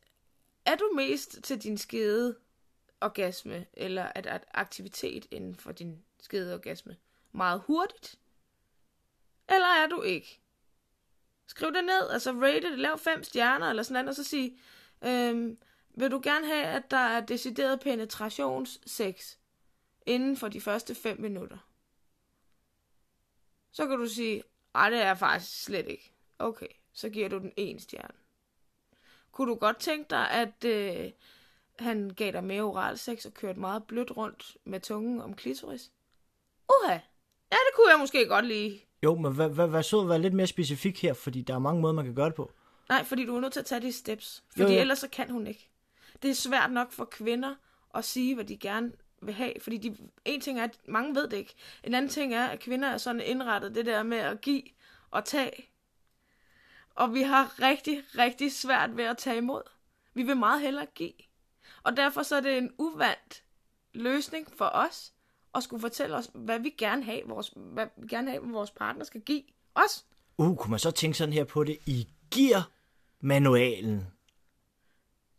er 0.65 0.77
du 0.77 0.91
mest 0.97 1.43
til 1.43 1.63
din 1.63 1.79
skede 1.79 2.37
orgasme, 3.01 3.67
eller 3.73 4.05
at, 4.15 4.27
at 4.27 4.45
aktivitet 4.55 5.27
inden 5.31 5.55
for 5.55 5.73
din 5.73 6.05
skede 6.21 6.55
orgasme 6.55 6.97
meget 7.33 7.63
hurtigt? 7.67 8.19
Eller 9.49 9.67
er 9.67 9.87
du 9.87 10.03
ikke? 10.03 10.41
Skriv 11.47 11.73
det 11.73 11.85
ned, 11.85 12.11
altså 12.11 12.33
rate 12.33 12.71
det, 12.71 12.79
lav 12.79 12.99
fem 12.99 13.23
stjerner, 13.23 13.71
eller 13.71 13.83
sådan 13.83 14.05
noget, 14.05 14.19
og 14.19 14.25
så 14.25 14.25
sig, 14.25 14.59
øhm, 15.05 15.59
vil 15.95 16.11
du 16.11 16.21
gerne 16.23 16.47
have, 16.47 16.65
at 16.65 16.91
der 16.91 16.97
er 16.97 17.21
decideret 17.21 17.81
penetrationssex 17.81 19.37
inden 20.07 20.37
for 20.37 20.49
de 20.49 20.61
første 20.61 20.95
5 20.95 21.21
minutter? 21.21 21.59
Så 23.73 23.87
kan 23.87 23.99
du 23.99 24.07
sige, 24.07 24.43
ej, 24.75 24.91
det 24.91 24.99
er 24.99 25.07
jeg 25.07 25.19
faktisk 25.19 25.65
slet 25.65 25.89
ikke. 25.89 26.13
Okay, 26.39 26.67
så 26.93 27.09
giver 27.09 27.29
du 27.29 27.39
den 27.39 27.53
en 27.57 27.79
stjerne. 27.79 28.15
Kunne 29.33 29.51
du 29.51 29.55
godt 29.55 29.79
tænke 29.79 30.11
dig, 30.11 30.31
at 30.31 30.65
øh, 30.65 31.11
han 31.79 32.11
gav 32.11 32.33
dig 32.33 32.45
mere 32.45 32.63
oral 32.63 32.99
sex 32.99 33.25
og 33.25 33.35
kørte 33.35 33.61
meget 33.61 33.85
blødt 33.85 34.17
rundt 34.17 34.57
med 34.65 34.81
tungen 34.81 35.21
om 35.21 35.35
klitoris? 35.35 35.91
Uha, 36.69 36.93
ja, 37.53 37.57
det 37.57 37.75
kunne 37.77 37.91
jeg 37.91 37.99
måske 37.99 38.27
godt 38.27 38.47
lide. 38.47 38.81
Jo, 39.03 39.15
men 39.15 39.35
hvad, 39.35 39.49
hvad, 39.49 39.69
hvad 39.69 39.83
så 39.83 40.01
at 40.01 40.09
være 40.09 40.19
lidt 40.19 40.35
mere 40.35 40.47
specifik 40.47 41.03
her, 41.03 41.15
fordi 41.15 41.43
der 41.43 41.55
er 41.55 41.59
mange 41.59 41.81
måder, 41.81 41.95
man 41.95 42.05
kan 42.05 42.15
gøre 42.15 42.27
det 42.27 42.35
på. 42.35 42.53
Nej, 42.89 43.05
fordi 43.05 43.27
du 43.27 43.37
er 43.37 43.41
nødt 43.41 43.53
til 43.53 43.61
at 43.61 43.67
tage 43.67 43.81
de 43.81 43.93
steps. 43.93 44.45
Fordi 44.51 44.63
jo. 44.63 44.75
jo. 44.75 44.81
ellers 44.81 44.99
så 44.99 45.09
kan 45.09 45.31
hun 45.31 45.47
ikke. 45.47 45.71
Det 46.25 46.31
er 46.31 46.35
svært 46.35 46.73
nok 46.73 46.93
for 46.93 47.05
kvinder 47.05 47.55
at 47.95 48.05
sige, 48.05 48.35
hvad 48.35 48.45
de 48.45 48.57
gerne 48.57 48.93
vil 49.23 49.35
have. 49.35 49.53
Fordi 49.61 49.79
de, 49.79 49.97
en 50.25 50.41
ting 50.41 50.61
er, 50.61 50.65
at 50.65 50.79
mange 50.89 51.15
ved 51.15 51.29
det 51.29 51.37
ikke. 51.37 51.55
En 51.83 51.95
anden 51.95 52.11
ting 52.11 52.35
er, 52.35 52.47
at 52.47 52.61
kvinder 52.61 52.89
er 52.89 52.99
sådan 52.99 53.21
indrettet 53.21 53.75
det 53.75 53.87
der 53.87 54.03
med 54.03 54.19
at 54.19 54.41
give 54.41 54.63
og 55.11 55.25
tage. 55.25 55.69
Og 56.95 57.15
vi 57.15 57.23
har 57.23 57.61
rigtig, 57.61 58.03
rigtig 58.19 58.53
svært 58.53 58.97
ved 58.97 59.05
at 59.05 59.19
tage 59.19 59.37
imod. 59.37 59.63
Vi 60.15 60.23
vil 60.23 60.37
meget 60.37 60.61
hellere 60.61 60.87
give. 60.87 61.13
Og 61.83 61.97
derfor 61.97 62.23
så 62.23 62.37
er 62.37 62.41
det 62.41 62.59
en 62.59 62.71
uvandt 62.79 63.45
løsning 63.95 64.49
for 64.57 64.71
os 64.75 65.13
at 65.55 65.63
skulle 65.63 65.81
fortælle 65.81 66.17
os, 66.17 66.31
hvad 66.35 66.59
vi 66.59 66.71
gerne 66.79 67.05
have, 67.05 67.21
vores, 67.27 67.53
hvad 67.57 67.87
vi 67.97 68.07
gerne 68.07 68.31
have, 68.31 68.43
vores 68.43 68.71
partner 68.71 69.05
skal 69.05 69.21
give 69.21 69.43
os. 69.75 70.07
Uh, 70.39 70.57
kunne 70.57 70.71
man 70.71 70.79
så 70.79 70.91
tænke 70.91 71.19
sådan 71.19 71.35
her 71.35 71.45
på 71.45 71.65
det? 71.65 71.79
I 71.87 72.09
giver 72.31 72.63
manualen. 73.21 74.14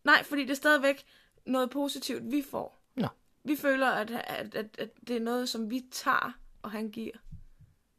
Nej, 0.05 0.23
fordi 0.23 0.41
det 0.41 0.51
er 0.51 0.55
stadigvæk 0.55 1.05
noget 1.45 1.69
positivt, 1.69 2.31
vi 2.31 2.45
får. 2.51 2.81
Nå. 2.95 3.07
Vi 3.43 3.55
føler, 3.55 3.87
at, 3.87 4.11
at, 4.11 4.55
at, 4.55 4.65
at 4.77 4.89
det 5.07 5.15
er 5.15 5.19
noget, 5.19 5.49
som 5.49 5.69
vi 5.69 5.83
tager, 5.91 6.31
og 6.61 6.71
han 6.71 6.91
giver. 6.91 7.13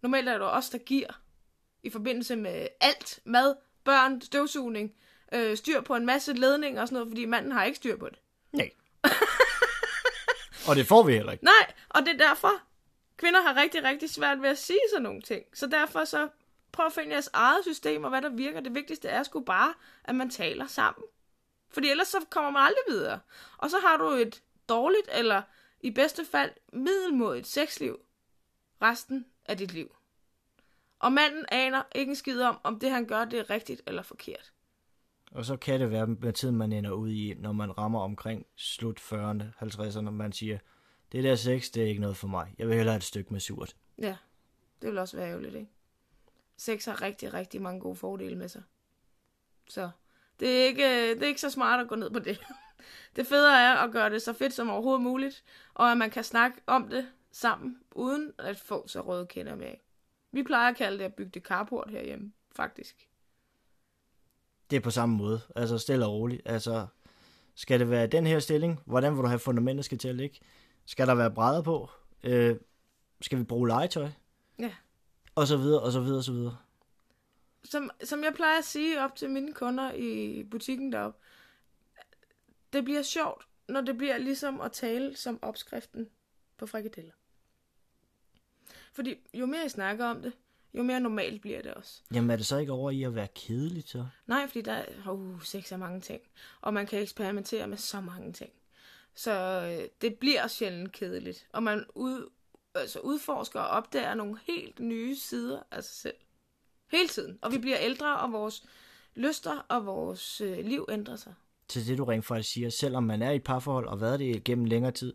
Normalt 0.03 0.29
er 0.29 0.33
det 0.33 0.41
jo 0.41 0.49
os, 0.49 0.71
der 0.71 0.79
giver 0.79 1.21
i 1.83 1.91
forbindelse 1.91 2.37
med 2.37 2.69
alt. 2.81 3.21
Mad, 3.25 3.55
børn, 3.85 4.21
støvsugning, 4.21 4.95
øh, 5.33 5.57
styr 5.57 5.81
på 5.81 5.97
en 5.97 6.07
masse 6.07 6.33
ledninger 6.33 6.83
og 6.83 6.89
sådan 6.89 6.97
noget, 6.97 7.11
fordi 7.11 7.25
manden 7.25 7.53
har 7.53 7.65
ikke 7.65 7.77
styr 7.77 7.97
på 7.97 8.09
det. 8.09 8.19
Nej. 8.53 8.71
og 10.69 10.77
det 10.77 10.87
får 10.87 11.03
vi 11.03 11.13
heller 11.13 11.33
ikke. 11.33 11.45
Nej, 11.45 11.73
og 11.89 12.03
det 12.03 12.09
er 12.09 12.29
derfor, 12.29 12.53
kvinder 13.17 13.43
har 13.43 13.57
rigtig, 13.63 13.85
rigtig 13.85 14.11
svært 14.11 14.43
ved 14.43 14.49
at 14.49 14.59
sige 14.59 14.79
sådan 14.93 15.03
nogle 15.03 15.23
ting. 15.23 15.45
Så 15.55 15.67
derfor 15.67 16.05
så 16.05 16.29
prøv 16.73 16.87
at 16.87 16.93
finde 16.93 17.13
jeres 17.13 17.31
eget 17.33 17.65
system, 17.65 18.05
og 18.05 18.11
hvad 18.11 18.23
der 18.23 18.29
virker. 18.29 18.61
Det 18.61 18.75
vigtigste 18.75 19.09
er 19.09 19.23
sgu 19.23 19.41
bare, 19.41 19.75
at 20.05 20.15
man 20.15 20.31
taler 20.31 20.67
sammen. 20.67 21.05
Fordi 21.69 21.91
ellers 21.91 22.09
så 22.09 22.19
kommer 22.31 22.51
man 22.51 22.63
aldrig 22.63 22.85
videre. 22.89 23.21
Og 23.59 23.71
så 23.71 23.79
har 23.79 23.97
du 23.97 24.09
et 24.09 24.43
dårligt, 24.69 25.09
eller 25.13 25.43
i 25.81 25.91
bedste 25.91 26.25
fald 26.25 26.51
middelmådigt 26.73 27.47
sexliv 27.47 28.01
resten 28.83 29.27
af 29.45 29.57
dit 29.57 29.73
liv. 29.73 29.97
Og 30.99 31.13
manden 31.13 31.45
aner 31.49 31.83
ikke 31.95 32.11
en 32.11 32.17
skid 32.17 32.43
om, 32.43 32.59
om 32.63 32.79
det 32.79 32.91
han 32.91 33.07
gør, 33.07 33.25
det 33.25 33.39
er 33.39 33.51
rigtigt 33.51 33.83
eller 33.87 34.03
forkert. 34.03 34.53
Og 35.31 35.45
så 35.45 35.57
kan 35.57 35.81
det 35.81 35.91
være 35.91 36.07
med 36.07 36.33
tiden, 36.33 36.57
man 36.57 36.73
ender 36.73 36.91
ud 36.91 37.11
i, 37.11 37.35
når 37.39 37.53
man 37.53 37.79
rammer 37.79 38.01
omkring 38.01 38.47
slut 38.57 39.01
40'erne, 39.01 39.45
50'erne, 39.63 40.01
når 40.01 40.11
man 40.11 40.33
siger, 40.33 40.59
det 41.13 41.25
der 41.25 41.35
sex, 41.35 41.71
det 41.71 41.83
er 41.83 41.87
ikke 41.87 42.01
noget 42.01 42.17
for 42.17 42.29
mig. 42.29 42.55
Jeg 42.59 42.67
vil 42.67 42.77
hellere 42.77 42.93
have 42.93 42.99
et 42.99 43.05
stykke 43.05 43.33
med 43.33 43.41
surt. 43.41 43.77
Ja, 43.99 44.17
det 44.83 44.91
vil 44.91 44.99
også 44.99 45.17
være 45.17 45.29
ærgerligt, 45.29 45.55
ikke? 45.55 45.71
Sex 46.57 46.85
har 46.85 47.03
rigtig, 47.03 47.35
rigtig 47.35 47.63
mange 47.63 47.81
gode 47.81 47.97
fordele 47.97 48.37
med 48.37 48.49
sig. 48.49 48.63
Så 49.69 49.91
det 50.41 50.61
er 50.61 50.65
ikke, 50.65 51.15
det 51.15 51.23
er 51.23 51.27
ikke 51.27 51.41
så 51.41 51.51
smart 51.51 51.81
at 51.81 51.89
gå 51.89 51.95
ned 51.95 52.11
på 52.11 52.19
det. 52.19 52.41
Det 53.17 53.27
fede 53.27 53.53
er 53.53 53.75
at 53.75 53.93
gøre 53.93 54.11
det 54.11 54.23
så 54.23 54.33
fedt 54.33 54.53
som 54.53 54.71
overhovedet 54.71 55.03
muligt, 55.03 55.45
og 55.75 55.91
at 55.91 55.99
man 55.99 56.11
kan 56.11 56.25
snakke 56.25 56.61
om 56.67 56.89
det 56.89 57.07
sammen, 57.33 57.79
uden 57.93 58.33
at 58.39 58.57
få 58.57 58.89
så 58.89 59.01
røde 59.01 59.27
kender 59.27 59.55
med. 59.55 59.75
Vi 60.33 60.43
plejer 60.43 60.71
at 60.71 60.77
kalde 60.77 60.99
det 60.99 61.05
at 61.05 61.15
bygge 61.15 61.31
det 61.31 61.43
carport 61.43 61.91
herhjemme, 61.91 62.33
faktisk. 62.57 63.09
Det 64.71 64.77
er 64.77 64.81
på 64.81 64.91
samme 64.91 65.17
måde. 65.17 65.41
Altså 65.57 65.79
stille 65.79 66.07
og 66.07 66.13
roligt. 66.13 66.43
Altså, 66.45 66.87
skal 67.55 67.81
det 67.81 67.91
være 67.91 68.07
den 68.07 68.27
her 68.27 68.39
stilling? 68.39 68.81
Hvordan 68.85 69.17
vil 69.17 69.23
du 69.23 69.29
have 69.29 69.39
fundamentet 69.39 69.85
skal 69.85 69.99
til 69.99 70.09
at 70.09 70.15
ligge? 70.15 70.41
Skal 70.87 71.07
der 71.07 71.15
være 71.15 71.31
brædder 71.31 71.63
på? 71.63 71.91
Øh, 72.23 72.57
skal 73.21 73.39
vi 73.39 73.45
bruge 73.45 73.69
legetøj? 73.69 74.09
Ja. 74.59 74.73
Og 75.35 75.47
så 75.47 75.57
videre, 75.57 75.83
og 75.83 75.93
så 75.93 76.01
videre, 76.01 76.19
og 76.19 76.25
så 76.25 76.33
videre. 76.33 76.57
Som, 77.71 77.91
som 78.05 78.25
jeg 78.25 78.35
plejer 78.35 78.59
at 78.59 78.65
sige 78.65 79.01
op 79.01 79.17
til 79.17 79.31
mine 79.31 79.53
kunder 79.53 79.93
i 79.93 80.43
butikken 80.51 80.93
deroppe, 80.93 81.19
det 82.73 82.85
bliver 82.85 83.03
sjovt, 83.03 83.47
når 83.69 83.81
det 83.81 83.99
bliver 83.99 84.19
ligesom 84.19 84.61
at 84.61 84.73
tale 84.73 85.17
som 85.17 85.39
opskriften 85.43 86.09
på 86.57 86.67
frikadeller. 86.67 87.13
Fordi 88.93 89.15
jo 89.35 89.47
mere 89.47 89.67
I 89.67 89.69
snakker 89.69 90.07
om 90.07 90.23
det, 90.23 90.33
jo 90.75 90.83
mere 90.83 91.01
normalt 91.01 91.43
bliver 91.43 91.63
det 91.63 91.75
også. 91.75 92.03
Jamen 92.15 92.31
er 92.31 92.37
det 92.37 92.47
så 92.47 92.57
ikke 92.57 92.73
over 92.73 92.91
i 92.91 93.03
at 93.03 93.15
være 93.15 93.29
kedeligt 93.35 93.89
så? 93.89 94.07
Nej, 94.27 94.47
fordi 94.47 94.61
der 94.61 94.73
er 94.73 95.11
uh, 95.11 95.43
sex 95.43 95.73
er 95.73 95.77
mange 95.77 96.01
ting, 96.01 96.23
og 96.61 96.75
man 96.75 96.87
kan 96.87 97.03
eksperimentere 97.03 97.67
med 97.67 97.77
så 97.77 98.01
mange 98.01 98.33
ting. 98.33 98.53
Så 99.15 99.33
øh, 99.33 99.89
det 100.01 100.19
bliver 100.19 100.47
sjældent 100.47 100.93
kedeligt, 100.93 101.49
og 101.53 101.63
man 101.63 101.85
ud, 101.95 102.31
altså 102.75 103.01
udforsker 103.01 103.61
og 103.61 103.69
opdager 103.69 104.15
nogle 104.15 104.39
helt 104.47 104.81
nye 104.81 105.17
sider 105.17 105.63
af 105.71 105.85
sig 105.85 105.95
selv. 105.95 106.17
Hele 106.91 107.09
tiden. 107.09 107.39
Og 107.43 107.53
vi 107.53 107.59
bliver 107.59 107.79
ældre, 107.81 108.21
og 108.21 108.33
vores 108.33 108.65
lyster 109.15 109.59
og 109.69 109.87
vores 109.87 110.41
øh, 110.41 110.59
liv 110.59 110.87
ændrer 110.91 111.17
sig. 111.17 111.35
Til 111.69 111.87
det 111.87 111.99
du 111.99 112.05
rent 112.05 112.25
faktisk 112.25 112.51
siger, 112.51 112.71
selvom 112.71 113.03
man 113.03 113.23
er 113.23 113.31
i 113.31 113.37
et 113.37 113.45
parforhold 113.45 113.87
og 113.87 113.93
har 113.93 113.97
været 113.97 114.21
det 114.21 114.45
gennem 114.45 114.65
længere 114.65 114.93
tid, 114.93 115.15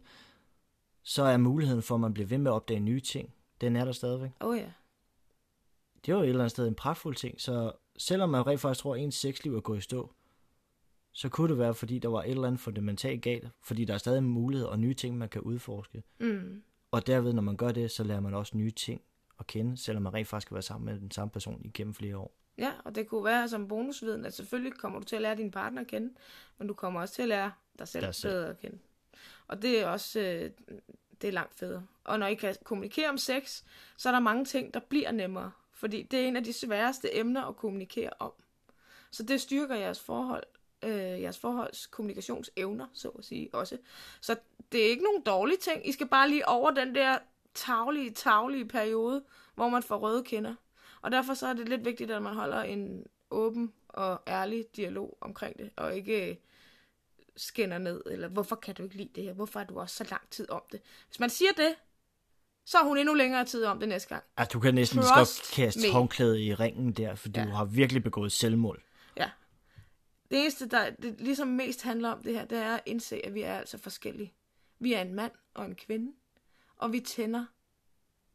så 1.04 1.24
er 1.24 1.38
muligheden 1.38 1.82
for, 1.82 1.96
at 1.96 2.02
man 2.02 2.14
bliver 2.14 2.28
ved 2.28 2.38
med 2.38 2.52
at 2.52 2.56
opdage 2.56 2.80
nye 2.80 3.00
ting, 3.00 3.34
den 3.62 3.76
er 3.76 3.86
der 3.86 3.92
stadigvæk. 3.92 4.32
Åh 4.42 4.50
oh, 4.50 4.58
ja. 4.58 4.72
Det 6.06 6.12
er 6.12 6.16
jo 6.16 6.22
et 6.22 6.28
eller 6.28 6.42
andet 6.42 6.52
sted 6.52 6.68
en 6.68 6.76
pragtfuld 6.76 7.16
ting, 7.16 7.42
så 7.42 7.72
selvom 7.98 8.30
man 8.30 8.48
rent 8.48 8.62
faktisk 8.62 8.82
tror, 8.82 8.96
at 8.96 9.02
ens 9.02 9.16
sexliv 9.16 9.56
er 9.56 9.62
gået 9.62 9.78
i 9.78 9.82
stå, 9.82 10.14
så 11.14 11.30
kunne 11.30 11.50
det 11.50 11.58
være, 11.58 11.74
fordi 11.74 12.00
der 12.00 12.10
var 12.10 12.24
et 12.24 12.30
eller 12.30 12.48
andet 12.48 12.62
fundamentalt 12.62 13.22
galt, 13.22 13.48
fordi 13.64 13.86
der 13.86 13.94
er 13.94 13.98
stadig 13.98 14.24
muligheder 14.24 14.72
og 14.72 14.80
nye 14.80 14.94
ting, 14.94 15.18
man 15.18 15.30
kan 15.30 15.42
udforske. 15.42 16.04
Mm. 16.20 16.64
Og 16.92 17.08
derved, 17.08 17.34
når 17.34 17.42
man 17.42 17.58
gør 17.58 17.72
det, 17.72 17.92
så 17.92 18.04
lærer 18.04 18.20
man 18.20 18.34
også 18.34 18.58
nye 18.58 18.72
ting 18.72 19.02
at 19.42 19.48
kende, 19.48 19.78
selvom 19.78 20.04
man 20.04 20.14
rent 20.14 20.28
faktisk 20.28 20.48
skal 20.48 20.56
være 20.56 20.62
sammen 20.62 20.86
med 20.94 21.00
den 21.02 21.12
samme 21.12 21.32
person 21.32 21.62
igennem 21.66 21.94
flere 21.94 22.18
år. 22.18 22.34
Ja, 22.58 22.72
og 22.86 22.96
det 22.96 23.08
kunne 23.08 23.24
være 23.26 23.50
som 23.50 23.68
bonusviden, 23.68 24.26
at 24.26 24.34
selvfølgelig 24.34 24.74
kommer 24.78 25.00
du 25.00 25.06
til 25.06 25.16
at 25.16 25.22
lære 25.22 25.36
din 25.36 25.52
partner 25.52 25.82
at 25.82 25.88
kende, 25.88 26.14
men 26.58 26.68
du 26.68 26.74
kommer 26.74 27.02
også 27.02 27.14
til 27.14 27.22
at 27.22 27.28
lære 27.28 27.52
dig 27.80 27.88
selv, 27.88 28.06
Dig 28.06 28.16
selv. 28.16 28.34
bedre 28.34 28.50
at 28.50 28.60
kende. 28.60 28.80
Og 29.48 29.62
det 29.62 29.82
er 29.82 29.88
også 29.88 30.20
øh, 30.20 30.52
det 31.22 31.28
er 31.28 31.32
langt 31.32 31.54
federe. 31.54 31.86
Og 32.04 32.20
når 32.20 32.28
I 32.28 32.34
kan 32.36 32.56
kommunikere 32.64 33.10
om 33.10 33.18
sex, 33.18 33.64
så 33.98 34.10
er 34.10 34.14
der 34.14 34.20
mange 34.20 34.46
ting, 34.46 34.74
der 34.74 34.80
bliver 34.80 35.12
nemmere. 35.12 35.52
Fordi 35.72 36.02
det 36.02 36.20
er 36.20 36.28
en 36.28 36.36
af 36.36 36.44
de 36.44 36.54
sværeste 36.54 37.18
emner 37.18 37.46
at 37.46 37.56
kommunikere 37.56 38.10
om. 38.20 38.32
Så 39.12 39.24
det 39.24 39.42
styrker 39.42 39.76
jeres 39.76 40.00
forhold, 40.00 40.44
øh, 40.84 40.92
jeres 41.22 41.40
forholds 41.40 41.88
kommunikationsevner, 41.88 42.88
så 42.94 43.10
at 43.10 43.26
sige 43.26 43.50
også. 43.54 43.78
Så 44.22 44.36
det 44.72 44.86
er 44.86 44.90
ikke 44.90 45.04
nogen 45.04 45.22
dårlige 45.22 45.58
ting. 45.58 45.88
I 45.88 45.92
skal 45.92 46.08
bare 46.08 46.30
lige 46.30 46.48
over 46.48 46.72
den 46.72 46.96
der 46.96 47.18
taglige, 47.54 48.12
taglige 48.12 48.66
periode, 48.68 49.24
hvor 49.56 49.70
man 49.70 49.84
får 49.84 49.98
røde 49.98 50.24
kinder. 50.24 50.56
Og 51.02 51.12
derfor 51.12 51.34
så 51.34 51.48
er 51.48 51.54
det 51.54 51.70
lidt 51.70 51.86
vigtigt, 51.86 52.12
at 52.12 52.22
man 52.22 52.34
holder 52.36 52.62
en 52.64 53.04
åben 53.32 53.74
og 53.88 54.22
ærlig 54.28 54.66
dialog 54.76 55.18
omkring 55.22 55.58
det, 55.60 55.70
og 55.76 55.96
ikke 55.96 56.30
øh, 56.30 56.36
skinner 57.38 57.78
ned, 57.78 58.02
eller 58.12 58.28
hvorfor 58.28 58.56
kan 58.56 58.76
du 58.76 58.84
ikke 58.84 58.96
lide 58.96 59.10
det 59.16 59.24
her, 59.24 59.34
hvorfor 59.34 59.60
har 59.60 59.66
du 59.66 59.80
også 59.80 59.96
så 59.96 60.04
lang 60.12 60.30
tid 60.30 60.50
om 60.52 60.62
det. 60.72 60.82
Hvis 61.08 61.20
man 61.20 61.30
siger 61.30 61.52
det, 61.58 61.76
så 62.66 62.78
har 62.78 62.86
hun 62.86 62.98
endnu 62.98 63.14
længere 63.14 63.46
tid 63.46 63.66
om 63.66 63.80
det 63.80 63.90
næste 63.90 64.10
gang. 64.10 64.24
Altså, 64.38 64.54
du 64.54 64.60
kan 64.60 64.74
næsten 64.76 65.04
så 65.04 65.08
godt 65.08 65.18
Trust 65.18 65.54
kaste 65.56 65.80
me. 65.88 65.94
håndklædet 65.94 66.40
i 66.40 66.56
ringen 66.56 66.92
der, 66.94 67.16
for 67.16 67.30
Ja. 67.36 67.44
du 67.46 67.50
har 67.50 67.66
virkelig 67.66 68.04
begået 68.04 68.32
selvmål. 68.32 68.84
Ja. 69.18 69.30
Det 70.32 70.40
eneste, 70.42 70.70
der 70.70 70.90
det 70.90 71.16
ligesom 71.22 71.48
mest 71.48 71.82
handler 71.82 72.10
om 72.12 72.24
det 72.24 72.34
her, 72.34 72.46
det 72.46 72.58
er 72.58 72.76
at 72.76 72.82
indse, 72.86 73.26
at 73.26 73.34
vi 73.34 73.42
er 73.42 73.58
altså 73.58 73.78
forskellige. 73.78 74.34
Vi 74.80 74.94
er 74.94 75.02
en 75.02 75.14
mand 75.14 75.32
og 75.54 75.66
en 75.66 75.76
kvinde, 75.76 76.14
og 76.82 76.94
vi 76.94 77.00
tænder 77.00 77.46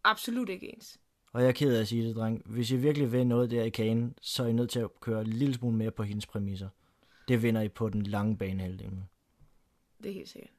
absolut 0.05 0.49
ikke 0.49 0.75
ens. 0.75 0.99
Og 1.33 1.41
jeg 1.41 1.49
er 1.49 1.53
ked 1.53 1.77
af 1.77 1.81
at 1.81 1.89
sige 1.89 2.09
det, 2.09 2.17
dreng. 2.17 2.43
Hvis 2.47 2.71
I 2.71 2.77
virkelig 2.77 3.13
vil 3.13 3.27
noget 3.27 3.51
der 3.51 3.63
i 3.63 3.71
kagen, 3.71 4.15
så 4.23 4.43
er 4.43 4.47
I 4.47 4.53
nødt 4.53 4.71
til 4.71 4.81
at 4.81 5.01
køre 5.01 5.21
en 5.21 5.27
lille 5.27 5.55
smule 5.55 5.77
mere 5.77 5.91
på 5.91 6.03
hendes 6.03 6.27
præmisser. 6.27 6.69
Det 7.29 7.43
vinder 7.43 7.61
I 7.61 7.69
på 7.69 7.89
den 7.89 8.03
lange 8.03 8.37
bane 8.37 8.63
halvdelen. 8.63 9.09
Det 10.03 10.11
er 10.11 10.15
helt 10.15 10.29
sikkert. 10.29 10.53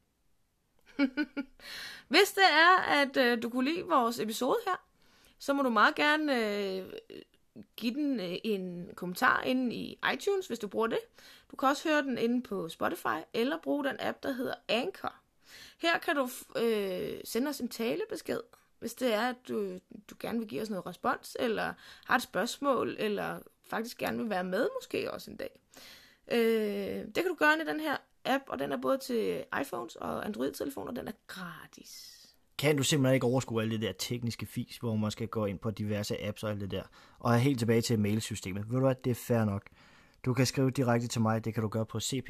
Hvis 2.13 2.31
det 2.35 2.43
er, 2.51 2.81
at 3.01 3.17
øh, 3.17 3.43
du 3.43 3.49
kunne 3.49 3.71
lide 3.71 3.83
vores 3.83 4.19
episode 4.19 4.57
her, 4.65 4.87
så 5.39 5.53
må 5.53 5.63
du 5.63 5.69
meget 5.69 5.95
gerne 5.95 6.45
øh, 6.45 6.93
give 7.75 7.93
den 7.93 8.19
øh, 8.19 8.35
en 8.43 8.89
kommentar 8.95 9.41
inde 9.41 9.75
i 9.75 9.99
iTunes, 10.13 10.47
hvis 10.47 10.59
du 10.59 10.67
bruger 10.67 10.87
det. 10.87 10.99
Du 11.51 11.55
kan 11.55 11.69
også 11.69 11.89
høre 11.89 12.01
den 12.01 12.17
inde 12.17 12.43
på 12.43 12.69
Spotify, 12.69 13.19
eller 13.33 13.57
bruge 13.63 13.83
den 13.83 13.95
app, 13.99 14.23
der 14.23 14.31
hedder 14.31 14.53
Anchor. 14.67 15.13
Her 15.81 15.97
kan 15.97 16.15
du 16.15 16.29
øh, 16.59 17.19
sende 17.23 17.49
os 17.49 17.59
en 17.59 17.69
talebesked, 17.69 18.39
hvis 18.79 18.93
det 18.93 19.13
er, 19.13 19.29
at 19.29 19.35
du, 19.47 19.79
du 20.09 20.15
gerne 20.19 20.39
vil 20.39 20.47
give 20.47 20.61
os 20.61 20.69
noget 20.69 20.85
respons, 20.85 21.37
eller 21.39 21.73
har 22.05 22.15
et 22.15 22.21
spørgsmål, 22.21 22.95
eller 22.99 23.39
faktisk 23.69 23.97
gerne 23.97 24.17
vil 24.17 24.29
være 24.29 24.43
med 24.43 24.67
måske 24.81 25.11
også 25.11 25.31
en 25.31 25.37
dag. 25.37 25.59
Øh, 26.31 27.05
det 27.05 27.15
kan 27.15 27.27
du 27.27 27.35
gøre 27.35 27.55
i 27.61 27.65
den 27.67 27.79
her 27.79 27.97
app, 28.25 28.43
og 28.47 28.59
den 28.59 28.71
er 28.71 28.77
både 28.77 28.97
til 28.97 29.43
iPhones 29.61 29.95
og 29.95 30.25
Android-telefoner, 30.25 30.91
den 30.91 31.07
er 31.07 31.11
gratis. 31.27 32.13
Kan 32.57 32.77
du 32.77 32.83
simpelthen 32.83 33.13
ikke 33.13 33.25
overskue 33.25 33.61
alle 33.61 33.73
det 33.73 33.81
der 33.81 33.91
tekniske 33.91 34.45
fis, 34.45 34.77
hvor 34.77 34.95
man 34.95 35.11
skal 35.11 35.27
gå 35.27 35.45
ind 35.45 35.59
på 35.59 35.71
diverse 35.71 36.23
apps 36.23 36.43
og 36.43 36.51
alt 36.51 36.61
det 36.61 36.71
der, 36.71 36.83
og 37.19 37.33
er 37.33 37.37
helt 37.37 37.59
tilbage 37.59 37.81
til 37.81 37.99
mailsystemet. 37.99 38.69
Ved 38.69 38.75
du 38.75 38.85
hvad, 38.85 38.95
det 39.03 39.11
er 39.11 39.15
fair 39.15 39.45
nok. 39.45 39.69
Du 40.25 40.33
kan 40.33 40.45
skrive 40.45 40.71
direkte 40.71 41.07
til 41.07 41.21
mig, 41.21 41.45
det 41.45 41.53
kan 41.53 41.63
du 41.63 41.69
gøre 41.69 41.85
på 41.85 41.99
cp 41.99 42.29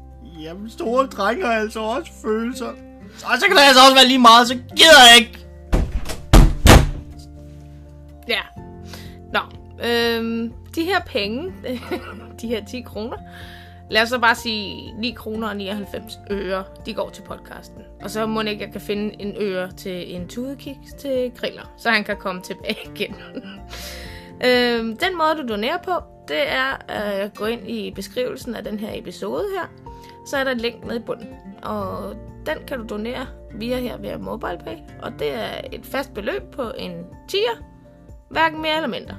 Jamen, 0.41 0.69
store 0.69 1.07
drenge 1.07 1.45
har 1.45 1.53
altså 1.53 1.79
også 1.79 2.11
følelser. 2.21 2.73
Så, 3.17 3.25
så 3.39 3.45
kan 3.47 3.55
det 3.55 3.61
altså 3.61 3.81
også 3.81 3.95
være 3.95 4.07
lige 4.07 4.19
meget, 4.19 4.47
så 4.47 4.53
gider 4.53 5.01
jeg 5.09 5.19
ikke. 5.19 5.45
Ja. 8.27 8.41
Nå, 9.33 9.39
øhm, 9.87 10.53
de 10.75 10.83
her 10.83 10.99
penge, 10.99 11.53
de 12.41 12.47
her 12.47 12.65
10 12.65 12.81
kroner, 12.81 13.17
lad 13.89 14.01
os 14.01 14.09
så 14.09 14.19
bare 14.19 14.35
sige 14.35 14.93
9 14.93 15.11
kroner 15.11 15.49
og 15.49 15.57
99 15.57 16.19
øre, 16.29 16.63
de 16.85 16.93
går 16.93 17.09
til 17.09 17.21
podcasten. 17.21 17.81
Og 18.03 18.09
så 18.09 18.25
må 18.25 18.41
ikke, 18.41 18.63
jeg 18.63 18.71
kan 18.71 18.81
finde 18.81 19.21
en 19.21 19.33
øre 19.37 19.71
til 19.71 20.15
en 20.15 20.27
tudekiks 20.27 20.93
til 20.99 21.31
griller, 21.37 21.73
så 21.77 21.89
han 21.89 22.03
kan 22.03 22.17
komme 22.17 22.41
tilbage 22.41 22.77
igen. 22.95 23.15
øhm, 24.45 24.97
den 24.97 25.17
måde, 25.17 25.43
du 25.43 25.53
donerer 25.53 25.77
på, 25.77 25.91
det 26.27 26.51
er 26.51 26.77
at 26.87 27.33
gå 27.33 27.45
ind 27.45 27.69
i 27.69 27.91
beskrivelsen 27.91 28.55
af 28.55 28.63
den 28.63 28.79
her 28.79 28.89
episode 28.93 29.45
her. 29.57 29.80
Så 30.25 30.37
er 30.37 30.43
der 30.43 30.51
et 30.51 30.61
link 30.61 30.85
nede 30.85 30.97
i 30.97 31.03
bunden. 31.03 31.27
Og 31.63 32.15
den 32.45 32.57
kan 32.67 32.79
du 32.79 32.85
donere 32.89 33.27
via 33.55 33.79
her 33.79 33.97
via 33.97 34.17
MobilePay. 34.17 34.77
Og 35.01 35.11
det 35.19 35.33
er 35.33 35.61
et 35.71 35.85
fast 35.85 36.13
beløb 36.13 36.43
på 36.51 36.71
en 36.77 36.91
tier. 37.27 37.63
Hverken 38.29 38.61
mere 38.61 38.75
eller 38.75 38.89
mindre. 38.89 39.15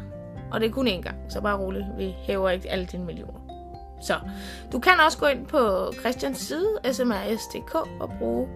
Og 0.53 0.61
det 0.61 0.69
er 0.69 0.73
kun 0.73 0.89
én 0.89 1.01
gang, 1.01 1.17
så 1.29 1.41
bare 1.41 1.59
roligt. 1.59 1.87
Vi 1.99 2.15
hæver 2.23 2.51
ikke 2.51 2.71
alle 2.71 2.87
dine 2.87 3.05
millioner. 3.05 3.41
Så 4.03 4.15
du 4.73 4.79
kan 4.79 4.93
også 5.07 5.19
gå 5.19 5.27
ind 5.27 5.47
på 5.47 5.93
Christians 6.01 6.39
side, 6.39 6.79
smrs.dk, 6.93 7.75
og 8.01 8.13
bruge 8.19 8.49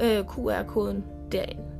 øh, 0.00 0.24
QR-koden 0.24 1.04
derinde. 1.32 1.73